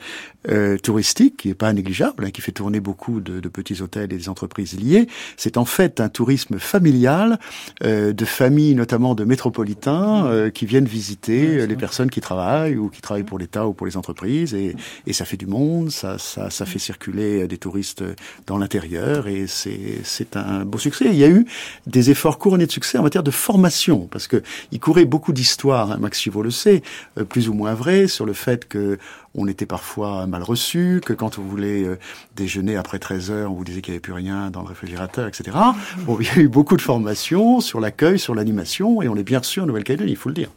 euh, 0.50 0.78
touristique, 0.78 1.38
qui 1.38 1.50
est 1.50 1.56
pas 1.56 1.72
négligeable, 1.74 2.26
hein, 2.26 2.32
qui 2.32 2.42
fait 2.42 2.52
tourner 2.52 2.80
beaucoup 2.80 3.20
de, 3.20 3.40
de, 3.40 3.50
petits 3.50 3.82
hôtels 3.82 4.14
et 4.14 4.18
des 4.18 4.30
entreprises 4.30 4.80
liées, 4.80 5.08
c'est 5.36 5.58
en 5.58 5.66
fait 5.66 6.00
un 6.00 6.10
tourisme 6.10 6.60
familial 6.60 7.40
euh, 7.84 8.14
de 8.14 8.26
familles, 8.26 8.76
notamment 8.76 9.16
de 9.16 9.24
métropolitains, 9.24 10.26
euh, 10.28 10.50
qui 10.50 10.66
viennent 10.66 10.86
visiter 10.86 11.68
les 11.68 11.76
personnes 11.76 12.10
qui 12.10 12.22
travaillent 12.22 12.78
ou 12.78 12.90
qui 12.90 13.02
travaillent 13.02 13.24
pour 13.24 13.40
l'État 13.40 13.68
ou 13.68 13.74
pour 13.74 13.88
les 13.88 13.98
entreprises, 13.98 14.54
et, 14.54 14.76
et 15.06 15.14
ça 15.14 15.26
fait 15.26 15.38
du 15.38 15.48
monde, 15.48 15.92
ça, 15.92 16.18
ça, 16.18 16.50
ça 16.50 16.66
fait 16.66 16.80
circuler 16.80 17.48
des 17.48 17.58
touristes 17.58 18.04
dans 18.46 18.58
l'intérieur, 18.58 19.28
et 19.28 19.46
c'est 19.48 20.36
un 20.36 20.66
beau 20.66 20.78
succès. 20.78 21.06
Il 21.08 21.18
y 21.18 21.24
a 21.24 21.30
eu 21.30 21.46
des 21.86 22.10
efforts 22.10 22.38
couronnés 22.38 22.66
de 22.66 22.72
succès 22.72 22.98
en 22.98 23.04
matière 23.04 23.24
de 23.24 23.32
formation, 23.32 24.08
parce 24.12 24.28
que 24.28 24.42
il 24.72 24.80
courait 24.80 25.06
beaucoup 25.06 25.34
d'histoires, 25.34 25.92
hein, 25.92 25.98
Max 26.00 26.20
Chivot 26.20 26.44
le 26.44 26.52
sait, 26.52 26.82
euh, 27.18 27.24
plus 27.24 27.50
ou 27.50 27.54
moins 27.54 27.74
vraies, 27.74 28.08
sur 28.08 28.26
le 28.26 28.34
fait 28.34 28.68
que 28.68 28.98
on 29.38 29.48
était 29.48 29.68
parfois 29.68 30.26
mal 30.26 30.44
reçu, 30.44 31.02
que 31.06 31.14
quand 31.14 31.38
vous 31.38 31.48
voulez 31.48 31.84
euh, 31.84 31.98
déjeuner 32.36 32.76
après 32.76 33.00
13 33.00 33.32
heures, 33.32 33.52
on 33.52 33.56
vous 33.56 33.64
disait 33.64 33.82
qu'il 33.82 33.94
n'y 33.94 33.96
avait 33.96 34.02
plus 34.02 34.14
rien 34.14 34.50
dans 34.50 34.62
le 34.62 34.68
réfrigérateur, 34.68 35.28
etc. 35.28 35.56
Bon, 36.00 36.18
il 36.20 36.26
y 36.26 36.30
a 36.30 36.38
eu 36.38 36.48
beaucoup 36.48 36.76
de 36.76 36.82
formations 36.82 37.62
sur 37.62 37.80
l'accueil, 37.80 38.20
sur 38.20 38.36
l'animation, 38.36 39.02
et 39.02 39.08
on 39.08 39.16
est 39.16 39.24
bien 39.24 39.40
reçu 39.40 39.62
en 39.62 39.68
Nouvelle-Calédonie, 39.68 40.12
il 40.12 40.18
faut 40.18 40.30
le 40.30 40.36
dire. 40.36 40.50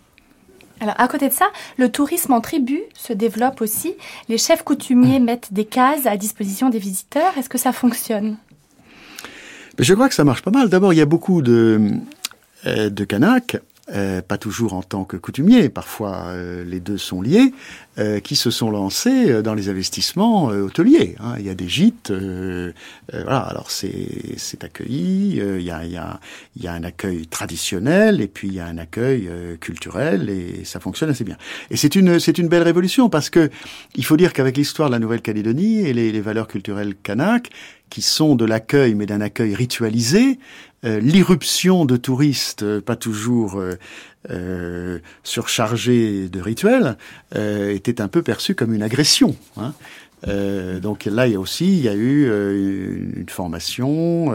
Alors, 0.81 0.95
à 0.99 1.09
côté 1.09 1.29
de 1.29 1.35
ça, 1.35 1.45
le 1.77 1.93
tourisme 1.93 2.33
en 2.33 2.41
tribu 2.41 2.81
se 2.95 3.13
développe 3.13 3.61
aussi. 3.61 3.95
Les 4.31 4.39
chefs 4.39 4.63
coutumiers 4.63 5.21
mettent 5.21 5.53
des 5.53 5.67
cases 5.67 6.07
à 6.07 6.17
disposition 6.17 6.71
des 6.71 6.79
visiteurs. 6.79 7.37
Est-ce 7.37 7.51
que 7.51 7.59
ça 7.59 7.73
fonctionne? 7.73 8.39
Je 9.79 9.93
crois 9.93 10.09
que 10.09 10.15
ça 10.15 10.25
marche 10.25 10.43
pas 10.43 10.51
mal. 10.51 10.71
D'abord, 10.71 10.95
il 10.95 10.97
y 10.97 11.03
a 11.03 11.07
beaucoup 11.07 11.43
de, 11.43 11.93
euh, 12.67 12.89
de 12.89 13.05
Kanaks 13.05 13.59
euh, 13.93 14.23
pas 14.23 14.39
toujours 14.39 14.75
en 14.75 14.83
tant 14.83 15.05
que 15.05 15.17
coutumiers, 15.17 15.69
parfois 15.69 16.27
euh, 16.27 16.65
les 16.65 16.79
deux 16.79 16.99
sont 16.99 17.23
liés, 17.23 17.53
euh, 17.99 18.21
qui 18.21 18.37
se 18.37 18.51
sont 18.51 18.71
lancés 18.71 19.43
dans 19.43 19.55
les 19.55 19.69
investissements 19.69 20.47
hôteliers. 20.47 21.17
Hein. 21.19 21.35
Il 21.39 21.47
y 21.47 21.51
a 21.51 21.55
des 21.55 21.69
gîtes, 21.69 22.13
voilà. 23.13 23.41
Alors 23.41 23.71
c'est 23.71 24.63
accueilli. 24.63 25.41
il 25.41 25.63
y 25.63 25.71
a 25.71 25.85
il 25.85 25.91
y 25.91 25.97
a 25.97 26.21
il 26.57 26.63
y 26.63 26.69
a 26.69 26.73
un 26.73 26.85
accueil 26.85 27.27
traditionnel 27.27 28.21
et 28.21 28.29
puis 28.29 28.49
il 28.49 28.55
y 28.55 28.61
a 28.61 28.67
un 28.67 28.79
accueil 28.79 29.29
culturel 29.61 30.31
et 30.31 30.65
ça 30.65 30.79
fonctionne 30.79 31.11
assez 31.11 31.25
bien. 31.25 31.37
Et 31.71 31.77
c'est 31.77 31.95
une 31.95 32.19
une 32.39 32.49
belle 32.49 32.63
révolution 32.63 33.11
parce 33.11 33.29
que 33.29 33.51
il 33.97 34.05
faut 34.05 34.17
dire 34.17 34.33
qu'avec 34.33 34.57
l'histoire 34.57 34.89
de 34.89 34.95
la 34.95 34.99
Nouvelle-Calédonie 34.99 35.81
et 35.81 35.93
les, 35.93 36.13
les 36.13 36.21
valeurs 36.21 36.49
culturelles 36.49 36.95
kanak, 36.95 37.51
qui 37.91 38.03
sont 38.03 38.37
de 38.37 38.45
l'accueil, 38.45 38.95
mais 38.95 39.05
d'un 39.05 39.21
accueil 39.21 39.55
ritualisé, 39.55 40.39
euh, 40.39 40.39
l'irruption 40.83 41.85
de 41.85 41.97
touristes, 41.97 42.63
euh, 42.63 42.81
pas 42.81 42.97
toujours 42.97 43.59
euh, 43.59 43.75
euh, 44.31 44.99
surchargés 45.23 46.29
de 46.29 46.41
rituels, 46.41 46.97
était 47.35 48.01
un 48.01 48.09
peu 48.09 48.23
perçue 48.23 48.55
comme 48.55 48.75
une 48.75 48.83
agression. 48.83 49.37
Hein. 49.57 49.73
donc 50.81 51.07
là, 51.07 51.27
il 51.27 51.33
y 51.33 51.37
a 51.37 51.41
aussi, 51.41 51.67
il 51.67 51.83
y 51.83 51.89
a 51.89 51.95
eu 51.95 52.27
une, 53.17 53.29
formation. 53.29 54.35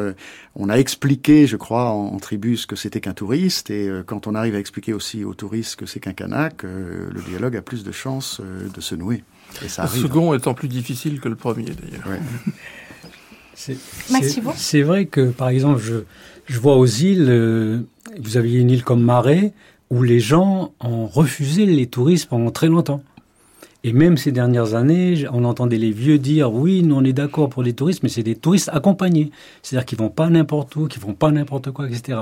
on 0.56 0.70
a 0.70 0.76
expliqué, 0.76 1.46
je 1.46 1.56
crois, 1.56 1.90
en, 1.90 2.18
tribu 2.18 2.58
ce 2.58 2.66
que 2.66 2.76
c'était 2.76 3.02
qu'un 3.02 3.14
touriste, 3.14 3.70
et 3.70 3.90
quand 4.08 4.26
on 4.26 4.34
arrive 4.34 4.56
à 4.56 4.60
expliquer 4.60 4.94
aussi 4.94 5.24
aux 5.24 5.36
touristes 5.36 5.72
ce 5.72 5.78
que 5.78 5.86
c'est 5.86 6.00
qu'un 6.00 6.14
kanak, 6.14 6.64
le 6.64 7.22
dialogue 7.30 7.56
a 7.56 7.62
plus 7.62 7.84
de 7.84 7.92
chances 7.92 8.42
de 8.42 8.82
se 8.82 8.96
nouer. 8.96 9.24
Et 9.64 9.70
ça 9.70 9.84
le 9.84 10.02
second 10.02 10.34
étant 10.34 10.56
plus 10.56 10.68
difficile 10.68 11.20
que 11.20 11.30
le 11.30 11.36
premier, 11.36 11.66
d'ailleurs. 11.66 12.08
Ouais. 12.08 12.20
C'est 13.56 14.82
vrai 14.82 15.06
que, 15.06 15.30
par 15.30 15.50
exemple, 15.50 15.82
je, 15.82 16.04
je 16.46 16.60
vois 16.60 16.78
aux 16.78 16.86
îles, 16.86 17.28
euh, 17.30 17.80
vous 18.20 18.38
aviez 18.38 18.60
une 18.60 18.70
île 18.70 18.84
comme 18.84 19.02
Marais, 19.02 19.54
où 19.90 20.04
les 20.04 20.20
gens 20.20 20.74
ont 20.80 21.06
refusé 21.06 21.66
les 21.66 21.88
touristes 21.88 22.30
pendant 22.30 22.52
très 22.52 22.68
longtemps. 22.68 23.04
Et 23.84 23.94
même 23.94 24.18
ces 24.18 24.32
dernières 24.32 24.74
années, 24.74 25.26
on 25.32 25.44
entendait 25.44 25.78
les 25.78 25.92
vieux 25.92 26.18
dire 26.18 26.52
oui, 26.52 26.82
nous 26.82 26.96
on 26.96 27.04
est 27.04 27.14
d'accord 27.14 27.50
pour 27.50 27.62
les 27.62 27.74
touristes, 27.74 28.02
mais 28.02 28.10
c'est 28.10 28.24
des 28.24 28.36
touristes 28.36 28.70
accompagnés. 28.74 29.30
C'est-à-dire 29.62 29.86
qu'ils 29.86 30.00
vont 30.00 30.10
pas 30.10 30.28
n'importe 30.28 30.76
où, 30.76 30.88
qu'ils 30.88 31.02
font 31.02 31.14
pas 31.14 31.30
n'importe 31.30 31.70
quoi, 31.70 31.88
etc. 31.88 32.22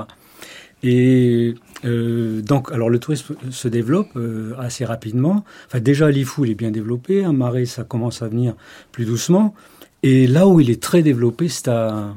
Et 0.82 1.54
euh, 1.86 2.42
donc, 2.42 2.70
alors 2.70 2.90
le 2.90 2.98
tourisme 2.98 3.36
se 3.50 3.68
développe 3.68 4.10
euh, 4.16 4.52
assez 4.58 4.84
rapidement. 4.84 5.42
Enfin, 5.66 5.80
déjà, 5.80 6.10
l'IFU, 6.10 6.42
il 6.44 6.50
est 6.50 6.54
bien 6.54 6.70
développé. 6.70 7.24
Un 7.24 7.32
marais, 7.32 7.64
ça 7.64 7.84
commence 7.84 8.20
à 8.20 8.28
venir 8.28 8.54
plus 8.92 9.06
doucement. 9.06 9.54
Et 10.02 10.26
là 10.26 10.46
où 10.46 10.60
il 10.60 10.68
est 10.68 10.82
très 10.82 11.02
développé, 11.02 11.48
c'est 11.48 11.70
à 11.70 12.12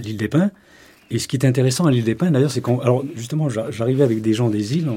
l'île 0.00 0.18
des 0.18 0.28
Pins. 0.28 0.50
Et 1.12 1.18
ce 1.18 1.28
qui 1.28 1.36
est 1.36 1.44
intéressant 1.44 1.84
à 1.84 1.90
l'île 1.90 2.04
des 2.04 2.14
Pins, 2.14 2.30
d'ailleurs, 2.30 2.50
c'est 2.50 2.62
qu'on. 2.62 2.80
Alors, 2.80 3.04
justement, 3.14 3.50
j'arrivais 3.50 4.02
avec 4.02 4.22
des 4.22 4.32
gens 4.32 4.48
des 4.48 4.78
îles, 4.78 4.90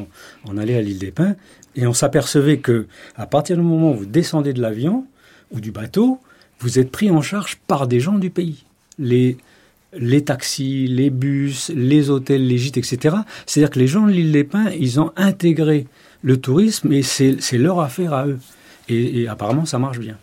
on, 0.46 0.58
allait 0.58 0.78
à 0.78 0.82
l'île 0.82 0.98
des 0.98 1.12
Pins, 1.12 1.36
et 1.76 1.86
on 1.86 1.94
s'apercevait 1.94 2.60
que, 2.60 2.88
à 3.18 3.26
partir 3.26 3.58
du 3.58 3.62
moment 3.62 3.92
où 3.92 3.96
vous 3.96 4.06
descendez 4.06 4.54
de 4.54 4.62
l'avion 4.62 5.06
ou 5.52 5.60
du 5.60 5.72
bateau, 5.72 6.20
vous 6.60 6.80
êtes 6.80 6.90
pris 6.90 7.12
en 7.12 7.22
charge 7.22 7.58
par 7.68 7.86
des 7.90 8.00
gens 8.00 8.18
du 8.18 8.30
pays. 8.30 8.64
Les, 8.98 9.36
les 9.92 10.24
taxis, 10.24 10.88
les 10.88 11.10
bus, 11.10 11.70
les 11.76 12.10
hôtels, 12.10 12.48
les 12.48 12.58
gîtes, 12.58 12.78
etc. 12.78 13.18
C'est-à-dire 13.46 13.72
que 13.72 13.80
les 13.80 13.88
gens 13.88 14.08
de 14.08 14.12
l'île 14.14 14.32
des 14.32 14.46
Pins, 14.46 14.70
ils 14.80 15.02
ont 15.02 15.12
intégré 15.18 15.86
le 16.22 16.38
tourisme 16.38 16.94
et 16.94 17.04
c'est 17.04 17.58
leur 17.58 17.82
affaire 17.82 18.14
à 18.14 18.26
eux. 18.26 18.40
et 18.88 19.28
apparemment, 19.28 19.66
ça 19.66 19.80
marche 19.80 20.00
bien. 20.00 20.18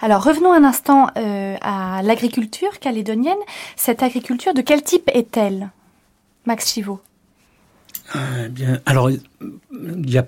Alors 0.00 0.24
revenons 0.24 0.52
un 0.52 0.64
instant 0.64 1.08
euh, 1.16 1.56
à 1.60 2.02
l'agriculture 2.02 2.78
calédonienne. 2.78 3.38
Cette 3.76 4.02
agriculture, 4.02 4.54
de 4.54 4.60
quel 4.60 4.82
type 4.82 5.10
est-elle 5.14 5.70
Max 6.46 6.72
Chivot 6.72 7.00
euh, 8.16 8.48
bien, 8.48 8.80
alors, 8.84 9.10
il 9.10 10.10
y 10.10 10.18
a 10.18 10.24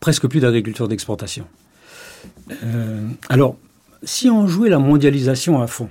presque 0.00 0.26
plus 0.26 0.40
d'agriculture 0.40 0.88
d'exportation. 0.88 1.46
Euh, 2.64 3.06
alors, 3.28 3.56
si 4.02 4.28
on 4.30 4.46
jouait 4.46 4.70
la 4.70 4.78
mondialisation 4.78 5.60
à 5.60 5.66
fond, 5.66 5.88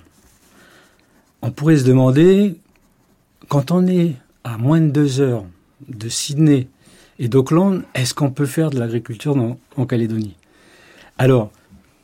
on 1.41 1.51
pourrait 1.51 1.77
se 1.77 1.85
demander, 1.85 2.55
quand 3.47 3.71
on 3.71 3.87
est 3.87 4.15
à 4.43 4.57
moins 4.57 4.81
de 4.81 4.89
deux 4.89 5.21
heures 5.21 5.45
de 5.87 6.09
Sydney 6.09 6.67
et 7.19 7.27
d'Auckland, 7.27 7.83
est-ce 7.93 8.13
qu'on 8.13 8.31
peut 8.31 8.45
faire 8.45 8.69
de 8.69 8.79
l'agriculture 8.79 9.37
en 9.77 9.85
Calédonie? 9.85 10.35
Alors, 11.17 11.51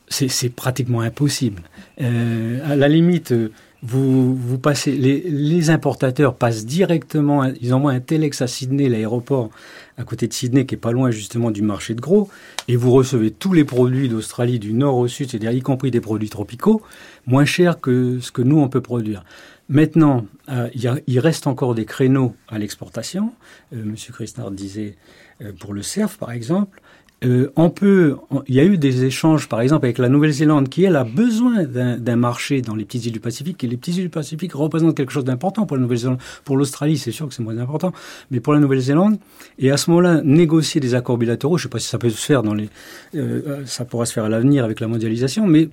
c'est 0.10 0.50
pratiquement 0.50 1.02
impossible. 1.02 1.62
Euh, 2.02 2.60
à 2.70 2.76
la 2.76 2.88
limite, 2.88 3.34
vous, 3.82 4.36
vous 4.36 4.58
passez, 4.58 4.92
les, 4.92 5.70
importateurs 5.70 6.36
passent 6.36 6.66
directement, 6.66 7.46
ils 7.62 7.74
envoient 7.74 7.92
un 7.92 8.00
telex 8.00 8.42
à 8.42 8.48
Sydney, 8.48 8.90
l'aéroport 8.90 9.50
à 9.98 10.04
côté 10.04 10.28
de 10.28 10.34
Sydney, 10.34 10.66
qui 10.66 10.76
est 10.76 10.80
pas 10.80 10.92
loin 10.92 11.12
justement 11.12 11.52
du 11.52 11.62
marché 11.62 11.94
de 11.94 12.02
gros, 12.02 12.30
et 12.68 12.76
vous 12.76 12.92
recevez 12.92 13.32
tous 13.32 13.54
les 13.54 13.64
produits 13.64 14.10
d'Australie 14.10 14.60
du 14.60 14.74
nord 14.74 14.98
au 14.98 15.08
sud, 15.08 15.30
c'est-à-dire 15.30 15.52
y 15.52 15.62
compris 15.62 15.92
des 15.92 16.02
produits 16.02 16.30
tropicaux, 16.30 16.82
moins 17.26 17.46
chers 17.46 17.80
que 17.80 18.20
ce 18.20 18.32
que 18.32 18.42
nous 18.42 18.60
on 18.60 18.68
peut 18.68 18.82
produire. 18.82 19.24
Maintenant, 19.70 20.26
euh, 20.50 20.68
il, 21.06 21.20
reste 21.20 21.46
encore 21.46 21.76
des 21.76 21.86
créneaux 21.86 22.36
à 22.48 22.58
l'exportation. 22.58 23.34
Euh, 23.72 23.84
Monsieur 23.86 24.12
Christnard 24.12 24.50
disait 24.50 24.98
euh, 25.44 25.52
pour 25.60 25.74
le 25.74 25.84
cerf, 25.84 26.18
par 26.18 26.32
exemple. 26.32 26.82
Euh, 27.26 27.52
on 27.58 27.70
peut, 27.70 28.16
il 28.48 28.56
y 28.56 28.62
a 28.62 28.64
eu 28.64 28.78
des 28.78 29.04
échanges, 29.04 29.50
par 29.50 29.60
exemple, 29.60 29.86
avec 29.86 29.98
la 29.98 30.08
Nouvelle-Zélande, 30.08 30.70
qui 30.70 30.86
elle 30.86 30.96
a 30.96 31.04
besoin 31.04 31.64
d'un 31.66 32.16
marché 32.16 32.62
dans 32.62 32.76
les 32.76 32.86
petites 32.86 33.08
îles 33.08 33.12
du 33.12 33.20
Pacifique, 33.20 33.62
et 33.64 33.68
les 33.68 33.76
petites 33.76 33.98
îles 33.98 34.04
du 34.04 34.10
Pacifique 34.10 34.54
représentent 34.54 34.96
quelque 34.96 35.12
chose 35.12 35.26
d'important 35.26 35.66
pour 35.66 35.76
la 35.76 35.84
Nouvelle-Zélande. 35.84 36.20
Pour 36.46 36.56
l'Australie, 36.56 36.98
c'est 36.98 37.12
sûr 37.12 37.28
que 37.28 37.34
c'est 37.34 37.44
moins 37.44 37.58
important, 37.58 37.92
mais 38.32 38.40
pour 38.40 38.54
la 38.54 38.60
Nouvelle-Zélande, 38.60 39.18
et 39.58 39.70
à 39.70 39.76
ce 39.76 39.90
moment-là, 39.90 40.22
négocier 40.24 40.80
des 40.80 40.96
accords 40.96 41.18
bilatéraux, 41.18 41.58
je 41.58 41.64
ne 41.64 41.68
sais 41.68 41.72
pas 41.72 41.80
si 41.80 41.90
ça 41.90 41.98
peut 41.98 42.10
se 42.10 42.26
faire 42.26 42.42
dans 42.42 42.54
les, 42.54 42.70
euh, 43.16 43.66
ça 43.66 43.84
pourra 43.84 44.06
se 44.06 44.14
faire 44.14 44.24
à 44.24 44.30
l'avenir 44.30 44.64
avec 44.64 44.80
la 44.80 44.88
mondialisation, 44.88 45.46
mais 45.46 45.68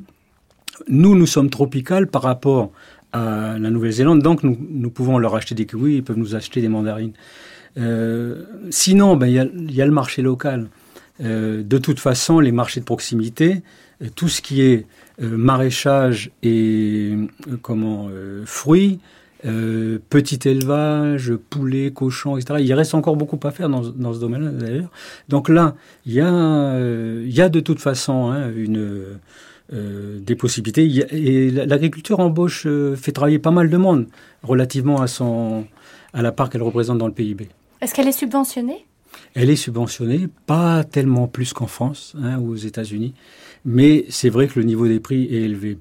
nous, 0.89 1.15
nous 1.15 1.27
sommes 1.27 1.49
tropicales 1.49 2.09
par 2.09 2.23
rapport 2.23 2.73
à 3.13 3.57
la 3.57 3.71
Nouvelle-Zélande, 3.71 4.21
donc 4.21 4.43
nous, 4.43 4.59
nous 4.69 4.91
pouvons 4.91 5.19
leur 5.19 5.37
acheter 5.37 5.55
des 5.55 5.67
kiwis, 5.67 5.97
ils 5.97 6.03
peuvent 6.03 6.19
nous 6.19 6.35
acheter 6.35 6.61
des 6.61 6.69
mandarines. 6.69 7.13
Euh, 7.79 8.43
sinon, 8.71 9.17
ben 9.17 9.27
il 9.29 9.71
y, 9.71 9.75
y 9.75 9.83
a 9.83 9.87
le 9.87 9.93
marché 9.93 10.23
local. 10.23 10.69
Euh, 11.25 11.63
de 11.63 11.79
toute 11.79 12.01
façon, 12.01 12.41
les 12.41 12.53
marchés 12.53 12.81
de 12.81 12.85
proximité, 12.85 13.63
euh, 14.03 14.09
tout 14.15 14.29
ce 14.29 14.43
qui 14.43 14.63
est 14.63 14.87
euh, 15.23 15.37
maraîchage 15.37 16.31
et 16.43 17.15
comment 17.63 18.09
fruits, 18.45 19.01
petit 19.43 20.41
élevage, 20.49 21.35
poulet, 21.51 21.93
cochon, 21.93 22.37
etc. 22.37 22.61
Il 22.65 22.75
reste 22.75 22.95
encore 22.95 23.15
beaucoup 23.15 23.39
à 23.45 23.53
faire 23.53 23.69
dans, 23.69 23.85
ce 23.85 24.19
domaine-là 24.19 24.51
d'ailleurs. 24.51 24.91
Donc 25.29 25.49
là, 25.49 25.77
il 26.05 26.15
y 26.15 26.17
y 26.17 26.21
a 26.21 27.49
de 27.49 27.61
toute 27.61 27.79
façon 27.79 28.31
hein, 28.33 28.51
une 28.57 29.05
des 29.71 30.35
possibilités. 30.35 30.91
Et 31.13 31.51
l'agriculture 31.51 32.19
embauche, 32.19 32.67
fait 32.97 33.13
travailler 33.13 33.39
pas 33.39 33.53
mal 33.53 33.71
de 33.71 33.77
monde 33.77 34.07
relativement 34.43 35.01
à 35.01 35.07
son 35.07 35.67
à 36.13 36.23
la 36.23 36.33
part 36.33 36.51
qu'elle 36.51 36.63
représente 36.63 36.99
dans 36.99 37.07
le 37.07 37.13
PIB. 37.13 37.49
Est-ce 37.81 37.95
qu'elle 37.95 38.09
est 38.09 38.13
subventionnée? 38.13 38.87
Elle 39.35 39.51
est 39.51 39.57
subventionnée, 39.57 40.29
pas 40.47 40.85
tellement 40.85 41.27
plus 41.27 41.53
qu'en 41.53 41.67
France 41.67 42.15
hein, 42.21 42.39
ou 42.39 42.51
aux 42.51 42.57
États-Unis, 42.57 43.15
mais 43.65 44.07
c'est 44.09 44.31
vrai 44.31 44.49
que 44.49 44.59
le 44.59 44.65
niveau 44.65 44.87
des 44.87 45.01
prix 45.01 45.25
est 45.25 45.43
élevé. 45.43 45.79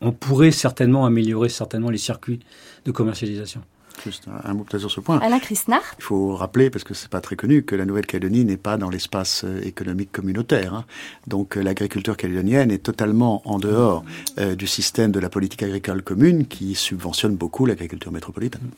On 0.00 0.12
pourrait 0.12 0.52
certainement 0.52 1.06
améliorer 1.06 1.48
certainement 1.48 1.90
les 1.90 1.98
circuits 1.98 2.40
de 2.84 2.92
commercialisation. 2.92 3.62
Juste 4.04 4.28
un, 4.44 4.54
mot 4.54 4.64
peut-être 4.64 4.80
sur 4.80 4.90
ce 4.90 5.00
point. 5.00 5.18
Alain. 5.18 5.40
Il 5.48 6.02
faut 6.04 6.34
rappeler, 6.36 6.70
parce 6.70 6.84
que 6.84 6.94
c'est 6.94 7.08
pas 7.08 7.20
très 7.20 7.36
connu, 7.36 7.64
que 7.64 7.74
la 7.74 7.84
Nouvelle-Calédonie 7.84 8.44
n'est 8.44 8.56
pas 8.56 8.76
dans 8.76 8.90
l'espace 8.90 9.44
euh, 9.44 9.60
économique 9.62 10.12
communautaire. 10.12 10.74
Hein. 10.74 10.84
Donc 11.26 11.56
euh, 11.56 11.62
l'agriculture 11.62 12.16
calédonienne 12.16 12.70
est 12.70 12.82
totalement 12.82 13.42
en 13.44 13.58
dehors 13.58 14.04
euh, 14.38 14.54
du 14.54 14.66
système 14.66 15.10
de 15.10 15.20
la 15.20 15.28
politique 15.28 15.62
agricole 15.62 16.02
commune 16.02 16.46
qui 16.46 16.74
subventionne 16.74 17.36
beaucoup 17.36 17.66
l'agriculture 17.66 18.12
métropolitaine. 18.12 18.70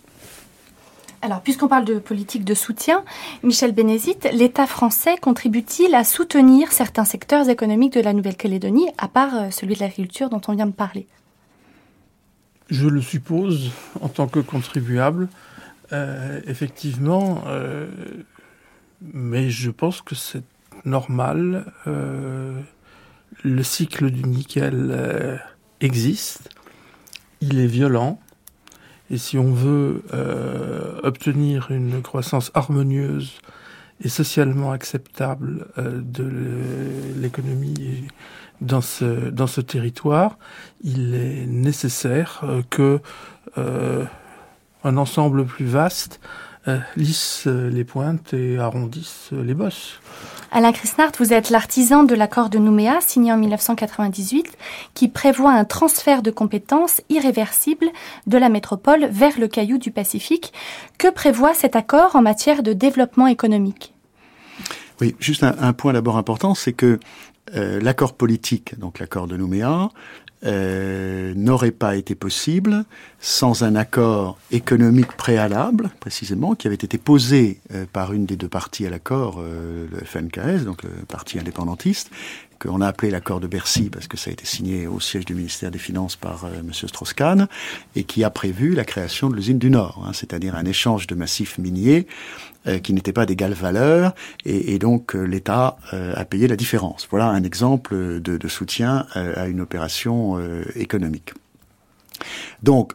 Alors, 1.23 1.43
puisqu'on 1.43 1.68
parle 1.68 1.85
de 1.85 1.99
politique 1.99 2.45
de 2.45 2.55
soutien, 2.55 3.05
Michel 3.43 3.73
Bénézit, 3.73 4.16
l'État 4.33 4.66
français 4.66 5.16
contribue-t-il 5.21 5.95
à 5.95 6.03
soutenir 6.03 6.73
certains 6.73 7.05
secteurs 7.05 7.51
économiques 7.51 7.93
de 7.93 8.01
la 8.01 8.14
Nouvelle-Calédonie, 8.14 8.89
à 8.97 9.07
part 9.07 9.35
euh, 9.35 9.51
celui 9.51 9.75
de 9.75 9.81
l'agriculture 9.81 10.31
dont 10.31 10.41
on 10.49 10.55
vient 10.55 10.66
de 10.66 10.73
parler? 10.73 11.07
Je 12.71 12.89
le 12.89 13.03
suppose, 13.03 13.71
en 14.01 14.09
tant 14.09 14.29
que 14.29 14.41
contribuable, 14.41 15.29
euh, 15.93 16.41
effectivement, 16.47 17.43
euh, 17.49 17.87
mais 19.12 19.51
je 19.51 19.71
pense 19.71 20.01
que 20.01 20.14
c'est 20.14 20.45
normal. 20.87 21.66
le 21.85 23.62
cycle 23.62 24.11
du 24.11 24.23
nickel 24.25 25.43
existe, 25.81 26.49
il 27.43 27.59
est 27.59 27.66
violent 27.66 28.18
et 29.11 29.19
si 29.19 29.39
on 29.39 29.53
veut 29.53 30.05
euh, 30.15 31.01
obtenir 31.03 31.71
une 31.71 32.01
croissance 32.01 32.51
harmonieuse 32.55 33.41
et 34.03 34.09
socialement 34.09 34.73
acceptable 34.73 35.67
euh, 35.79 36.01
de 36.01 36.31
l'économie 37.21 38.07
dans 38.61 38.81
ce, 38.81 39.31
dans 39.31 39.49
ce 39.49 39.61
territoire, 39.61 40.39
il 40.83 41.15
est 41.15 41.47
nécessaire 41.47 42.43
euh, 42.45 42.63
que 42.71 43.01
un 44.85 44.97
ensemble 44.97 45.45
plus 45.45 45.67
vaste 45.67 46.21
lissent 46.97 47.47
les 47.47 47.85
pointes 47.85 48.33
et 48.33 48.59
arrondissent 48.59 49.31
les 49.33 49.55
bosses. 49.55 50.01
Alain 50.53 50.72
Chrisnart, 50.72 51.12
vous 51.18 51.32
êtes 51.32 51.51
l'artisan 51.51 52.03
de 52.03 52.14
l'accord 52.16 52.51
de 52.51 52.59
Nouméa, 52.59 53.01
signé 53.01 53.32
en 53.32 53.36
1998, 53.36 54.59
qui 54.94 55.07
prévoit 55.09 55.53
un 55.53 55.64
transfert 55.64 56.22
de 56.22 56.32
compétences 56.32 57.03
irréversible 57.09 57.86
de 58.26 58.36
la 58.36 58.48
métropole 58.48 59.07
vers 59.07 59.38
le 59.38 59.46
caillou 59.46 59.78
du 59.78 59.92
Pacifique. 59.92 60.53
Que 60.98 61.09
prévoit 61.09 61.55
cet 61.55 61.76
accord 61.76 62.16
en 62.16 62.22
matière 62.22 62.64
de 62.64 62.72
développement 62.72 63.28
économique? 63.28 63.94
Oui, 65.01 65.14
juste 65.20 65.44
un, 65.44 65.72
point 65.72 65.92
d'abord 65.92 66.16
important, 66.16 66.57
c'est 66.57 66.72
que 66.72 66.98
euh, 67.55 67.80
l'accord 67.80 68.14
politique, 68.14 68.76
donc 68.78 68.98
l'accord 68.98 69.28
de 69.28 69.36
Nouméa, 69.36 69.88
euh, 70.45 71.34
n'aurait 71.36 71.70
pas 71.70 71.97
été 71.97 72.14
possible 72.14 72.84
sans 73.20 73.62
un 73.62 73.76
accord 73.76 74.38
économique 74.51 75.12
préalable, 75.12 75.91
précisément, 76.01 76.55
qui 76.55 76.66
avait 76.66 76.76
été 76.76 76.97
posé 76.97 77.61
euh, 77.74 77.84
par 77.93 78.14
une 78.14 78.24
des 78.24 78.36
deux 78.36 78.49
parties 78.49 78.86
à 78.86 78.91
l'accord, 78.91 79.41
euh, 79.41 79.86
le 79.91 79.99
FNKS, 79.99 80.64
donc 80.64 80.82
le 80.82 80.91
parti 81.07 81.38
indépendantiste, 81.38 82.11
qu'on 82.61 82.81
a 82.81 82.87
appelé 82.87 83.11
l'accord 83.11 83.41
de 83.41 83.47
Bercy 83.47 83.91
parce 83.91 84.07
que 84.07 84.17
ça 84.17 84.31
a 84.31 84.33
été 84.33 84.45
signé 84.45 84.87
au 84.87 85.01
siège 85.01 85.25
du 85.25 85.35
ministère 85.35 85.71
des 85.71 85.79
Finances 85.79 86.17
par 86.17 86.45
euh, 86.45 86.61
M. 86.61 86.73
Strauss-Kahn 86.73 87.49
et 87.97 88.05
qui 88.05 88.23
a 88.23 88.31
prévu 88.31 88.75
la 88.75 88.85
création 88.85 89.29
de 89.31 89.35
l'usine 89.35 89.59
du 89.59 89.71
Nord, 89.71 90.05
hein, 90.07 90.13
c'est-à-dire 90.13 90.55
un 90.55 90.65
échange 90.65 91.07
de 91.07 91.15
massifs 91.15 91.59
miniers 91.59 92.07
euh, 92.67 92.79
qui 92.79 92.93
n'était 92.93 93.15
pas 93.15 93.25
d'égale 93.25 93.55
valeur, 93.55 94.15
et, 94.45 94.79
donc 94.79 95.17
euh, 95.17 95.23
l'État 95.23 95.79
euh, 95.95 96.13
a 96.15 96.27
payé 96.27 96.47
la 96.47 96.57
différence. 96.57 97.09
Voilà 97.11 97.25
un 97.29 97.43
exemple 97.43 98.21
de, 98.21 98.49
soutien 98.49 99.07
à 99.15 99.47
une 99.47 99.63
opération 99.63 100.39
économique. 100.75 101.33
Donc, 102.63 102.93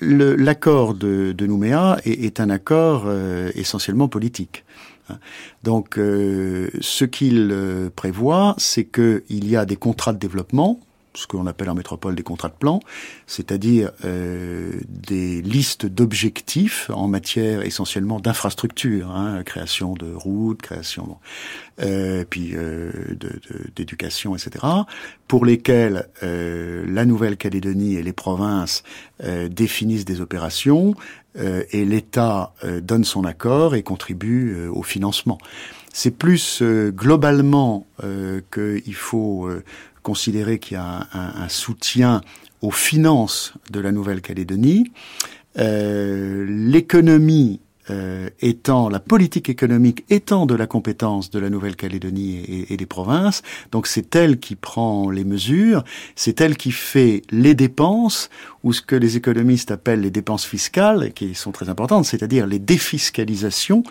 l'accord 0.00 0.92
de, 0.92 1.32
de, 1.32 1.46
Nouméa 1.46 1.96
est, 2.04 2.26
est 2.26 2.40
un 2.40 2.50
accord 2.50 3.10
essentiellement 3.54 4.08
politique. 4.08 4.66
Donc, 5.62 5.94
ce 5.96 7.04
qu'il 7.04 7.90
prévoit, 7.94 8.54
c'est 8.58 8.84
qu'il 8.84 9.48
y 9.48 9.56
a 9.56 9.64
des 9.64 9.76
contrats 9.76 10.12
de 10.12 10.18
développement 10.18 10.80
ce 11.16 11.26
qu'on 11.26 11.46
appelle 11.46 11.70
en 11.70 11.74
métropole 11.74 12.14
des 12.14 12.22
contrats 12.22 12.48
de 12.48 12.54
plan, 12.54 12.80
c'est-à-dire 13.26 13.90
euh, 14.04 14.72
des 14.88 15.42
listes 15.42 15.86
d'objectifs 15.86 16.90
en 16.92 17.08
matière 17.08 17.62
essentiellement 17.62 18.20
d'infrastructures, 18.20 19.10
hein, 19.10 19.42
création 19.44 19.94
de 19.94 20.12
routes, 20.12 20.62
création, 20.62 21.16
euh, 21.80 22.24
puis 22.28 22.52
euh, 22.54 22.90
d'éducation, 23.74 24.36
etc., 24.36 24.64
pour 25.28 25.44
lesquels 25.44 26.08
euh, 26.22 26.84
la 26.88 27.04
Nouvelle-Calédonie 27.04 27.96
et 27.96 28.02
les 28.02 28.12
provinces 28.12 28.82
euh, 29.22 29.48
définissent 29.48 30.04
des 30.04 30.20
opérations 30.20 30.94
euh, 31.38 31.64
et 31.70 31.84
l'État 31.84 32.52
donne 32.82 33.04
son 33.04 33.24
accord 33.24 33.74
et 33.74 33.82
contribue 33.82 34.68
au 34.68 34.82
financement. 34.82 35.38
C'est 35.92 36.10
plus 36.10 36.62
globalement 36.62 37.86
qu'il 38.52 38.94
faut 38.94 39.48
considérer 40.06 40.60
qu'il 40.60 40.76
y 40.76 40.80
a 40.80 41.08
un, 41.12 41.48
soutien 41.48 42.20
aux 42.62 42.70
finances 42.70 43.54
de 43.72 43.80
la 43.80 43.90
Nouvelle-Calédonie. 43.90 44.92
Euh, 45.58 46.46
l'économie 46.48 47.58
euh, 47.90 48.30
étant, 48.40 48.88
la 48.88 49.00
politique 49.00 49.48
économique 49.48 50.04
étant 50.08 50.46
de 50.46 50.54
la 50.54 50.68
compétence 50.68 51.30
de 51.30 51.40
la 51.40 51.50
Nouvelle-Calédonie 51.50 52.36
et, 52.36 52.72
et, 52.72 52.76
des 52.76 52.86
provinces, 52.86 53.42
donc 53.72 53.88
c'est 53.88 54.14
elle 54.14 54.38
qui 54.38 54.54
prend 54.54 55.10
les 55.10 55.24
mesures, 55.24 55.82
c'est 56.14 56.40
elle 56.40 56.56
qui 56.56 56.70
fait 56.70 57.22
les 57.30 57.54
dépenses, 57.54 58.30
ou 58.62 58.72
ce 58.72 58.82
que 58.82 58.94
les 58.94 59.16
économistes 59.16 59.72
appellent 59.72 60.02
les 60.02 60.10
dépenses 60.10 60.44
fiscales, 60.44 61.12
qui 61.14 61.34
sont 61.34 61.52
très 61.52 61.68
importantes, 61.68 62.04
c'est-à-dire 62.04 62.46
les 62.46 62.60
défiscalisations 62.60 63.82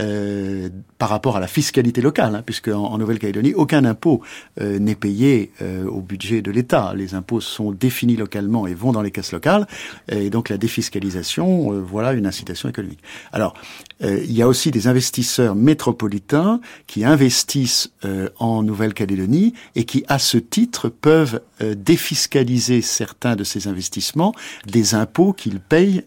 euh, 0.00 0.68
par 0.98 1.08
rapport 1.08 1.36
à 1.36 1.40
la 1.40 1.46
fiscalité 1.46 2.00
locale, 2.00 2.34
hein, 2.34 2.42
puisque 2.44 2.68
en, 2.68 2.98
Nouvelle-Calédonie, 2.98 3.54
aucun 3.54 3.84
impôt 3.84 4.20
euh, 4.60 4.78
n'est 4.78 4.94
payé 4.94 5.52
euh, 5.62 5.86
au 5.86 6.00
budget 6.00 6.42
de 6.42 6.50
l'État. 6.50 6.92
Les 6.94 7.14
impôts 7.14 7.40
sont 7.40 7.72
définis 7.72 8.16
localement 8.16 8.66
et 8.66 8.74
vont 8.74 8.92
dans 8.92 9.02
les 9.02 9.10
caisses 9.10 9.32
locales, 9.32 9.66
et 10.08 10.30
donc 10.30 10.48
la 10.48 10.58
défiscalisation, 10.58 11.72
euh, 11.72 11.80
voilà 11.80 12.12
une 12.12 12.26
incitation 12.26 12.68
économique. 12.68 13.00
Alors, 13.32 13.54
euh, 14.02 14.20
il 14.24 14.32
y 14.32 14.42
a 14.42 14.48
aussi 14.48 14.70
des 14.70 14.88
investisseurs 14.88 15.54
métropolitains 15.54 16.60
qui 16.86 17.04
investissent 17.04 17.92
en 18.38 18.62
Nouvelle-Calédonie 18.62 19.54
et 19.74 19.84
qui, 19.84 20.04
à 20.08 20.18
ce 20.18 20.38
titre, 20.38 20.88
peuvent 20.88 21.40
défiscaliser 21.60 22.82
certains 22.82 23.36
de 23.36 23.44
ces 23.44 23.68
investissements 23.68 24.34
des 24.66 24.94
impôts 24.94 25.32
qu'ils 25.32 25.60
payent 25.60 26.04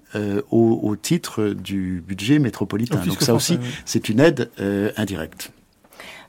au, 0.52 0.80
au, 0.82 0.96
titre 0.96 1.50
du 1.50 2.04
budget 2.06 2.40
métropolitain. 2.40 3.02
Donc 3.06 3.22
ça 3.22 3.34
aussi, 3.34 3.60
c'est 3.86 4.10
une 4.10 4.20
aide 4.20 4.50
euh, 4.60 4.92
indirecte. 4.98 5.52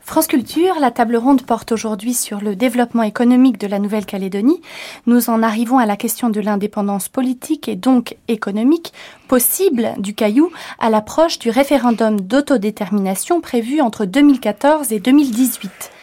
France 0.00 0.26
Culture, 0.26 0.74
la 0.80 0.90
table 0.90 1.16
ronde 1.16 1.42
porte 1.42 1.72
aujourd'hui 1.72 2.12
sur 2.12 2.42
le 2.42 2.54
développement 2.54 3.04
économique 3.04 3.58
de 3.58 3.66
la 3.66 3.78
Nouvelle-Calédonie. 3.78 4.60
Nous 5.06 5.30
en 5.30 5.42
arrivons 5.42 5.78
à 5.78 5.86
la 5.86 5.96
question 5.96 6.28
de 6.28 6.40
l'indépendance 6.40 7.08
politique 7.08 7.68
et 7.68 7.76
donc 7.76 8.16
économique 8.28 8.92
possible 9.28 9.94
du 9.96 10.14
Caillou 10.14 10.50
à 10.78 10.90
l'approche 10.90 11.38
du 11.38 11.48
référendum 11.48 12.20
d'autodétermination 12.20 13.40
prévu 13.40 13.80
entre 13.80 14.04
2014 14.04 14.92
et 14.92 15.00
2018. 15.00 15.93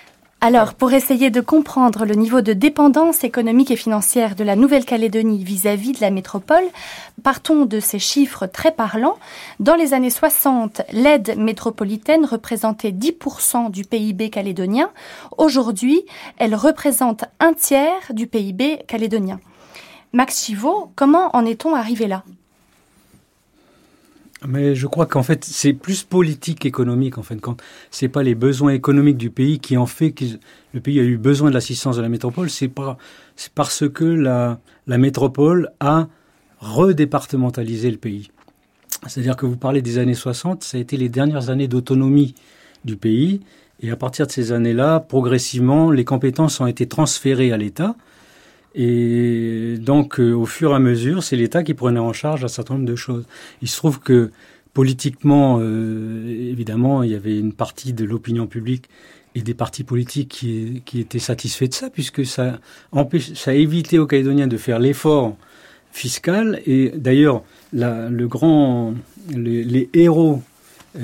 Alors, 0.44 0.74
pour 0.74 0.92
essayer 0.92 1.30
de 1.30 1.40
comprendre 1.40 2.04
le 2.04 2.16
niveau 2.16 2.42
de 2.42 2.54
dépendance 2.54 3.24
économique 3.24 3.70
et 3.70 3.76
financière 3.76 4.36
de 4.36 4.44
la 4.44 4.56
Nouvelle-Calédonie 4.56 5.44
vis-à-vis 5.44 5.92
de 5.92 6.02
la 6.02 6.10
métropole, 6.10 6.64
partons 7.22 7.66
de 7.66 7.80
ces 7.80 8.00
chiffres 8.00 8.48
très 8.48 8.72
parlants. 8.72 9.20
Dans 9.60 9.76
les 9.76 9.94
années 9.94 10.10
60, 10.10 10.82
l'aide 10.94 11.38
métropolitaine 11.38 12.26
représentait 12.26 12.90
10% 12.90 13.70
du 13.70 13.84
PIB 13.84 14.32
calédonien. 14.32 14.90
Aujourd'hui, 15.38 16.08
elle 16.40 16.56
représente 16.56 17.26
un 17.40 17.54
tiers 17.54 18.12
du 18.12 18.26
PIB 18.26 18.80
calédonien. 18.88 19.40
Max 20.12 20.44
Chivot, 20.44 20.92
comment 20.96 21.36
en 21.36 21.46
est-on 21.46 21.76
arrivé 21.76 22.08
là? 22.08 22.24
Mais 24.48 24.76
je 24.76 24.88
crois 24.88 25.06
qu'en 25.06 25.24
fait, 25.24 25.46
c'est 25.46 25.74
plus 25.74 26.04
politique 26.04 26.66
économique, 26.66 27.18
en 27.18 27.24
fin 27.24 27.36
de 27.36 27.42
compte. 27.42 27.62
C'est 27.92 28.08
pas 28.08 28.24
les 28.24 28.36
besoins 28.36 28.74
économiques 28.74 29.18
du 29.18 29.30
pays 29.30 29.60
qui 29.60 29.78
ont 29.78 29.86
fait 29.86 30.12
que 30.12 30.26
le 30.74 30.80
pays 30.80 31.00
a 31.00 31.04
eu 31.04 31.18
besoin 31.18 31.50
de 31.50 31.54
l'assistance 31.54 31.98
de 31.98 32.02
la 32.02 32.10
métropole. 32.10 32.50
C'est 32.50 32.72
c'est 33.36 33.54
parce 33.54 33.88
que 33.90 34.04
la 34.06 34.98
métropole 34.98 35.72
a 35.80 36.08
redépartementalisé 36.60 37.92
le 37.92 37.98
pays. 37.98 38.32
C'est-à-dire 39.08 39.36
que 39.36 39.46
vous 39.46 39.58
parlez 39.58 39.82
des 39.82 39.98
années 39.98 40.14
60, 40.14 40.64
ça 40.64 40.78
a 40.78 40.80
été 40.80 40.96
les 40.98 41.10
dernières 41.10 41.50
années 41.50 41.68
d'autonomie 41.68 42.36
du 42.86 42.98
pays. 42.98 43.42
Et 43.82 43.90
à 43.90 43.96
partir 43.96 44.28
de 44.28 44.32
ces 44.32 44.52
années-là, 44.52 45.00
progressivement, 45.00 45.90
les 45.90 46.06
compétences 46.06 46.62
ont 46.62 46.68
été 46.68 46.88
transférées 46.88 47.52
à 47.52 47.58
l'État. 47.58 47.96
Et 48.74 49.76
donc, 49.80 50.20
euh, 50.20 50.34
au 50.34 50.46
fur 50.46 50.72
et 50.72 50.76
à 50.76 50.80
mesure, 50.80 51.24
c'est 51.24 51.36
l'État 51.36 51.64
qui 51.64 51.74
prenait 51.74 52.00
en 52.00 52.14
charge 52.14 52.44
un 52.44 52.48
certain 52.48 52.76
nombre 52.76 52.86
de 52.86 52.96
choses. 52.96 53.26
Il 53.62 53.68
se 53.68 53.78
trouve 53.78 54.00
que 54.00 54.32
politiquement, 54.74 55.58
euh, 55.60 56.50
évidemment, 56.52 57.04
il 57.04 57.12
y 57.12 57.16
avait 57.16 57.38
une 57.38 57.54
partie 57.54 57.94
de 57.94 58.06
l'opinion 58.06 58.48
publique 58.48 58.86
et 59.36 59.42
des 59.42 59.54
partis 59.54 59.84
politiques 59.84 60.30
qui, 60.30 60.82
qui 60.86 61.00
étaient 61.00 61.20
satisfaits 61.20 61.68
de 61.68 61.74
ça, 61.74 61.90
puisque 61.90 62.26
ça, 62.26 62.60
empêche, 62.92 63.34
ça 63.34 63.54
évité 63.54 64.00
aux 64.00 64.08
Calédoniens 64.08 64.48
de 64.48 64.58
faire 64.58 64.80
l'effort 64.80 65.36
fiscal. 65.92 66.62
Et 66.66 66.92
d'ailleurs, 66.96 67.44
le 67.74 68.26
grand, 68.26 68.94
les 69.30 69.90
héros, 69.94 70.36
euh, 70.36 70.51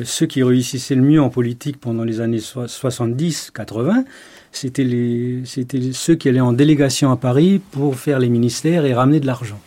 ceux 0.03 0.25
qui 0.25 0.43
réussissaient 0.43 0.95
le 0.95 1.01
mieux 1.01 1.21
en 1.21 1.29
politique 1.29 1.79
pendant 1.79 2.03
les 2.03 2.19
années 2.19 2.39
70-80, 2.39 4.03
c'était 4.51 5.91
ceux 5.93 6.15
qui 6.15 6.29
allaient 6.29 6.39
en 6.39 6.53
délégation 6.53 7.11
à 7.11 7.17
Paris 7.17 7.61
pour 7.71 7.95
faire 7.95 8.19
les 8.19 8.29
ministères 8.29 8.85
et 8.85 8.93
ramener 8.93 9.19
de 9.19 9.25
l'argent. 9.25 9.59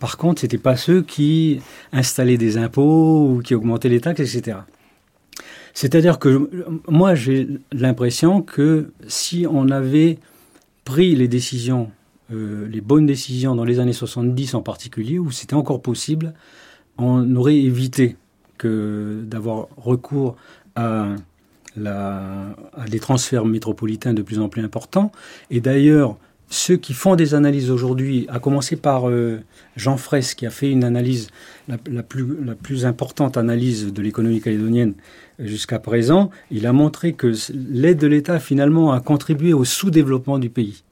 Par 0.00 0.16
contre, 0.16 0.40
c'était 0.40 0.58
pas 0.58 0.76
ceux 0.76 1.02
qui 1.02 1.60
installaient 1.92 2.36
des 2.36 2.58
impôts 2.58 3.28
ou 3.30 3.42
qui 3.42 3.54
augmentaient 3.54 3.88
les 3.88 4.00
taxes, 4.00 4.20
etc. 4.20 4.58
C'est-à-dire 5.72 6.18
que 6.18 6.50
moi, 6.88 7.14
j'ai 7.14 7.48
l'impression 7.72 8.42
que 8.42 8.92
si 9.08 9.46
on 9.48 9.70
avait 9.70 10.18
pris 10.84 11.14
les 11.16 11.28
décisions, 11.28 11.90
euh, 12.32 12.68
les 12.68 12.80
bonnes 12.80 13.06
décisions 13.06 13.54
dans 13.54 13.64
les 13.64 13.80
années 13.80 13.92
70 13.92 14.54
en 14.54 14.62
particulier, 14.62 15.18
où 15.18 15.30
c'était 15.30 15.54
encore 15.54 15.82
possible, 15.82 16.34
on 16.98 17.34
aurait 17.34 17.56
évité 17.56 18.16
que 18.58 19.22
d'avoir 19.24 19.68
recours 19.76 20.36
à 20.76 21.14
des 21.76 23.00
transferts 23.00 23.44
métropolitains 23.44 24.14
de 24.14 24.22
plus 24.22 24.38
en 24.38 24.48
plus 24.48 24.62
importants. 24.62 25.10
Et 25.50 25.60
d'ailleurs, 25.60 26.16
ceux 26.50 26.76
qui 26.76 26.92
font 26.92 27.16
des 27.16 27.34
analyses 27.34 27.70
aujourd'hui, 27.70 28.26
à 28.28 28.38
commencer 28.38 28.76
par 28.76 29.08
euh, 29.08 29.40
Jean 29.76 29.96
Fraisse, 29.96 30.34
qui 30.34 30.46
a 30.46 30.50
fait 30.50 30.70
une 30.70 30.84
analyse, 30.84 31.28
la, 31.68 32.02
plus, 32.02 32.86
importante 32.86 33.36
analyse 33.36 33.92
de 33.92 34.02
l'économie 34.02 34.40
calédonienne 34.40 34.94
jusqu'à 35.38 35.78
présent, 35.78 36.30
il 36.50 36.66
a 36.66 36.72
montré 36.72 37.14
que 37.14 37.32
l'aide 37.52 37.98
de 37.98 38.06
l'État, 38.06 38.38
finalement, 38.38 38.92
a 38.92 39.00
contribué 39.00 39.52
au 39.52 39.64
sous-développement 39.64 40.38
du 40.38 40.50
pays. 40.50 40.84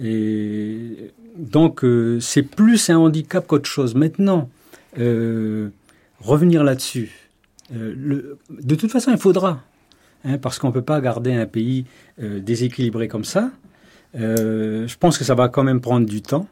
Et 0.00 1.12
donc, 1.36 1.84
euh, 1.84 2.18
c'est 2.20 2.42
plus 2.42 2.88
un 2.90 2.96
handicap 2.96 3.46
qu'autre 3.46 3.68
chose. 3.68 3.94
Maintenant, 3.94 4.48
revenir 6.20 6.64
là-dessus. 6.64 7.30
de 7.70 8.74
toute 8.74 8.90
façon, 8.90 9.10
il 9.10 9.18
faudra, 9.18 9.62
hein, 10.24 10.38
parce 10.38 10.58
qu'on 10.58 10.68
ne 10.68 10.72
peut 10.72 10.82
pas 10.82 11.00
garder 11.00 11.32
un 11.32 11.46
pays 11.46 11.86
déséquilibré 12.18 13.08
comme 13.08 13.24
ça. 13.24 13.50
je 14.14 14.96
pense 14.96 15.18
que 15.18 15.24
ça 15.24 15.34
va 15.34 15.48
quand 15.48 15.64
même 15.64 15.80
prendre 15.80 16.06
du 16.06 16.22
temps. 16.22 16.46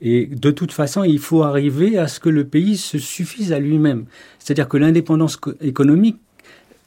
Et 0.00 0.26
de 0.26 0.50
toute 0.50 0.72
façon, 0.72 1.04
il 1.04 1.18
faut 1.18 1.42
arriver 1.42 1.98
à 1.98 2.06
ce 2.06 2.20
que 2.20 2.28
le 2.28 2.44
pays 2.44 2.76
se 2.76 2.98
suffise 2.98 3.52
à 3.52 3.58
lui-même. 3.58 4.04
C'est-à-dire 4.38 4.68
que 4.68 4.76
l'indépendance 4.76 5.38
économique 5.60 6.20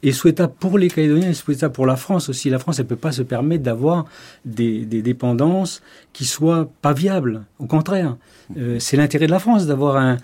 est 0.01 0.11
souhaitable 0.11 0.53
pour 0.59 0.77
les 0.77 0.87
Calédoniens 0.87 1.29
et 1.29 1.33
souhaitable 1.33 1.73
pour 1.73 1.85
la 1.85 1.95
France 1.95 2.29
aussi. 2.29 2.49
La 2.49 2.59
France, 2.59 2.79
elle 2.79 2.85
ne 2.85 2.89
peut 2.89 2.95
pas 2.95 3.11
se 3.11 3.21
permettre 3.21 3.63
d'avoir 3.63 4.05
des, 4.45 4.85
dépendances 4.85 5.81
qui 6.13 6.25
soient 6.25 6.69
pas 6.81 6.93
viables. 6.93 7.45
Au 7.59 7.65
contraire, 7.65 8.17
euh, 8.57 8.77
c'est 8.79 8.97
l'intérêt 8.97 9.27
de 9.27 9.31
la 9.31 9.39
France 9.39 9.65
d'avoir 9.65 9.97
un 9.97 10.17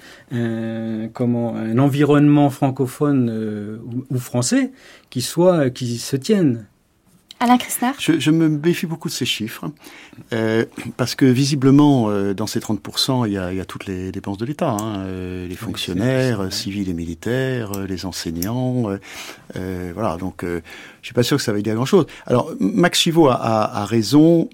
environnement 1.78 2.49
francophone 2.49 3.30
euh, 3.30 3.78
ou, 3.86 4.05
ou, 4.15 4.19
français 4.19 4.71
qui 5.09 5.21
soit 5.21 5.69
qui 5.69 5.97
se 5.97 6.15
tienne. 6.15 6.65
Alain 7.40 7.58
Christner 7.58 7.92
je, 8.00 8.18
je, 8.18 8.32
me 8.32 8.48
méfie 8.48 8.86
beaucoup 8.86 9.10
de 9.10 9.14
ces 9.14 9.26
chiffres, 9.26 9.66
euh, 10.34 10.66
parce 10.96 11.16
que 11.16 11.26
visiblement, 11.26 12.10
euh, 12.10 12.34
dans 12.34 12.48
ces 12.48 12.60
30%, 12.60 13.28
il 13.28 13.34
y 13.34 13.38
a, 13.38 13.52
il 13.52 13.58
y 13.58 13.62
a 13.62 13.66
toutes 13.66 13.88
les 13.88 14.12
dépenses 14.12 14.38
de 14.38 14.46
l'État, 14.46 14.70
hein, 14.72 15.00
euh, 15.00 15.48
les 15.48 15.56
fonctionnaires, 15.56 16.52
civils 16.54 16.90
et 16.90 16.94
militaires, 16.94 17.74
euh, 17.74 17.88
les 17.88 18.06
enseignants, 18.06 18.86
euh, 19.58 19.92
voilà, 19.94 20.16
donc 20.18 20.44
je 20.44 20.62
suis 21.02 21.14
pas 21.14 21.24
sûr 21.24 21.38
que 21.38 21.44
ça 21.44 21.52
va 21.52 21.60
à 21.60 21.62
grand-chose. 21.62 22.06
Alors, 22.26 22.54
Max 22.60 23.00
Chivot 23.00 23.28
a, 23.28 23.36
a, 23.36 23.82
a 23.82 23.86
raison 23.86 24.50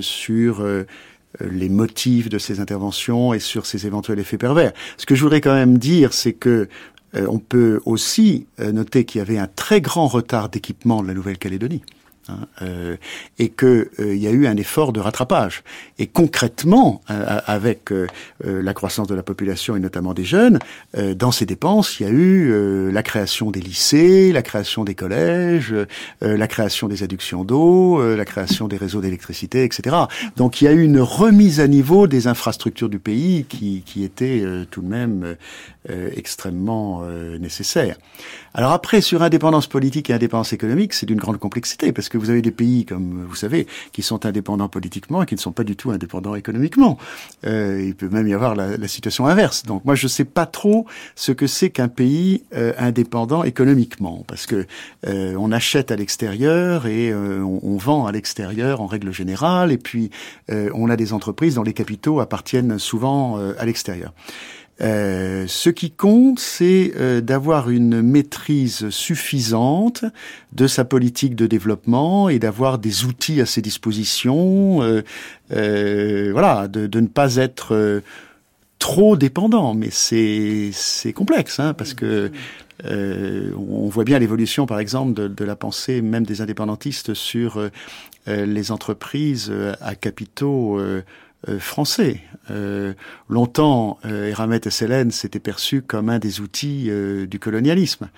sur 0.00 0.64
les 1.40 1.68
motifs 1.68 2.28
de 2.28 2.38
ces 2.38 2.60
interventions 2.60 3.34
et 3.34 3.38
sur 3.38 3.66
ces 3.66 3.86
éventuels 3.86 4.18
effets 4.18 4.38
pervers. 4.38 4.72
Ce 4.96 5.06
que 5.06 5.14
je 5.14 5.22
voudrais 5.22 5.40
quand 5.40 5.54
même 5.54 5.78
dire, 5.78 6.12
c'est 6.12 6.32
que 6.32 6.68
on 7.14 7.38
peut 7.38 7.80
aussi 7.84 8.46
noter 8.58 9.04
qu'il 9.04 9.20
y 9.20 9.22
avait 9.22 9.38
un 9.38 9.46
très 9.46 9.80
grand 9.80 10.06
retard 10.06 10.48
d'équipement 10.48 11.02
de 11.02 11.08
la 11.08 11.14
Nouvelle-Calédonie. 11.14 11.82
Hein, 12.28 12.46
euh, 12.60 12.96
et 13.38 13.48
qu'il 13.48 13.88
euh, 14.00 14.14
y 14.14 14.26
a 14.26 14.30
eu 14.30 14.46
un 14.46 14.56
effort 14.58 14.92
de 14.92 15.00
rattrapage. 15.00 15.62
Et 15.98 16.06
concrètement, 16.06 17.00
euh, 17.10 17.40
avec 17.46 17.90
la 18.40 18.74
croissance 18.74 19.08
de 19.08 19.14
la 19.14 19.22
population 19.22 19.76
et 19.76 19.80
notamment 19.80 20.14
des 20.14 20.24
jeunes, 20.24 20.58
dans 21.16 21.32
ces 21.32 21.46
dépenses, 21.46 22.00
il 22.00 22.02
y 22.02 22.06
a 22.06 22.12
eu 22.12 22.90
la 22.90 23.02
création 23.02 23.50
des 23.50 23.60
lycées, 23.60 24.32
la 24.32 24.42
création 24.42 24.84
des 24.84 24.94
collèges, 24.94 25.74
la 26.20 26.46
création 26.46 26.88
des 26.88 27.02
adductions 27.02 27.44
d'eau, 27.44 28.00
la 28.14 28.24
création 28.24 28.68
des 28.68 28.76
réseaux 28.76 29.00
d'électricité, 29.00 29.64
etc. 29.64 29.96
Donc 30.36 30.60
il 30.60 30.64
y 30.64 30.68
a 30.68 30.72
eu 30.72 30.82
une 30.82 31.00
remise 31.00 31.60
à 31.60 31.68
niveau 31.68 32.06
des 32.06 32.26
infrastructures 32.26 32.88
du 32.88 32.98
pays 32.98 33.44
qui, 33.48 33.82
qui 33.84 34.04
était 34.04 34.44
tout 34.70 34.82
de 34.82 34.88
même 34.88 35.36
extrêmement 36.16 37.02
nécessaire. 37.38 37.96
Alors 38.54 38.72
après, 38.72 39.00
sur 39.00 39.22
indépendance 39.22 39.66
politique 39.66 40.10
et 40.10 40.14
indépendance 40.14 40.52
économique, 40.52 40.92
c'est 40.92 41.06
d'une 41.06 41.18
grande 41.18 41.38
complexité 41.38 41.92
parce 41.92 42.08
que 42.08 42.18
vous 42.18 42.30
avez 42.30 42.42
des 42.42 42.50
pays, 42.50 42.84
comme 42.84 43.24
vous 43.28 43.34
savez, 43.34 43.66
qui 43.92 44.02
sont 44.02 44.26
indépendants 44.26 44.68
politiquement 44.68 45.22
et 45.22 45.26
qui 45.26 45.34
ne 45.34 45.40
sont 45.40 45.52
pas 45.52 45.64
du 45.64 45.76
tout 45.76 45.90
indépendants 45.90 46.34
économiquement. 46.34 46.98
Euh, 47.46 47.82
il 47.84 47.94
peut 47.94 48.08
même 48.08 48.26
y 48.26 48.34
avoir 48.34 48.54
la, 48.54 48.76
la 48.76 48.88
situation 48.88 49.26
inverse. 49.26 49.62
Donc 49.64 49.84
moi, 49.84 49.94
je 49.94 50.06
ne 50.06 50.08
sais 50.08 50.24
pas 50.24 50.46
trop 50.46 50.86
ce 51.14 51.32
que 51.32 51.46
c'est 51.46 51.70
qu'un 51.70 51.88
pays 51.88 52.42
euh, 52.54 52.72
indépendant 52.78 53.44
économiquement, 53.44 54.24
parce 54.26 54.46
que 54.46 54.66
euh, 55.06 55.34
on 55.38 55.52
achète 55.52 55.90
à 55.90 55.96
l'extérieur 55.96 56.86
et 56.86 57.10
euh, 57.10 57.42
on, 57.42 57.60
on, 57.62 57.76
vend 57.76 58.06
à 58.06 58.12
l'extérieur 58.12 58.80
en 58.80 58.86
règle 58.86 59.12
générale, 59.12 59.72
et 59.72 59.78
puis 59.78 60.10
euh, 60.50 60.70
on 60.74 60.90
a 60.90 60.96
des 60.96 61.12
entreprises 61.12 61.54
dont 61.54 61.62
les 61.62 61.72
capitaux 61.72 62.20
appartiennent 62.20 62.78
souvent 62.78 63.38
à 63.58 63.64
l'extérieur. 63.64 64.12
Euh, 64.80 65.44
ce 65.48 65.70
qui 65.70 65.90
compte, 65.90 66.38
c'est 66.38 66.92
euh, 66.96 67.20
d'avoir 67.20 67.68
une 67.70 68.00
maîtrise 68.00 68.90
suffisante 68.90 70.04
de 70.52 70.66
sa 70.66 70.84
politique 70.84 71.34
de 71.34 71.46
développement 71.46 72.28
et 72.28 72.38
d'avoir 72.38 72.78
des 72.78 73.04
outils 73.04 73.40
à 73.40 73.46
ses 73.46 73.60
dispositions. 73.60 74.80
Euh, 75.52 76.30
voilà, 76.32 76.68
de, 76.68 76.86
de, 76.86 77.00
ne 77.00 77.08
pas 77.08 77.36
être 77.36 78.02
trop 78.78 79.16
dépendant. 79.16 79.74
Mais 79.74 79.88
c'est 79.90 80.70
c'est 80.72 81.12
complexe, 81.12 81.58
hein, 81.58 81.74
parce 81.74 81.94
que 81.94 82.30
on 82.84 83.88
voit 83.88 84.04
bien 84.04 84.20
l'évolution, 84.20 84.66
par 84.66 84.78
exemple, 84.78 85.12
de, 85.14 85.26
de, 85.26 85.44
la 85.44 85.56
pensée 85.56 86.00
même 86.00 86.24
des 86.24 86.40
indépendantistes 86.40 87.12
sur 87.12 87.60
les 88.26 88.70
entreprises 88.70 89.52
à 89.80 89.94
capitaux 89.94 90.78
euh, 90.78 91.02
français. 91.58 92.22
Euh, 92.50 92.94
longtemps, 93.28 93.98
euh, 94.06 94.28
Eramet 94.28 94.60
et 94.64 94.70
Sélène 94.70 95.10
s'étaient 95.10 95.38
perçus 95.38 95.82
comme 95.82 96.08
un 96.08 96.18
des 96.18 96.40
outils 96.40 96.86
euh, 96.88 97.26
du 97.26 97.38
colonialisme. 97.38 98.08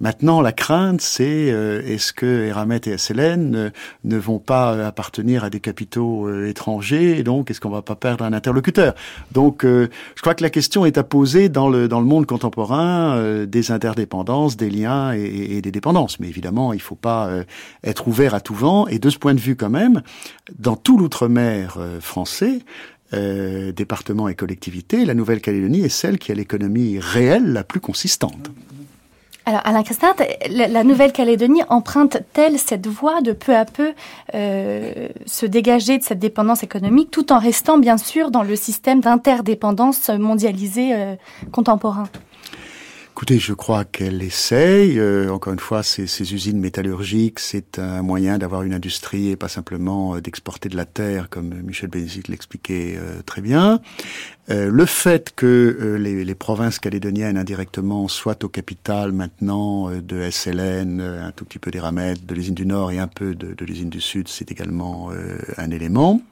Maintenant, 0.00 0.40
la 0.40 0.52
crainte, 0.52 1.00
c'est 1.00 1.30
est-ce 1.30 2.12
que 2.12 2.46
Eramet 2.46 2.80
et 2.86 2.98
Sélène 2.98 3.72
ne 4.04 4.16
vont 4.16 4.38
pas 4.38 4.86
appartenir 4.86 5.44
à 5.44 5.50
des 5.50 5.60
capitaux 5.60 6.32
étrangers 6.44 7.18
et 7.18 7.22
donc 7.22 7.50
est-ce 7.50 7.60
qu'on 7.60 7.70
va 7.70 7.82
pas 7.82 7.96
perdre 7.96 8.24
un 8.24 8.32
interlocuteur? 8.32 8.94
Donc, 9.32 9.62
je 9.64 9.88
crois 10.20 10.34
que 10.34 10.42
la 10.42 10.50
question 10.50 10.86
est 10.86 10.98
à 10.98 11.02
poser 11.02 11.48
dans 11.48 11.68
le 11.68 11.88
dans 11.88 12.00
le 12.00 12.06
monde 12.06 12.26
contemporain 12.26 13.44
des 13.46 13.70
interdépendances, 13.70 14.56
des 14.56 14.70
liens 14.70 15.12
et, 15.14 15.56
et, 15.56 15.62
des 15.62 15.70
dépendances. 15.70 16.20
Mais 16.20 16.28
évidemment, 16.28 16.72
il 16.72 16.80
faut 16.80 16.94
pas 16.94 17.30
être 17.84 18.08
ouvert 18.08 18.34
à 18.34 18.40
tout 18.40 18.54
vent. 18.54 18.86
Et 18.86 18.98
de 18.98 19.10
ce 19.10 19.18
point 19.18 19.34
de 19.34 19.40
vue, 19.40 19.56
quand 19.56 19.70
même, 19.70 20.02
dans 20.58 20.76
tout 20.76 20.96
l'outre-mer 20.96 21.78
français, 22.00 22.60
euh, 23.12 23.72
départements 23.72 24.28
et 24.28 24.34
collectivités, 24.34 25.04
la 25.04 25.14
Nouvelle-Calédonie 25.14 25.80
est 25.80 25.88
celle 25.88 26.18
qui 26.18 26.32
a 26.32 26.34
l'économie 26.34 26.98
réelle 26.98 27.52
la 27.52 27.64
plus 27.64 27.80
consistante. 27.80 28.50
Alors, 29.46 29.62
Alain 29.64 29.82
Christin, 29.82 30.14
la 30.48 30.84
Nouvelle-Calédonie 30.84 31.62
emprunte-t-elle 31.68 32.58
cette 32.58 32.86
voie 32.86 33.20
de 33.20 33.32
peu 33.32 33.56
à 33.56 33.64
peu 33.64 33.94
euh, 34.34 35.08
se 35.26 35.46
dégager 35.46 35.98
de 35.98 36.04
cette 36.04 36.18
dépendance 36.18 36.62
économique 36.62 37.10
tout 37.10 37.32
en 37.32 37.38
restant 37.38 37.78
bien 37.78 37.98
sûr 37.98 38.30
dans 38.30 38.42
le 38.42 38.54
système 38.54 39.00
d'interdépendance 39.00 40.10
mondialisée 40.10 40.94
euh, 40.94 41.16
contemporain? 41.50 42.04
Écoutez, 43.20 43.38
je 43.38 43.52
crois 43.52 43.84
qu'elle 43.84 44.22
essaye. 44.22 44.98
Euh, 44.98 45.30
encore 45.30 45.52
une 45.52 45.58
fois, 45.58 45.82
ces, 45.82 46.06
ces, 46.06 46.32
usines 46.32 46.58
métallurgiques, 46.58 47.38
c'est 47.38 47.78
un 47.78 48.00
moyen 48.00 48.38
d'avoir 48.38 48.62
une 48.62 48.72
industrie 48.72 49.28
et 49.28 49.36
pas 49.36 49.48
simplement 49.48 50.14
euh, 50.14 50.22
d'exporter 50.22 50.70
de 50.70 50.76
la 50.78 50.86
terre, 50.86 51.28
comme 51.28 51.52
Michel 51.60 51.90
Bénédicte 51.90 52.28
l'expliquait 52.28 52.96
euh, 52.96 53.20
très 53.20 53.42
bien. 53.42 53.82
Euh, 54.48 54.70
le 54.70 54.86
fait 54.86 55.34
que 55.36 55.98
les, 56.00 56.24
les, 56.24 56.34
provinces 56.34 56.78
calédoniennes 56.78 57.36
indirectement 57.36 58.08
soient 58.08 58.42
au 58.42 58.48
capital 58.48 59.12
maintenant 59.12 59.90
de 59.90 60.30
SLN, 60.30 61.02
un 61.02 61.30
tout 61.32 61.44
petit 61.44 61.58
peu 61.58 61.70
des 61.70 61.78
Ramettes, 61.78 62.24
de 62.24 62.34
l'usine 62.34 62.54
du 62.54 62.64
Nord 62.64 62.90
et 62.90 62.98
un 62.98 63.06
peu 63.06 63.34
de, 63.34 63.52
de 63.52 63.64
l'usine 63.66 63.90
du 63.90 64.00
Sud, 64.00 64.28
c'est 64.28 64.50
également 64.50 65.10
un 65.58 65.70
élément. 65.70 66.22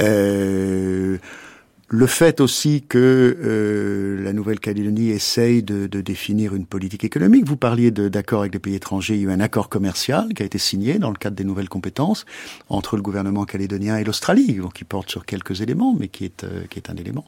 Euh, 0.00 1.18
le 1.90 2.06
fait 2.06 2.40
aussi 2.40 2.82
que 2.82 3.36
euh, 3.40 4.22
la 4.22 4.34
Nouvelle-Calédonie 4.34 5.08
essaye 5.08 5.62
de, 5.62 5.86
de, 5.86 6.00
définir 6.02 6.54
une 6.54 6.66
politique 6.66 7.02
économique. 7.02 7.46
Vous 7.46 7.56
parliez 7.56 7.90
d'accords 7.90 8.40
avec 8.40 8.52
des 8.52 8.58
pays 8.58 8.74
étrangers. 8.74 9.14
Il 9.14 9.22
y 9.22 9.26
a 9.26 9.30
eu 9.30 9.32
un 9.32 9.40
accord 9.40 9.70
commercial 9.70 10.34
qui 10.34 10.42
a 10.42 10.46
été 10.46 10.58
signé 10.58 10.98
dans 10.98 11.08
le 11.08 11.16
cadre 11.16 11.34
des 11.34 11.44
nouvelles 11.44 11.70
compétences 11.70 12.26
entre 12.68 12.96
le 12.96 13.02
gouvernement 13.02 13.46
calédonien 13.46 13.96
et 13.96 14.04
l'Australie, 14.04 14.60
qui 14.74 14.84
porte 14.84 15.10
sur 15.10 15.24
quelques 15.24 15.62
éléments, 15.62 15.96
mais 15.98 16.08
qui 16.08 16.26
est, 16.26 16.44
euh, 16.44 16.64
qui 16.68 16.78
est 16.78 16.90
un 16.90 16.96
élément. 16.96 17.24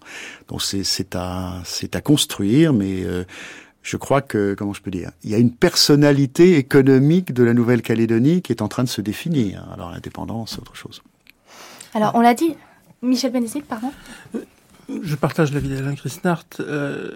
Donc 0.48 0.60
c'est 0.62 1.16
à, 1.16 1.62
à 1.94 2.00
construire, 2.02 2.74
mais 2.74 3.02
euh, 3.04 3.24
je 3.82 3.96
crois 3.96 4.20
que, 4.20 4.54
comment 4.58 4.74
je 4.74 4.82
peux 4.82 4.90
dire, 4.90 5.10
il 5.24 5.30
y 5.30 5.34
a 5.34 5.38
une 5.38 5.52
personnalité 5.52 6.58
économique 6.58 7.32
de 7.32 7.44
la 7.44 7.54
Nouvelle-Calédonie 7.54 8.42
qui 8.42 8.52
est 8.52 8.60
en 8.60 8.68
train 8.68 8.84
de 8.84 8.90
se 8.90 9.00
définir. 9.00 9.66
Alors 9.72 9.90
l'indépendance, 9.90 10.50
c'est 10.50 10.60
autre 10.60 10.76
chose. 10.76 11.02
Alors 11.94 12.12
on 12.14 12.20
l'a 12.20 12.34
dit, 12.34 12.56
Michel 13.02 13.32
Bénédicte, 13.32 13.66
pardon 13.66 13.92
Je 15.02 15.14
partage 15.16 15.52
l'avis 15.52 15.68
d'Alain 15.68 15.94
Christnart. 15.94 16.44
Euh, 16.60 17.10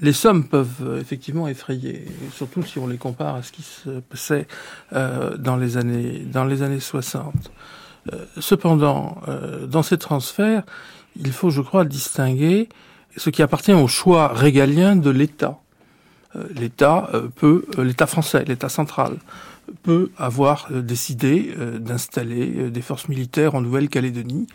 les 0.00 0.12
sommes 0.12 0.44
peuvent 0.48 0.82
euh, 0.82 1.00
effectivement 1.00 1.48
effrayer, 1.48 2.06
surtout 2.32 2.62
si 2.62 2.78
on 2.78 2.86
les 2.88 2.98
compare 2.98 3.36
à 3.36 3.42
ce 3.42 3.52
qui 3.52 3.62
se 3.62 4.00
passait 4.00 4.46
euh, 4.92 5.36
dans, 5.36 5.56
les 5.56 5.76
années, 5.76 6.18
dans 6.26 6.44
les 6.44 6.62
années 6.62 6.80
60. 6.80 7.32
Euh, 8.12 8.24
cependant, 8.40 9.18
euh, 9.28 9.66
dans 9.66 9.82
ces 9.82 9.98
transferts, 9.98 10.64
il 11.16 11.32
faut, 11.32 11.50
je 11.50 11.60
crois, 11.60 11.84
distinguer 11.84 12.68
ce 13.16 13.30
qui 13.30 13.42
appartient 13.42 13.72
au 13.72 13.86
choix 13.86 14.28
régalien 14.28 14.96
de 14.96 15.10
l'État. 15.10 15.58
Euh, 16.34 16.44
L'État 16.54 17.10
peut, 17.36 17.66
l'État 17.78 18.06
français, 18.06 18.44
l'État 18.46 18.68
central, 18.68 19.18
peut 19.82 20.10
avoir 20.16 20.70
décidé 20.70 21.54
d'installer 21.78 22.70
des 22.70 22.82
forces 22.82 23.08
militaires 23.08 23.54
en 23.54 23.60
Nouvelle-Calédonie 23.60 24.46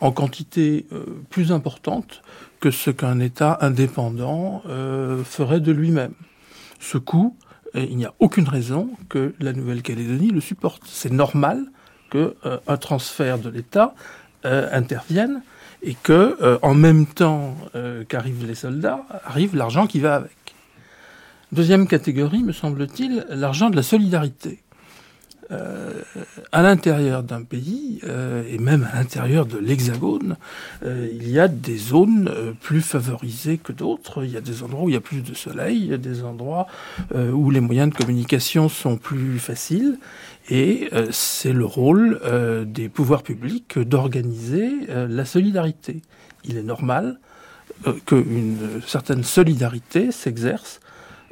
en 0.00 0.12
quantité 0.12 0.86
euh, 0.92 1.04
plus 1.30 1.52
importante 1.52 2.22
que 2.60 2.70
ce 2.70 2.90
qu'un 2.90 3.20
État 3.20 3.58
indépendant 3.60 4.62
euh, 4.68 5.22
ferait 5.24 5.60
de 5.60 5.72
lui-même. 5.72 6.14
Ce 6.80 6.98
coût, 6.98 7.36
il 7.74 7.96
n'y 7.96 8.04
a 8.04 8.14
aucune 8.20 8.48
raison 8.48 8.90
que 9.08 9.34
la 9.40 9.52
Nouvelle-Calédonie 9.52 10.30
le 10.30 10.40
supporte. 10.40 10.82
C'est 10.86 11.12
normal 11.12 11.64
qu'un 12.10 12.30
euh, 12.46 12.76
transfert 12.76 13.38
de 13.38 13.48
l'État 13.48 13.94
intervienne 14.44 15.42
et 15.84 15.94
que 16.02 16.36
euh, 16.42 16.58
en 16.62 16.74
même 16.74 17.06
temps 17.06 17.54
euh, 17.74 18.04
qu'arrivent 18.04 18.46
les 18.46 18.54
soldats, 18.54 19.04
arrive 19.24 19.54
l'argent 19.54 19.86
qui 19.86 20.00
va 20.00 20.16
avec. 20.16 20.36
Deuxième 21.54 21.86
catégorie, 21.86 22.42
me 22.42 22.50
semble-t-il, 22.50 23.24
l'argent 23.28 23.70
de 23.70 23.76
la 23.76 23.84
solidarité. 23.84 24.58
Euh, 25.52 26.02
à 26.50 26.62
l'intérieur 26.62 27.22
d'un 27.22 27.44
pays 27.44 28.00
euh, 28.02 28.42
et 28.50 28.58
même 28.58 28.88
à 28.92 28.96
l'intérieur 28.96 29.46
de 29.46 29.58
l'Hexagone, 29.58 30.36
euh, 30.84 31.08
il 31.12 31.30
y 31.30 31.38
a 31.38 31.46
des 31.46 31.76
zones 31.76 32.28
plus 32.60 32.80
favorisées 32.80 33.58
que 33.58 33.70
d'autres. 33.70 34.24
Il 34.24 34.32
y 34.32 34.36
a 34.36 34.40
des 34.40 34.64
endroits 34.64 34.82
où 34.82 34.88
il 34.88 34.94
y 34.94 34.98
a 34.98 35.00
plus 35.00 35.20
de 35.20 35.32
soleil, 35.32 35.78
il 35.78 35.86
y 35.90 35.94
a 35.94 35.98
des 35.98 36.24
endroits 36.24 36.66
où 37.14 37.50
les 37.52 37.60
moyens 37.60 37.88
de 37.90 37.94
communication 37.94 38.68
sont 38.68 38.96
plus 38.96 39.38
faciles. 39.38 40.00
Et 40.50 40.90
c'est 41.12 41.52
le 41.52 41.66
rôle 41.66 42.20
des 42.66 42.88
pouvoirs 42.88 43.22
publics 43.22 43.78
d'organiser 43.78 44.72
la 44.88 45.24
solidarité. 45.24 46.02
Il 46.44 46.56
est 46.56 46.64
normal 46.64 47.20
qu'une 48.06 48.80
certaine 48.84 49.22
solidarité 49.22 50.10
s'exerce 50.10 50.80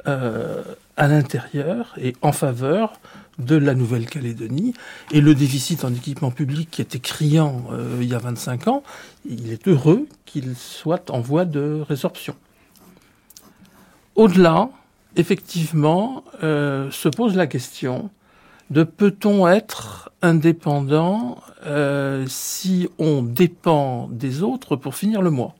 à 0.05 1.07
l'intérieur 1.07 1.93
et 1.97 2.15
en 2.21 2.31
faveur 2.31 2.99
de 3.39 3.55
la 3.55 3.75
Nouvelle-Calédonie. 3.75 4.73
Et 5.11 5.21
le 5.21 5.35
déficit 5.35 5.83
en 5.83 5.93
équipement 5.93 6.31
public 6.31 6.69
qui 6.71 6.81
était 6.81 6.99
criant 6.99 7.65
euh, 7.71 7.97
il 8.01 8.07
y 8.07 8.13
a 8.13 8.19
25 8.19 8.67
ans, 8.67 8.83
il 9.25 9.51
est 9.51 9.67
heureux 9.67 10.07
qu'il 10.25 10.55
soit 10.55 11.09
en 11.09 11.21
voie 11.21 11.45
de 11.45 11.83
résorption. 11.87 12.35
Au-delà, 14.15 14.69
effectivement, 15.15 16.23
euh, 16.43 16.91
se 16.91 17.09
pose 17.09 17.35
la 17.35 17.47
question 17.47 18.09
de 18.69 18.83
peut-on 18.83 19.47
être 19.47 20.11
indépendant 20.21 21.39
euh, 21.65 22.25
si 22.27 22.87
on 22.97 23.21
dépend 23.21 24.07
des 24.09 24.41
autres 24.41 24.75
pour 24.75 24.95
finir 24.95 25.21
le 25.21 25.31
mois? 25.31 25.55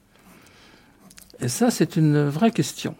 Et 1.39 1.47
ça, 1.47 1.71
c'est 1.71 1.95
une 1.95 2.27
vraie 2.27 2.51
question. 2.51 2.95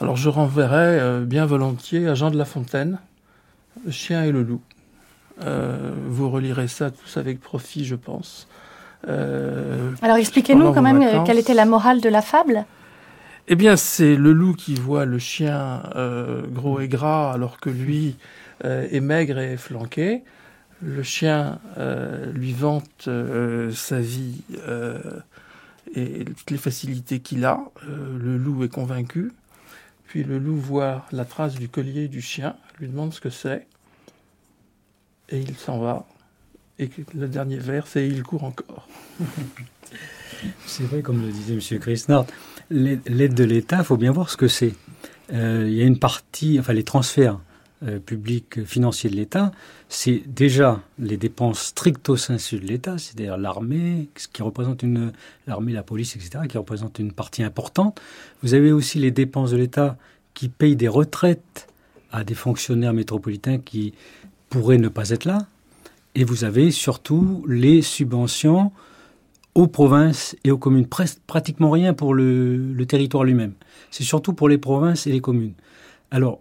Alors 0.00 0.16
je 0.16 0.28
renverrai 0.28 1.20
bien 1.26 1.46
volontiers 1.46 2.08
à 2.08 2.14
Jean 2.14 2.30
de 2.30 2.38
La 2.38 2.44
Fontaine, 2.44 2.98
le 3.84 3.90
chien 3.90 4.24
et 4.24 4.32
le 4.32 4.42
loup. 4.42 4.62
Euh, 5.44 5.92
vous 6.08 6.30
relirez 6.30 6.68
ça 6.68 6.90
tous 6.90 7.16
avec 7.16 7.40
profit, 7.40 7.84
je 7.84 7.94
pense. 7.94 8.46
Euh, 9.08 9.92
Alors 10.02 10.16
expliquez-nous 10.16 10.72
quand 10.72 10.82
même 10.82 11.00
euh, 11.02 11.22
quelle 11.24 11.38
était 11.38 11.54
la 11.54 11.64
morale 11.64 12.00
de 12.00 12.08
la 12.08 12.20
fable? 12.20 12.66
Eh 13.48 13.56
bien, 13.56 13.76
c'est 13.76 14.16
le 14.16 14.32
loup 14.32 14.52
qui 14.52 14.74
voit 14.74 15.04
le 15.04 15.18
chien 15.18 15.82
gros 16.52 16.80
et 16.80 16.88
gras 16.88 17.32
alors 17.32 17.58
que 17.58 17.70
lui 17.70 18.16
est 18.62 19.00
maigre 19.00 19.38
et 19.38 19.56
flanqué. 19.56 20.22
Le 20.82 21.02
chien 21.02 21.58
lui 22.32 22.52
vante 22.52 23.08
sa 23.72 23.98
vie 23.98 24.42
et 25.96 26.24
toutes 26.24 26.50
les 26.50 26.58
facilités 26.58 27.18
qu'il 27.18 27.44
a. 27.44 27.60
le 27.88 28.36
loup 28.36 28.62
est 28.62 28.68
convaincu. 28.68 29.32
Puis 30.10 30.24
le 30.24 30.40
loup 30.40 30.56
voit 30.56 31.06
la 31.12 31.24
trace 31.24 31.54
du 31.54 31.68
collier 31.68 32.08
du 32.08 32.20
chien, 32.20 32.56
lui 32.80 32.88
demande 32.88 33.14
ce 33.14 33.20
que 33.20 33.30
c'est, 33.30 33.68
et 35.28 35.38
il 35.38 35.54
s'en 35.54 35.78
va. 35.78 36.04
Et 36.80 36.90
le 37.14 37.28
dernier 37.28 37.58
vers, 37.58 37.86
c'est 37.86 38.08
il 38.08 38.24
court 38.24 38.42
encore. 38.42 38.88
c'est 40.66 40.82
vrai, 40.82 41.02
comme 41.02 41.22
le 41.22 41.30
disait 41.30 41.54
M. 41.54 41.78
Christnard, 41.78 42.26
l'aide 42.70 43.34
de 43.34 43.44
l'État, 43.44 43.78
il 43.78 43.84
faut 43.84 43.96
bien 43.96 44.10
voir 44.10 44.30
ce 44.30 44.36
que 44.36 44.48
c'est. 44.48 44.74
Euh, 45.32 45.66
il 45.68 45.74
y 45.74 45.80
a 45.80 45.84
une 45.84 46.00
partie, 46.00 46.58
enfin 46.58 46.72
les 46.72 46.82
transferts 46.82 47.38
euh, 47.82 47.98
public 47.98 48.62
financier 48.64 49.08
de 49.08 49.16
l'État, 49.16 49.52
c'est 49.88 50.22
déjà 50.26 50.82
les 50.98 51.16
dépenses 51.16 51.68
stricto 51.68 52.14
sensu 52.14 52.58
de 52.58 52.66
l'État, 52.66 52.98
c'est-à-dire 52.98 53.38
l'armée, 53.38 54.08
ce 54.16 54.28
qui 54.28 54.42
représente 54.42 54.82
une 54.82 55.12
l'armée, 55.46 55.72
la 55.72 55.82
police, 55.82 56.14
etc., 56.14 56.44
qui 56.46 56.58
représente 56.58 56.98
une 56.98 57.12
partie 57.12 57.42
importante. 57.42 57.98
Vous 58.42 58.52
avez 58.52 58.70
aussi 58.70 58.98
les 58.98 59.10
dépenses 59.10 59.52
de 59.52 59.56
l'État 59.56 59.96
qui 60.34 60.50
payent 60.50 60.76
des 60.76 60.88
retraites 60.88 61.68
à 62.12 62.22
des 62.22 62.34
fonctionnaires 62.34 62.92
métropolitains 62.92 63.56
qui 63.56 63.94
pourraient 64.50 64.76
ne 64.76 64.88
pas 64.88 65.08
être 65.08 65.24
là. 65.24 65.46
Et 66.14 66.24
vous 66.24 66.44
avez 66.44 66.72
surtout 66.72 67.44
les 67.48 67.80
subventions 67.80 68.72
aux 69.54 69.68
provinces 69.68 70.36
et 70.44 70.50
aux 70.50 70.58
communes. 70.58 70.86
pratiquement 71.26 71.70
rien 71.70 71.94
pour 71.94 72.12
le, 72.12 72.56
le 72.56 72.86
territoire 72.86 73.24
lui-même. 73.24 73.54
C'est 73.90 74.04
surtout 74.04 74.34
pour 74.34 74.50
les 74.50 74.58
provinces 74.58 75.06
et 75.06 75.12
les 75.12 75.20
communes. 75.20 75.54
Alors, 76.10 76.40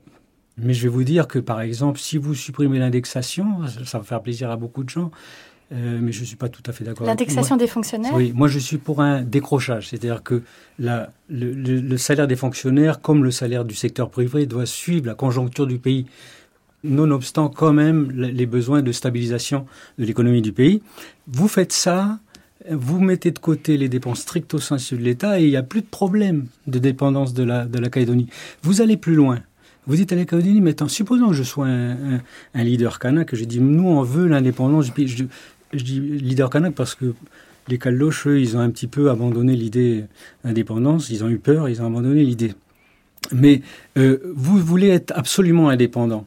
mais 0.62 0.74
je 0.74 0.84
vais 0.84 0.90
vous 0.90 1.04
dire 1.04 1.28
que, 1.28 1.40
par 1.40 1.62
exemple, 1.62 2.00
si 2.00 2.18
vous 2.18 2.34
supprimez 2.34 2.80
l'indexation, 2.80 3.68
ça 3.86 3.98
va 3.98 4.04
faire 4.04 4.22
plaisir 4.22 4.52
à 4.52 4.58
beaucoup 4.58 4.84
de 4.84 4.90
gens, 4.90 5.12
euh, 5.72 6.00
mais 6.02 6.12
je 6.12 6.22
ne 6.22 6.26
suis 6.26 6.36
pas 6.36 6.50
tout 6.50 6.64
à 6.66 6.72
fait 6.72 6.84
d'accord. 6.84 7.06
L'indexation 7.06 7.56
des 7.56 7.68
fonctionnaires? 7.68 8.14
Oui, 8.16 8.34
moi 8.36 8.48
je 8.48 8.58
suis 8.58 8.78
pour 8.78 9.02
un 9.02 9.22
décrochage. 9.22 9.90
C'est-à-dire 9.90 10.24
que 10.24 10.42
la, 10.80 11.12
le, 11.30 11.52
le, 11.54 11.98
salaire 11.98 12.28
des 12.28 12.36
fonctionnaires, 12.36 13.02
comme 13.02 13.24
le 13.24 13.32
salaire 13.32 13.66
du 13.66 13.76
secteur 13.76 14.10
privé, 14.10 14.48
doit 14.48 14.66
suivre 14.66 15.06
la 15.06 15.14
conjoncture 15.14 15.68
du 15.68 15.78
pays, 15.78 16.08
nonobstant 16.84 17.50
quand 17.50 17.74
même 17.74 18.10
les 18.12 18.46
besoins 18.46 18.82
de 18.82 18.92
stabilisation 18.92 19.66
de 20.00 20.06
l'économie 20.06 20.42
du 20.42 20.54
pays. 20.54 20.82
Vous 21.28 21.48
faites 21.48 21.74
ça, 21.74 22.18
vous 22.70 23.00
mettez 23.00 23.32
de 23.32 23.40
côté 23.40 23.78
les 23.78 23.90
dépenses 23.90 24.22
stricto 24.22 24.60
sensu 24.60 24.98
de 24.98 25.04
l'État 25.04 25.40
et 25.40 25.44
il 25.44 25.50
n'y 25.50 25.58
a 25.58 25.64
plus 25.64 25.82
de 25.82 25.88
problème 25.88 26.48
de 26.68 26.80
dépendance 26.80 27.34
de 27.34 27.44
la, 27.44 27.66
de 27.66 27.78
la 27.78 27.90
Calédonie. 27.90 28.28
Vous 28.64 28.82
allez 28.82 28.98
plus 28.98 29.16
loin. 29.16 29.40
Vous 29.88 29.96
dites 29.96 30.12
à 30.14 30.16
la 30.16 30.26
Calédonie, 30.26 30.62
mais 30.62 30.72
attends, 30.72 30.88
supposons 30.88 31.30
que 31.30 31.34
je 31.34 31.44
sois 31.44 31.68
un, 31.68 32.22
leader 32.64 33.00
kanak, 33.00 33.28
que 33.28 33.36
j'ai 33.36 33.46
dit, 33.46 33.60
nous, 33.60 33.88
on 33.88 34.04
veut 34.04 34.28
l'indépendance. 34.28 34.92
Je, 34.96 35.84
dis 35.84 36.00
leader 36.00 36.50
kanak 36.50 36.76
parce 36.76 36.96
que 36.96 37.14
les 37.68 37.78
Caldoches, 37.78 38.28
eux, 38.28 38.40
ils 38.40 38.58
ont 38.58 38.60
un 38.60 38.70
petit 38.70 38.88
peu 38.88 39.10
abandonné 39.10 39.56
l'idée 39.56 40.06
d'indépendance, 40.44 41.10
ils 41.10 41.24
ont 41.24 41.30
eu 41.30 41.38
peur, 41.38 41.70
ils 41.70 41.82
ont 41.82 41.88
abandonné 41.88 42.24
l'idée. 42.24 42.54
Mais 43.32 43.62
euh, 43.98 44.20
vous 44.36 44.58
voulez 44.58 44.90
être 44.90 45.12
absolument 45.16 45.70
indépendant. 45.70 46.26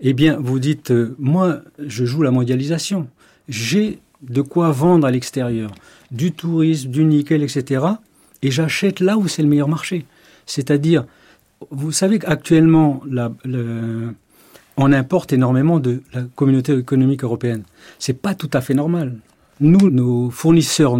Eh 0.00 0.12
bien, 0.12 0.36
vous 0.40 0.58
dites, 0.58 0.90
euh, 0.90 1.14
moi, 1.18 1.60
je 1.78 2.04
joue 2.04 2.22
la 2.22 2.30
mondialisation. 2.30 3.08
J'ai 3.48 4.00
de 4.22 4.42
quoi 4.42 4.70
vendre 4.70 5.06
à 5.06 5.10
l'extérieur, 5.10 5.70
du 6.10 6.32
tourisme, 6.32 6.90
du 6.90 7.04
nickel, 7.04 7.42
etc. 7.42 7.84
Et 8.42 8.50
j'achète 8.50 9.00
là 9.00 9.16
où 9.18 9.28
c'est 9.28 9.42
le 9.42 9.48
meilleur 9.48 9.68
marché. 9.68 10.04
C'est-à-dire, 10.46 11.04
vous 11.70 11.92
savez 11.92 12.18
qu'actuellement, 12.18 13.02
on 14.76 14.92
importe 14.92 15.32
énormément 15.32 15.80
de 15.80 16.02
la 16.12 16.22
communauté 16.34 16.76
économique 16.76 17.24
européenne. 17.24 17.62
C'est 17.98 18.20
pas 18.20 18.34
tout 18.34 18.50
à 18.52 18.60
fait 18.60 18.74
normal. 18.74 19.16
Nous, 19.60 19.90
nos 19.90 20.30
fournisseurs 20.30 20.98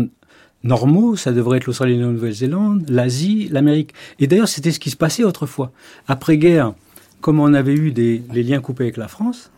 normaux, 0.62 1.16
ça 1.16 1.32
devrait 1.32 1.58
être 1.58 1.66
l'Australie, 1.66 1.98
la 1.98 2.06
Nouvelle-Zélande, 2.06 2.88
l'Asie, 2.88 3.48
l'Amérique. 3.50 3.92
Et 4.20 4.26
d'ailleurs, 4.26 4.48
c'était 4.48 4.70
ce 4.70 4.78
qui 4.78 4.90
se 4.90 4.96
passait 4.96 5.24
autrefois. 5.24 5.72
Après-guerre, 6.06 6.74
comme 7.20 7.40
on 7.40 7.54
avait 7.54 7.74
eu 7.74 7.90
les 7.90 8.42
liens 8.42 8.60
coupés 8.60 8.84
avec 8.84 8.96
la 8.96 9.08
France, 9.08 9.50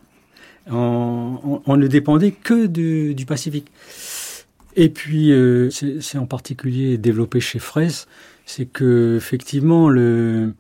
on, 0.71 1.77
ne 1.77 1.87
dépendait 1.87 2.33
que 2.33 2.67
du 2.67 3.27
Pacifique. 3.27 3.71
Et 4.77 4.89
puis, 4.89 5.33
euh, 5.33 5.71
c'est 5.71 6.19
en 6.19 6.27
particulier 6.27 6.99
développé 6.99 7.41
chez 7.41 7.59
Fraisse, 7.59 8.09
c'est 8.45 8.67
que 8.67 9.17
effectivement 9.17 9.89
le 9.89 10.53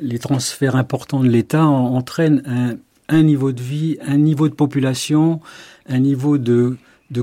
les 0.00 0.18
transferts 0.18 0.76
importants 0.76 1.22
de 1.22 1.28
l'État 1.28 1.64
entraînent 1.64 2.78
un, 3.08 3.22
niveau 3.22 3.52
de 3.52 3.60
vie, 3.60 3.98
un 4.02 4.16
niveau 4.16 4.48
de 4.48 4.54
population, 4.54 5.40
un 5.88 5.98
niveau 5.98 6.38
de, 6.38 6.76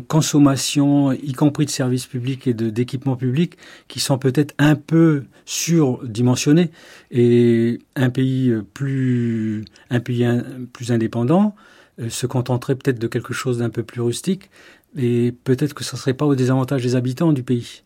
consommation, 0.08 1.12
y 1.14 1.34
compris 1.34 1.66
de 1.66 1.72
services 1.72 2.06
publics 2.06 2.46
et 2.46 2.54
d'équipements 2.54 3.16
publics, 3.16 3.58
qui 3.88 4.00
sont 4.00 4.20
peut-être 4.20 4.54
un 4.60 4.76
peu 4.76 5.24
surdimensionnés. 5.46 6.70
Et 7.10 7.80
un 7.96 8.12
pays 8.12 8.54
plus, 8.74 9.66
un 9.90 10.00
pays 10.00 10.28
plus 10.74 10.92
indépendant 10.92 11.56
euh, 12.00 12.10
se 12.10 12.28
contenterait 12.28 12.76
peut-être 12.76 13.00
de 13.00 13.08
quelque 13.08 13.34
chose 13.34 13.58
d'un 13.58 13.72
peu 13.72 13.82
plus 13.82 14.02
rustique, 14.02 14.52
et 14.96 15.34
peut-être 15.44 15.74
que 15.74 15.84
ce 15.84 15.96
ne 15.96 16.00
serait 16.00 16.14
pas 16.14 16.26
au 16.26 16.36
désavantage 16.36 16.84
des 16.84 16.96
habitants 16.96 17.34
du 17.34 17.42
pays. 17.42 17.82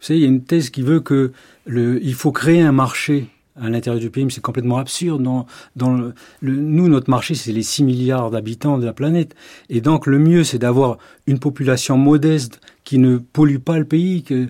Vous 0.00 0.06
savez, 0.06 0.18
il 0.20 0.22
y 0.22 0.26
a 0.26 0.28
une 0.28 0.42
thèse 0.42 0.70
qui 0.70 0.82
veut 0.82 1.00
que 1.00 1.32
il 1.68 2.14
faut 2.14 2.32
créer 2.32 2.62
un 2.62 2.72
marché 2.72 3.28
à 3.60 3.68
l'intérieur 3.68 4.00
du 4.00 4.10
pays, 4.10 4.24
mais 4.24 4.30
c'est 4.30 4.40
complètement 4.40 4.78
absurde. 4.78 5.22
Nous, 5.22 6.88
notre 6.88 7.10
marché, 7.10 7.34
c'est 7.34 7.52
les 7.52 7.62
6 7.62 7.84
milliards 7.84 8.30
d'habitants 8.30 8.78
de 8.78 8.84
la 8.84 8.92
planète. 8.92 9.34
Et 9.70 9.80
donc, 9.80 10.06
le 10.06 10.18
mieux, 10.18 10.44
c'est 10.44 10.58
d'avoir 10.58 10.98
une 11.26 11.38
population 11.38 11.96
modeste 11.96 12.60
qui 12.82 12.98
ne 12.98 13.18
pollue 13.18 13.58
pas 13.58 13.78
le 13.78 13.84
pays, 13.84 14.22
que 14.22 14.48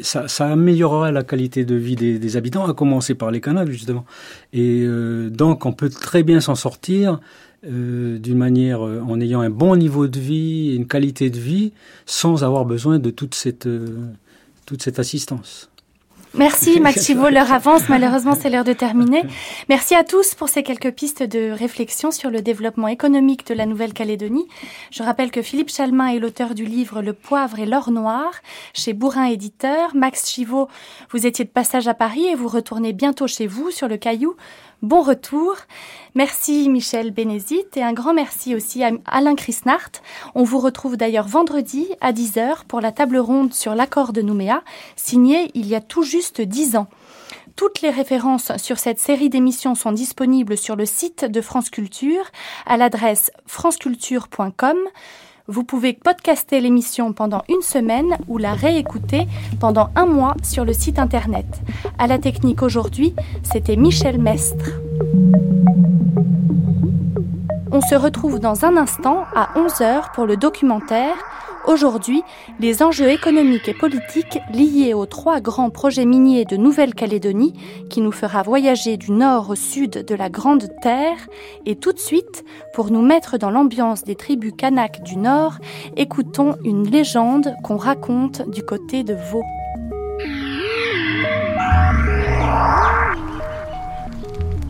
ça, 0.00 0.28
ça 0.28 0.48
améliorera 0.48 1.12
la 1.12 1.22
qualité 1.22 1.64
de 1.64 1.74
vie 1.76 1.96
des, 1.96 2.36
habitants, 2.36 2.66
à 2.66 2.74
commencer 2.74 3.14
par 3.14 3.30
les 3.30 3.40
canaux, 3.40 3.70
justement. 3.70 4.04
Et 4.52 4.82
euh, 4.82 5.30
donc, 5.30 5.64
on 5.64 5.72
peut 5.72 5.88
très 5.88 6.22
bien 6.22 6.40
s'en 6.40 6.54
sortir 6.56 7.20
euh, 7.66 8.18
d'une 8.18 8.36
manière, 8.36 8.84
euh, 8.84 9.00
en 9.00 9.20
ayant 9.20 9.40
un 9.40 9.48
bon 9.48 9.74
niveau 9.76 10.06
de 10.06 10.20
vie, 10.20 10.74
une 10.76 10.86
qualité 10.86 11.30
de 11.30 11.38
vie, 11.38 11.72
sans 12.04 12.44
avoir 12.44 12.66
besoin 12.66 12.98
de 12.98 13.08
toute 13.08 13.34
cette, 13.34 13.66
euh, 13.66 14.04
toute 14.66 14.82
cette 14.82 14.98
assistance. 14.98 15.70
Merci 16.36 16.80
Max 16.80 17.06
Chivo, 17.06 17.28
l'heure 17.28 17.52
avance, 17.52 17.88
malheureusement 17.88 18.34
c'est 18.34 18.50
l'heure 18.50 18.64
de 18.64 18.72
terminer. 18.72 19.22
Merci 19.68 19.94
à 19.94 20.02
tous 20.02 20.34
pour 20.34 20.48
ces 20.48 20.62
quelques 20.64 20.92
pistes 20.92 21.22
de 21.22 21.50
réflexion 21.50 22.10
sur 22.10 22.30
le 22.30 22.42
développement 22.42 22.88
économique 22.88 23.46
de 23.46 23.54
la 23.54 23.66
Nouvelle-Calédonie. 23.66 24.48
Je 24.90 25.02
rappelle 25.02 25.30
que 25.30 25.42
Philippe 25.42 25.70
Chalmin 25.70 26.08
est 26.08 26.18
l'auteur 26.18 26.54
du 26.54 26.64
livre 26.64 27.02
Le 27.02 27.12
poivre 27.12 27.60
et 27.60 27.66
l'or 27.66 27.92
noir 27.92 28.32
chez 28.72 28.94
Bourrin 28.94 29.26
Éditeur. 29.26 29.94
Max 29.94 30.28
Chivo, 30.28 30.68
vous 31.10 31.24
étiez 31.24 31.44
de 31.44 31.50
passage 31.50 31.86
à 31.86 31.94
Paris 31.94 32.26
et 32.26 32.34
vous 32.34 32.48
retournez 32.48 32.92
bientôt 32.92 33.28
chez 33.28 33.46
vous 33.46 33.70
sur 33.70 33.86
le 33.86 33.96
Caillou. 33.96 34.34
Bon 34.82 35.02
retour. 35.02 35.56
Merci 36.14 36.68
Michel 36.68 37.10
Bénézit 37.10 37.64
et 37.76 37.82
un 37.82 37.92
grand 37.92 38.12
merci 38.12 38.54
aussi 38.54 38.84
à 38.84 38.90
Alain 39.06 39.34
Chrisnart. 39.34 39.90
On 40.34 40.42
vous 40.42 40.58
retrouve 40.58 40.96
d'ailleurs 40.96 41.26
vendredi 41.26 41.88
à 42.00 42.12
10h 42.12 42.64
pour 42.68 42.80
la 42.80 42.92
table 42.92 43.16
ronde 43.16 43.54
sur 43.54 43.74
l'accord 43.74 44.12
de 44.12 44.20
Nouméa, 44.20 44.62
signé 44.96 45.50
il 45.54 45.66
y 45.66 45.74
a 45.74 45.80
tout 45.80 46.02
juste 46.02 46.40
10 46.40 46.76
ans. 46.76 46.88
Toutes 47.56 47.82
les 47.82 47.90
références 47.90 48.56
sur 48.56 48.78
cette 48.78 48.98
série 48.98 49.30
d'émissions 49.30 49.74
sont 49.74 49.92
disponibles 49.92 50.58
sur 50.58 50.76
le 50.76 50.86
site 50.86 51.24
de 51.24 51.40
France 51.40 51.70
Culture 51.70 52.24
à 52.66 52.76
l'adresse 52.76 53.30
franceculture.com. 53.46 54.76
Vous 55.46 55.62
pouvez 55.62 55.92
podcaster 55.92 56.58
l'émission 56.62 57.12
pendant 57.12 57.42
une 57.50 57.60
semaine 57.60 58.16
ou 58.28 58.38
la 58.38 58.54
réécouter 58.54 59.26
pendant 59.60 59.90
un 59.94 60.06
mois 60.06 60.34
sur 60.42 60.64
le 60.64 60.72
site 60.72 60.98
internet. 60.98 61.44
À 61.98 62.06
la 62.06 62.18
technique 62.18 62.62
aujourd'hui, 62.62 63.14
c'était 63.42 63.76
Michel 63.76 64.18
Mestre. 64.18 64.70
On 67.70 67.82
se 67.82 67.94
retrouve 67.94 68.40
dans 68.40 68.64
un 68.64 68.78
instant 68.78 69.24
à 69.34 69.50
11h 69.58 70.14
pour 70.14 70.24
le 70.24 70.38
documentaire 70.38 71.14
Aujourd'hui, 71.66 72.22
les 72.60 72.82
enjeux 72.82 73.08
économiques 73.08 73.68
et 73.68 73.74
politiques 73.74 74.38
liés 74.52 74.92
aux 74.92 75.06
trois 75.06 75.40
grands 75.40 75.70
projets 75.70 76.04
miniers 76.04 76.44
de 76.44 76.58
Nouvelle-Calédonie 76.58 77.54
qui 77.88 78.02
nous 78.02 78.12
fera 78.12 78.42
voyager 78.42 78.98
du 78.98 79.12
nord 79.12 79.48
au 79.48 79.54
sud 79.54 80.04
de 80.04 80.14
la 80.14 80.28
Grande 80.28 80.68
Terre. 80.82 81.16
Et 81.64 81.76
tout 81.76 81.94
de 81.94 81.98
suite, 81.98 82.44
pour 82.74 82.90
nous 82.90 83.00
mettre 83.00 83.38
dans 83.38 83.50
l'ambiance 83.50 84.04
des 84.04 84.14
tribus 84.14 84.52
Kanak 84.58 85.02
du 85.04 85.16
nord, 85.16 85.54
écoutons 85.96 86.56
une 86.64 86.86
légende 86.86 87.54
qu'on 87.64 87.78
raconte 87.78 88.46
du 88.50 88.62
côté 88.62 89.02
de 89.02 89.14
Vaux. 89.14 89.44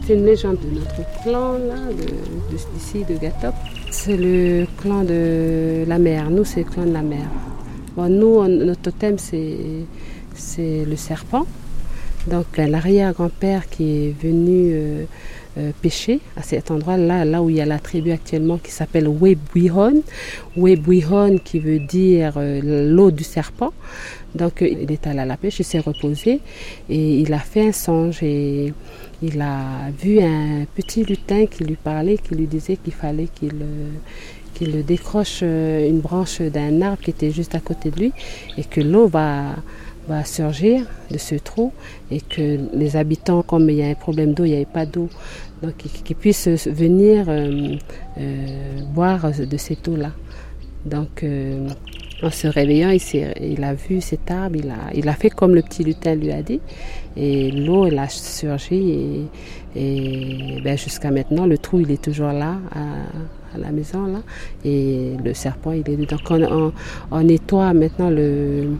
C'est 0.06 0.14
une 0.14 0.26
légende 0.26 0.58
de 0.60 0.78
notre 0.78 1.22
clan, 1.22 1.54
là, 1.54 1.74
d'ici, 2.72 3.04
de, 3.04 3.14
de 3.14 3.18
Gatop. 3.18 3.54
C'est 3.96 4.16
le 4.18 4.66
clan 4.82 5.02
de 5.02 5.84
la 5.86 5.98
mer. 5.98 6.28
Nous, 6.28 6.44
c'est 6.44 6.64
le 6.64 6.70
clan 6.70 6.84
de 6.84 6.92
la 6.92 7.00
mer. 7.00 7.26
Nous, 7.96 8.46
notre 8.46 8.82
totem, 8.82 9.18
c'est, 9.18 9.56
c'est 10.34 10.84
le 10.84 10.96
serpent. 10.96 11.46
Donc, 12.26 12.44
l'arrière-grand-père 12.58 13.68
qui 13.70 14.08
est 14.08 14.14
venu 14.22 14.72
euh, 14.72 15.04
euh, 15.56 15.70
pêcher 15.80 16.20
à 16.36 16.42
cet 16.42 16.70
endroit-là, 16.70 17.24
là 17.24 17.40
où 17.40 17.48
il 17.48 17.56
y 17.56 17.60
a 17.62 17.66
la 17.66 17.78
tribu 17.78 18.10
actuellement 18.10 18.58
qui 18.58 18.72
s'appelle 18.72 19.08
Webuihon. 19.08 20.02
Webuihon 20.56 21.38
qui 21.38 21.60
veut 21.60 21.78
dire 21.78 22.34
euh, 22.36 22.90
l'eau 22.90 23.10
du 23.10 23.24
serpent. 23.24 23.72
Donc, 24.34 24.60
il 24.60 24.90
est 24.90 25.06
allé 25.06 25.20
à 25.20 25.24
la 25.24 25.38
pêche, 25.38 25.60
il 25.60 25.64
s'est 25.64 25.78
reposé 25.78 26.40
et 26.90 27.20
il 27.20 27.32
a 27.32 27.38
fait 27.38 27.68
un 27.68 27.72
songe 27.72 28.22
et 28.22 28.74
il 29.24 29.40
a 29.40 29.90
vu 29.90 30.20
un 30.20 30.66
petit 30.74 31.02
lutin 31.02 31.46
qui 31.46 31.64
lui 31.64 31.76
parlait, 31.76 32.18
qui 32.18 32.34
lui 32.34 32.46
disait 32.46 32.76
qu'il 32.76 32.92
fallait 32.92 33.28
qu'il 33.28 33.62
euh, 33.62 34.82
décroche 34.82 35.40
euh, 35.42 35.88
une 35.88 36.00
branche 36.00 36.42
d'un 36.42 36.82
arbre 36.82 37.02
qui 37.02 37.10
était 37.10 37.30
juste 37.30 37.54
à 37.54 37.60
côté 37.60 37.90
de 37.90 37.98
lui 38.00 38.12
et 38.58 38.64
que 38.64 38.82
l'eau 38.82 39.06
va, 39.08 39.56
va 40.08 40.24
surgir 40.24 40.84
de 41.10 41.16
ce 41.16 41.36
trou 41.36 41.72
et 42.10 42.20
que 42.20 42.58
les 42.74 42.96
habitants, 42.96 43.42
comme 43.42 43.70
il 43.70 43.76
y 43.76 43.82
a 43.82 43.86
un 43.86 43.94
problème 43.94 44.34
d'eau, 44.34 44.44
il 44.44 44.50
n'y 44.50 44.56
avait 44.56 44.66
pas 44.66 44.84
d'eau, 44.84 45.08
donc 45.62 45.76
qu'ils 45.76 46.16
puissent 46.16 46.48
venir 46.66 47.24
euh, 47.28 47.76
boire 48.92 49.30
de 49.30 49.56
cette 49.56 49.88
eau-là. 49.88 50.12
Donc 50.84 51.24
en 52.22 52.30
se 52.30 52.46
réveillant, 52.46 52.90
il, 52.90 53.00
il, 53.40 53.64
a 53.64 53.74
vu 53.74 54.00
cet 54.00 54.30
arbre, 54.30 54.56
il 54.56 54.70
a, 54.70 54.94
il 54.94 55.08
a 55.08 55.14
fait 55.14 55.30
comme 55.30 55.54
le 55.54 55.62
petit 55.62 55.82
lutin 55.84 56.14
lui 56.14 56.30
a 56.30 56.42
dit. 56.42 56.60
Et 57.16 57.50
l'eau, 57.50 57.86
elle 57.86 57.98
a 57.98 58.08
surgi. 58.08 59.28
Et, 59.76 60.60
ben, 60.62 60.78
jusqu'à 60.78 61.10
maintenant, 61.10 61.46
le 61.46 61.58
trou, 61.58 61.80
il 61.80 61.90
est 61.90 62.02
toujours 62.02 62.32
là, 62.32 62.58
à, 62.72 63.58
la 63.58 63.70
maison. 63.70 64.06
là. 64.06 64.20
Et 64.64 65.12
le 65.22 65.34
serpent, 65.34 65.72
il 65.72 65.88
est 65.88 65.96
dedans. 65.96 66.16
Quand 66.24 66.40
on, 67.10 67.22
nettoie 67.22 67.72
maintenant 67.72 68.10
le. 68.10 68.70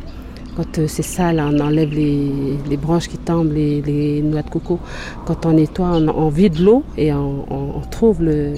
Quand 0.57 0.87
c'est 0.87 1.03
sale, 1.03 1.41
on 1.41 1.59
enlève 1.59 1.91
les, 1.93 2.77
branches 2.77 3.09
qui 3.09 3.19
tombent, 3.19 3.53
les, 3.53 4.23
noix 4.23 4.43
de 4.43 4.51
coco. 4.51 4.79
Quand 5.27 5.47
on 5.47 5.53
nettoie, 5.55 5.89
on, 5.97 6.29
vide 6.29 6.61
l'eau 6.61 6.85
et 6.97 7.13
on, 7.13 7.83
trouve 7.91 8.23
le, 8.23 8.55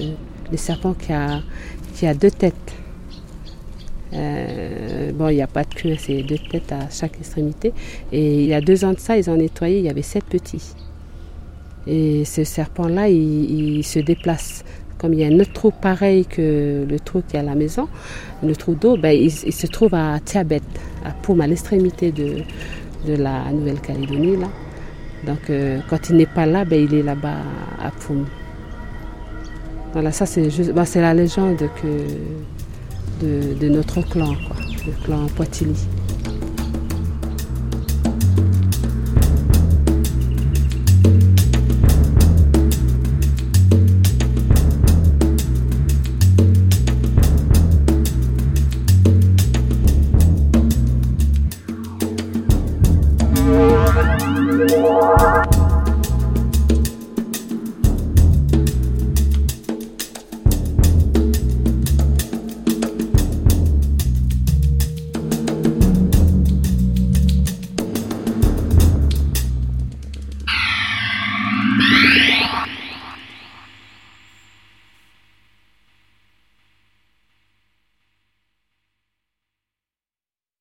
serpent 0.55 0.93
qui 0.93 1.11
a, 1.11 1.41
qui 1.95 2.05
a 2.05 2.13
deux 2.13 2.29
têtes. 2.29 2.75
Euh, 4.17 5.11
bon, 5.13 5.29
il 5.29 5.35
n'y 5.35 5.41
a 5.41 5.47
pas 5.47 5.63
de 5.63 5.73
queue, 5.73 5.95
c'est 5.97 6.23
deux 6.23 6.37
têtes 6.37 6.71
à 6.71 6.89
chaque 6.89 7.17
extrémité. 7.17 7.73
Et 8.11 8.43
il 8.43 8.47
y 8.47 8.53
a 8.53 8.61
deux 8.61 8.83
ans 8.85 8.93
de 8.93 8.99
ça, 8.99 9.17
ils 9.17 9.29
ont 9.29 9.35
nettoyé, 9.35 9.79
il 9.79 9.85
y 9.85 9.89
avait 9.89 10.01
sept 10.01 10.25
petits. 10.25 10.73
Et 11.85 12.25
ce 12.25 12.43
serpent-là, 12.43 13.09
il, 13.09 13.83
se 13.83 13.99
déplace. 13.99 14.63
Comme 14.97 15.13
il 15.13 15.19
y 15.19 15.23
a 15.23 15.27
un 15.27 15.39
autre 15.39 15.53
trou 15.53 15.71
pareil 15.71 16.25
que 16.25 16.85
le 16.89 16.99
trou 16.99 17.21
qui 17.27 17.37
est 17.37 17.39
à 17.39 17.43
la 17.43 17.55
maison, 17.55 17.87
le 18.43 18.55
trou 18.55 18.73
d'eau, 18.73 18.97
ben, 18.97 19.11
il, 19.11 19.31
se 19.31 19.67
trouve 19.67 19.93
à 19.93 20.19
Tiabet, 20.19 20.61
à 21.05 21.11
Poum, 21.11 21.39
à 21.39 21.47
l'extrémité 21.47 22.11
de, 22.11 22.41
de 23.05 23.13
la 23.13 23.51
Nouvelle-Calédonie. 23.51 24.37
Là. 24.37 24.47
Donc 25.25 25.49
euh, 25.49 25.79
quand 25.89 26.09
il 26.09 26.17
n'est 26.17 26.25
pas 26.25 26.45
là, 26.45 26.65
ben, 26.65 26.81
il 26.81 26.93
est 26.93 27.03
là-bas 27.03 27.35
à 27.79 27.91
Poum. 27.91 28.25
Voilà, 29.93 30.11
ça 30.11 30.25
c'est 30.25 30.49
juste, 30.49 30.73
ben, 30.73 30.83
c'est 30.83 31.01
la 31.01 31.13
légende 31.13 31.57
que 31.81 31.87
de, 33.21 33.69
notre 33.69 34.01
clan, 34.01 34.33
le 34.85 34.93
clan 35.03 35.27
Poitili. 35.35 35.75